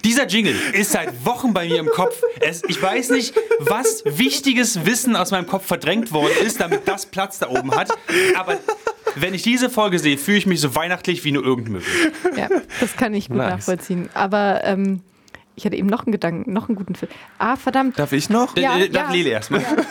Dieser 0.05 0.27
Jingle 0.27 0.55
ist 0.73 0.93
seit 0.93 1.25
Wochen 1.25 1.53
bei 1.53 1.67
mir 1.67 1.79
im 1.79 1.89
Kopf. 1.89 2.21
Es, 2.41 2.63
ich 2.69 2.81
weiß 2.81 3.11
nicht, 3.11 3.35
was 3.61 4.03
wichtiges 4.05 4.87
Wissen 4.87 5.17
aus 5.17 5.31
meinem 5.31 5.47
Kopf 5.47 5.67
verdrängt 5.67 6.13
worden 6.13 6.33
ist, 6.45 6.61
damit 6.61 6.87
das 6.87 7.07
Platz 7.07 7.39
da 7.39 7.49
oben 7.49 7.75
hat. 7.75 7.91
Aber 8.37 8.59
wenn 9.17 9.35
ich 9.35 9.43
diese 9.43 9.71
Folge 9.71 9.99
sehe, 9.99 10.19
fühle 10.19 10.39
ich 10.39 10.47
mich 10.47 10.61
so 10.61 10.75
weihnachtlich 10.75 11.25
wie 11.25 11.33
nur 11.33 11.45
irgend 11.45 11.69
möglich. 11.69 11.95
Ja, 12.37 12.49
das 12.81 12.97
kann 12.97 13.15
ich 13.15 13.29
gut 13.29 13.39
nice. 13.39 13.51
nachvollziehen. 13.51 14.09
Aber 14.15 14.63
ähm, 14.65 15.01
ich 15.57 15.65
hatte 15.65 15.77
eben 15.77 15.89
noch 15.89 16.07
einen 16.07 16.13
Gedanken, 16.13 16.53
noch 16.53 16.69
einen 16.69 16.77
guten 16.77 16.95
Film. 16.95 17.11
Ah, 17.39 17.57
verdammt. 17.57 17.99
Darf 17.99 18.13
ich 18.13 18.31
noch? 18.31 18.57
Ja, 18.57 18.79
äh, 18.79 18.89
darf 18.89 19.09
ja. 19.09 19.13
Lele 19.13 19.31
erstmal. 19.31 19.63
Ja. 19.63 19.77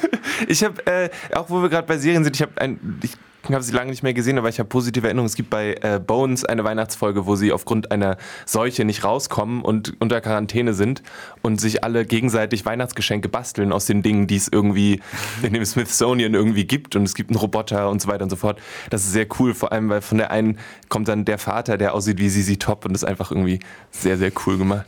Ich 0.47 0.63
habe, 0.63 0.85
äh, 0.85 1.09
auch 1.33 1.49
wo 1.49 1.63
wir 1.63 1.69
gerade 1.69 1.87
bei 1.87 1.97
Serien 1.97 2.23
sind, 2.23 2.35
ich 2.35 2.43
habe 2.43 2.61
ein, 2.61 2.99
ich 3.01 3.09
ich 3.09 3.15
habe 3.43 3.63
sie 3.63 3.71
lange 3.71 3.91
nicht 3.91 4.03
mehr 4.03 4.13
gesehen, 4.13 4.37
aber 4.37 4.49
ich 4.49 4.59
habe 4.59 4.67
positive 4.67 5.07
Erinnerungen. 5.07 5.27
Es 5.27 5.35
gibt 5.35 5.49
bei 5.49 5.75
äh, 5.81 5.99
Bones 6.05 6.43
eine 6.43 6.63
Weihnachtsfolge, 6.63 7.25
wo 7.25 7.35
sie 7.35 7.51
aufgrund 7.51 7.91
einer 7.91 8.17
Seuche 8.45 8.83
nicht 8.83 9.03
rauskommen 9.03 9.61
und 9.61 9.93
unter 9.99 10.19
Quarantäne 10.21 10.73
sind 10.73 11.01
und 11.41 11.61
sich 11.61 11.83
alle 11.83 12.05
gegenseitig 12.05 12.65
Weihnachtsgeschenke 12.65 13.29
basteln 13.29 13.71
aus 13.71 13.85
den 13.85 14.01
Dingen, 14.03 14.27
die 14.27 14.35
es 14.35 14.47
irgendwie 14.47 15.01
in 15.41 15.53
dem 15.53 15.65
Smithsonian 15.65 16.33
irgendwie 16.33 16.65
gibt. 16.65 16.95
Und 16.95 17.03
es 17.03 17.15
gibt 17.15 17.29
einen 17.29 17.39
Roboter 17.39 17.89
und 17.89 18.01
so 18.01 18.07
weiter 18.09 18.23
und 18.23 18.29
so 18.29 18.35
fort. 18.35 18.59
Das 18.89 19.03
ist 19.03 19.13
sehr 19.13 19.27
cool, 19.39 19.53
vor 19.53 19.71
allem, 19.71 19.89
weil 19.89 20.01
von 20.01 20.17
der 20.17 20.31
einen 20.31 20.57
kommt 20.89 21.07
dann 21.07 21.25
der 21.25 21.37
Vater, 21.37 21.77
der 21.77 21.93
aussieht 21.93 22.19
wie 22.19 22.29
Sisi 22.29 22.57
Top 22.57 22.85
und 22.85 22.95
ist 22.95 23.05
einfach 23.05 23.31
irgendwie 23.31 23.59
sehr, 23.91 24.17
sehr 24.17 24.31
cool 24.45 24.57
gemacht. 24.57 24.85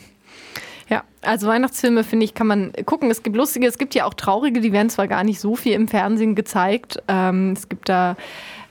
Ja, 0.89 1.03
also 1.21 1.47
Weihnachtsfilme, 1.47 2.03
finde 2.03 2.25
ich, 2.25 2.33
kann 2.33 2.47
man 2.47 2.73
gucken. 2.85 3.11
Es 3.11 3.21
gibt 3.21 3.35
lustige, 3.35 3.67
es 3.67 3.77
gibt 3.77 3.93
ja 3.93 4.05
auch 4.05 4.13
traurige, 4.13 4.59
die 4.59 4.73
werden 4.73 4.89
zwar 4.89 5.07
gar 5.07 5.23
nicht 5.23 5.39
so 5.39 5.55
viel 5.55 5.73
im 5.73 5.87
Fernsehen 5.87 6.35
gezeigt. 6.35 7.01
Ähm, 7.07 7.53
es 7.55 7.69
gibt 7.69 7.89
da, 7.89 8.15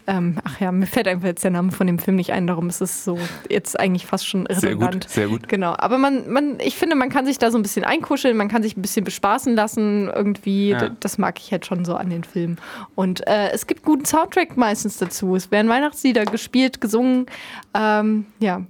ähm, 0.09 0.39
ach 0.43 0.59
ja, 0.59 0.73
mir 0.73 0.87
fällt 0.87 1.07
einfach 1.07 1.27
jetzt 1.27 1.45
der 1.45 1.53
Name 1.53 1.71
von 1.71 1.87
dem 1.87 2.01
Film 2.01 2.17
nicht 2.17 2.33
ein, 2.33 2.49
darum 2.49 2.69
ist 2.71 2.81
es 2.81 3.05
so 3.05 3.19
jetzt 3.49 3.79
eigentlich 3.79 4.07
fast 4.07 4.27
schon 4.27 4.47
irrelevant. 4.47 4.81
Sehr 4.81 4.91
gut, 4.91 5.11
sehr 5.11 5.29
gut. 5.29 5.49
Genau, 5.49 5.75
aber 5.79 5.99
man, 5.99 6.29
man, 6.29 6.59
ich 6.59 6.77
finde, 6.77 6.97
man 6.97 7.09
kann 7.09 7.25
sich 7.25 7.39
da 7.39 7.53
so 7.53 7.59
ein 7.59 7.63
bisschen 7.63 7.85
einkuscheln, 7.85 8.37
man 8.37 8.49
kann 8.49 8.65
sich 8.65 8.77
ein 8.77 8.83
bisschen 8.83 9.05
bespaßen 9.05 9.55
lassen 9.55 10.11
irgendwie. 10.13 10.71
Ja. 10.71 10.89
Das 11.01 11.19
mag 11.19 11.39
ich 11.39 11.53
halt 11.53 11.67
schon 11.67 11.85
so 11.85 11.95
an 11.95 12.11
den 12.11 12.25
Filmen. 12.25 12.59
Und 12.97 13.25
äh, 13.29 13.51
es 13.51 13.69
gibt 13.69 13.85
guten 13.85 14.07
Soundtrack 14.07 14.57
meistens 14.57 14.97
dazu. 14.97 15.37
Es 15.37 15.53
werden 15.53 15.69
Weihnachtslieder 15.69 16.25
gespielt, 16.25 16.81
gesungen. 16.81 17.27
Ähm, 17.75 18.27
ja. 18.41 18.63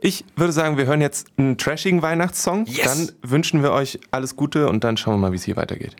Ich 0.00 0.24
würde 0.36 0.52
sagen, 0.52 0.76
wir 0.76 0.86
hören 0.86 1.00
jetzt 1.00 1.26
einen 1.36 1.58
trashigen 1.58 2.02
Weihnachtssong. 2.02 2.66
Yes. 2.66 2.82
Dann 2.84 3.30
wünschen 3.30 3.62
wir 3.62 3.72
euch 3.72 3.98
alles 4.12 4.36
Gute 4.36 4.68
und 4.68 4.84
dann 4.84 4.96
schauen 4.96 5.14
wir 5.14 5.18
mal, 5.18 5.32
wie 5.32 5.36
es 5.36 5.44
hier 5.44 5.56
weitergeht. 5.56 5.96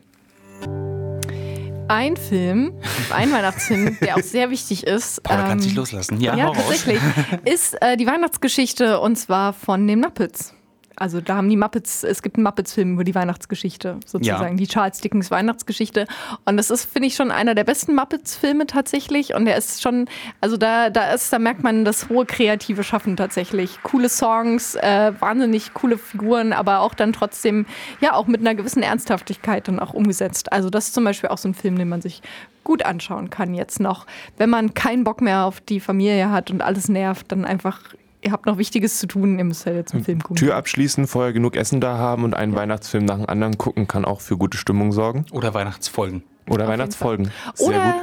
Ein 1.88 2.16
Film, 2.16 2.74
ein 3.10 3.32
Weihnachtsfilm, 3.32 3.96
der 4.02 4.16
auch 4.16 4.22
sehr 4.22 4.50
wichtig 4.50 4.86
ist. 4.86 5.22
Paula 5.22 5.42
ähm, 5.42 5.48
kann 5.48 5.60
sich 5.60 5.74
loslassen. 5.74 6.20
Ja, 6.20 6.36
ja 6.36 6.52
tatsächlich. 6.52 7.00
Ist 7.44 7.80
äh, 7.80 7.96
die 7.96 8.06
Weihnachtsgeschichte 8.06 9.00
und 9.00 9.16
zwar 9.16 9.52
von 9.52 9.86
den 9.86 10.00
Muppets. 10.00 10.54
Also 10.98 11.20
da 11.20 11.36
haben 11.36 11.48
die 11.48 11.56
Muppets, 11.56 12.04
es 12.04 12.22
gibt 12.22 12.36
einen 12.36 12.44
Muppets-Film 12.44 12.94
über 12.94 13.04
die 13.04 13.14
Weihnachtsgeschichte, 13.14 13.98
sozusagen, 14.04 14.58
ja. 14.58 14.64
die 14.64 14.66
Charles 14.66 15.00
Dickens 15.00 15.30
Weihnachtsgeschichte. 15.30 16.06
Und 16.44 16.56
das 16.56 16.70
ist, 16.70 16.84
finde 16.84 17.08
ich, 17.08 17.14
schon 17.14 17.30
einer 17.30 17.54
der 17.54 17.64
besten 17.64 17.94
Muppets-Filme 17.94 18.66
tatsächlich. 18.66 19.34
Und 19.34 19.44
der 19.44 19.56
ist 19.56 19.82
schon, 19.82 20.06
also 20.40 20.56
da, 20.56 20.90
da 20.90 21.12
ist, 21.12 21.32
da 21.32 21.38
merkt 21.38 21.62
man 21.62 21.84
das 21.84 22.08
hohe 22.08 22.26
kreative 22.26 22.84
Schaffen 22.84 23.16
tatsächlich. 23.16 23.82
Coole 23.82 24.08
Songs, 24.08 24.74
äh, 24.74 25.12
wahnsinnig 25.18 25.74
coole 25.74 25.98
Figuren, 25.98 26.52
aber 26.52 26.80
auch 26.80 26.94
dann 26.94 27.12
trotzdem, 27.12 27.66
ja, 28.00 28.14
auch 28.14 28.26
mit 28.26 28.40
einer 28.40 28.54
gewissen 28.54 28.82
Ernsthaftigkeit 28.82 29.68
dann 29.68 29.80
auch 29.80 29.94
umgesetzt. 29.94 30.52
Also 30.52 30.70
das 30.70 30.86
ist 30.86 30.94
zum 30.94 31.04
Beispiel 31.04 31.30
auch 31.30 31.38
so 31.38 31.48
ein 31.48 31.54
Film, 31.54 31.78
den 31.78 31.88
man 31.88 32.02
sich 32.02 32.22
gut 32.64 32.84
anschauen 32.84 33.30
kann 33.30 33.54
jetzt 33.54 33.80
noch. 33.80 34.06
Wenn 34.36 34.50
man 34.50 34.74
keinen 34.74 35.02
Bock 35.02 35.22
mehr 35.22 35.44
auf 35.44 35.60
die 35.60 35.80
Familie 35.80 36.30
hat 36.30 36.50
und 36.50 36.60
alles 36.60 36.88
nervt, 36.88 37.32
dann 37.32 37.46
einfach 37.46 37.80
ihr 38.22 38.32
habt 38.32 38.46
noch 38.46 38.58
Wichtiges 38.58 38.98
zu 38.98 39.06
tun, 39.06 39.38
ihr 39.38 39.44
müsst 39.44 39.66
ja 39.66 39.72
jetzt 39.72 39.94
einen 39.94 40.04
Film 40.04 40.22
gucken. 40.22 40.36
Tür 40.36 40.56
abschließen, 40.56 41.06
vorher 41.06 41.32
genug 41.32 41.56
Essen 41.56 41.80
da 41.80 41.98
haben 41.98 42.24
und 42.24 42.34
einen 42.34 42.52
ja. 42.52 42.58
Weihnachtsfilm 42.58 43.04
nach 43.04 43.16
dem 43.16 43.28
anderen 43.28 43.58
gucken, 43.58 43.88
kann 43.88 44.04
auch 44.04 44.20
für 44.20 44.36
gute 44.36 44.58
Stimmung 44.58 44.92
sorgen. 44.92 45.26
Oder 45.32 45.54
Weihnachtsfolgen. 45.54 46.22
Oder 46.48 46.64
Auf 46.64 46.70
Weihnachtsfolgen. 46.70 47.30
Sehr 47.54 47.68
Oder 47.68 47.92
gut. 47.92 48.02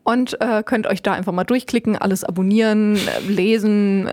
und 0.04 0.40
äh, 0.40 0.62
könnt 0.62 0.86
euch 0.86 1.02
da 1.02 1.12
einfach 1.12 1.32
mal 1.32 1.44
durchklicken, 1.44 1.98
alles 1.98 2.24
abonnieren, 2.24 2.98
lesen, 3.28 4.10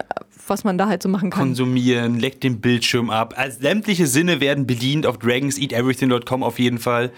was 0.48 0.64
man 0.64 0.78
da 0.78 0.88
halt 0.88 1.04
so 1.04 1.10
machen 1.10 1.30
kann. 1.30 1.48
Konsumieren, 1.48 2.20
leckt 2.20 2.44
den 2.44 2.62
Bildschirm 2.62 3.10
ab. 3.10 3.34
Also 3.38 3.62
sämtliche 3.62 4.08
Sinne 4.08 4.40
werden 4.40 4.68
bedient 4.68 5.06
auf 5.06 5.18
dragonseateverything.com 5.18 6.44
auf 6.44 6.60
jeden 6.60 6.80
Fall. 6.80 7.12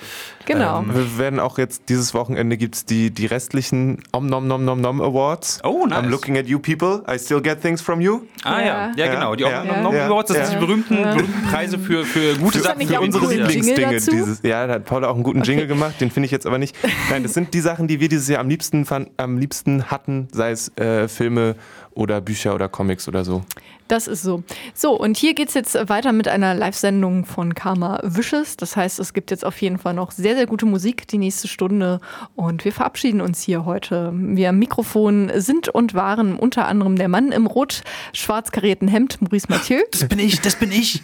Genau. 0.46 0.80
Ähm, 0.80 0.94
wir 0.94 1.18
werden 1.18 1.40
auch 1.40 1.58
jetzt 1.58 1.84
dieses 1.90 2.14
Wochenende 2.14 2.58
gibt 2.58 2.76
es 2.76 2.86
die, 2.86 3.12
die 3.12 3.26
restlichen 3.26 4.04
Om 4.12 4.28
Nom 4.28 4.48
Nom 4.48 4.64
Nom 4.64 4.82
Nom 4.82 5.02
Awards. 5.02 5.60
Oh, 5.64 5.86
nice. 5.86 6.00
I'm 6.00 6.10
looking 6.10 6.38
at 6.38 6.48
you 6.48 6.60
people. 6.60 7.04
I 7.08 7.18
still 7.18 7.42
get 7.42 7.62
things 7.62 7.82
from 7.82 8.02
you. 8.02 8.22
Ah 8.44 8.60
ja, 8.60 8.66
ja, 8.66 8.92
ja 8.96 9.14
genau. 9.14 9.36
Die 9.36 9.44
ja. 9.44 9.62
Om 9.62 9.68
Nom 9.68 9.84
Nom 9.84 9.96
ja. 9.96 10.06
Awards, 10.08 10.32
das 10.32 10.50
sind 10.50 10.60
die 10.60 10.66
berühmten, 10.66 10.96
berühmten 10.96 11.48
Preise 11.50 11.78
für, 11.78 12.06
für 12.06 12.36
gute 12.36 12.60
für, 12.60 12.64
Sachen. 12.64 12.88
Für 12.88 13.02
unsere 13.02 13.34
Lieblingsdinge. 13.34 13.98
Dieses, 13.98 14.42
ja, 14.44 14.68
da 14.68 14.74
hat 14.76 14.86
Paula 14.86 15.10
auch 15.10 15.16
einen 15.16 15.24
guten 15.24 15.40
okay. 15.40 15.52
Jingle 15.52 15.68
gemacht, 15.68 16.00
den 16.00 16.12
finde 16.12 16.26
ich 16.26 16.32
jetzt 16.32 16.46
aber 16.46 16.58
nicht. 16.58 16.76
Nein, 17.10 17.24
das 17.24 17.34
sind 17.34 17.54
die 17.54 17.62
Sachen, 17.62 17.88
die 17.88 18.00
wir 18.00 18.10
dieses 18.10 18.28
Jahr 18.28 18.40
am 18.40 18.50
liebsten, 18.50 18.86
fand, 18.86 19.10
am 19.18 19.38
liebsten 19.38 19.86
hatten, 19.86 20.28
sei 20.32 20.52
es 20.52 20.76
äh, 20.78 21.08
Filme 21.08 21.56
oder 21.98 22.22
Bücher 22.22 22.54
oder 22.56 22.70
Comics 22.70 23.08
oder 23.08 23.26
so. 23.26 23.44
Das 23.88 24.08
ist 24.08 24.22
so. 24.22 24.44
So, 24.74 24.92
und 24.92 25.18
hier 25.18 25.34
geht 25.34 25.48
es 25.48 25.54
jetzt 25.54 25.76
weiter 25.90 26.12
mit 26.12 26.28
einer 26.28 26.54
Live-Sendung 26.54 27.26
von 27.26 27.56
Karma 27.56 28.00
Wishes. 28.04 28.58
Das 28.58 28.76
heißt, 28.76 29.00
es 29.00 29.14
gibt 29.14 29.32
jetzt 29.32 29.46
auf 29.46 29.62
jeden 29.62 29.78
Fall 29.78 29.94
noch 29.94 30.12
sehr, 30.12 30.36
sehr 30.36 30.46
gute 30.46 30.66
Musik 30.66 31.08
die 31.08 31.18
nächste 31.18 31.48
Stunde. 31.48 32.00
Und 32.36 32.66
wir 32.66 32.74
verabschieden 32.74 33.22
uns 33.22 33.42
hier 33.42 33.66
heute. 33.66 34.12
Wir 34.14 34.50
am 34.50 34.60
Mikrofon 34.60 35.32
sind 35.36 35.70
und 35.70 35.94
waren 35.94 36.38
unter 36.38 36.68
anderem 36.68 36.98
der 36.98 37.08
Mann 37.08 37.32
im 37.32 37.48
rot-schwarz 37.48 38.52
karierten 38.52 38.88
Hemd, 38.88 39.22
Maurice 39.22 39.48
Mathieu. 39.50 39.80
Das 39.92 40.08
bin 40.08 40.20
ich, 40.20 40.42
das 40.42 40.56
bin 40.56 40.72
ich. 40.72 41.02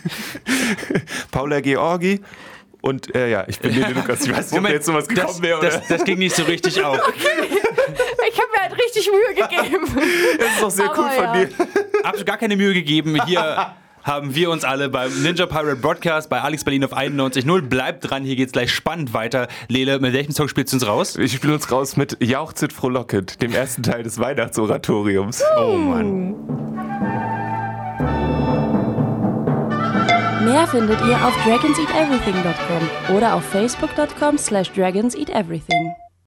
Paula 1.31 1.61
Georgi 1.61 2.19
und 2.83 3.15
äh, 3.15 3.29
ja, 3.29 3.45
ich 3.47 3.59
bin 3.59 3.73
Lene 3.73 3.93
Lukas. 3.95 4.25
Ich 4.25 4.31
weiß 4.31 4.51
nicht, 4.51 4.55
Moment, 4.55 4.73
ob 4.73 4.75
jetzt 4.75 4.85
sowas 4.85 5.07
gekommen 5.07 5.41
wäre. 5.41 5.61
Das, 5.61 5.87
das, 5.87 6.03
ging 6.03 6.19
nicht 6.19 6.35
so 6.35 6.43
richtig 6.43 6.83
auf. 6.83 6.99
Okay. 7.07 7.62
Ich 8.29 8.39
habe 8.39 8.51
mir 8.51 8.61
halt 8.61 8.73
richtig 8.77 9.09
Mühe 9.11 9.35
gegeben. 9.35 9.85
Das 10.39 10.47
ist 10.53 10.61
doch 10.61 10.71
sehr 10.71 10.89
Aber 10.89 10.99
cool 10.99 11.09
von 11.11 11.23
ja. 11.23 11.45
dir. 11.45 11.49
Absolut 12.03 12.25
gar 12.25 12.37
keine 12.37 12.55
Mühe 12.55 12.73
gegeben. 12.73 13.17
Hier 13.25 13.73
haben 14.03 14.35
wir 14.35 14.49
uns 14.49 14.63
alle 14.63 14.89
beim 14.89 15.11
Ninja 15.21 15.45
Pirate 15.45 15.77
Broadcast 15.77 16.29
bei 16.29 16.41
Alex 16.41 16.63
Berlin 16.63 16.83
auf 16.83 16.95
91.0. 16.95 17.61
Bleibt 17.61 18.09
dran, 18.09 18.23
hier 18.23 18.35
geht's 18.35 18.51
gleich 18.51 18.71
spannend 18.71 19.13
weiter. 19.13 19.47
Lele, 19.69 19.99
mit 19.99 20.13
welchem 20.13 20.33
Song 20.33 20.47
spielst 20.47 20.73
du 20.73 20.77
uns 20.77 20.87
raus? 20.87 21.15
Ich 21.15 21.33
spiele 21.33 21.53
uns 21.53 21.71
raus 21.71 21.95
mit 21.95 22.17
Jauchzit 22.21 22.73
frohlocket, 22.73 23.41
dem 23.41 23.53
ersten 23.53 23.83
Teil 23.83 24.03
des 24.03 24.19
Weihnachtsoratoriums. 24.19 25.41
Oh 25.57 25.75
Mann. 25.77 26.35
Mehr 30.43 30.67
findet 30.67 30.99
ihr 31.07 31.15
auf 31.25 31.33
dragonseateverything.com 31.45 33.15
oder 33.15 33.35
auf 33.35 33.45
facebook.com 33.45 34.37
slash 34.37 34.71
dragonseateverything. 34.73 36.02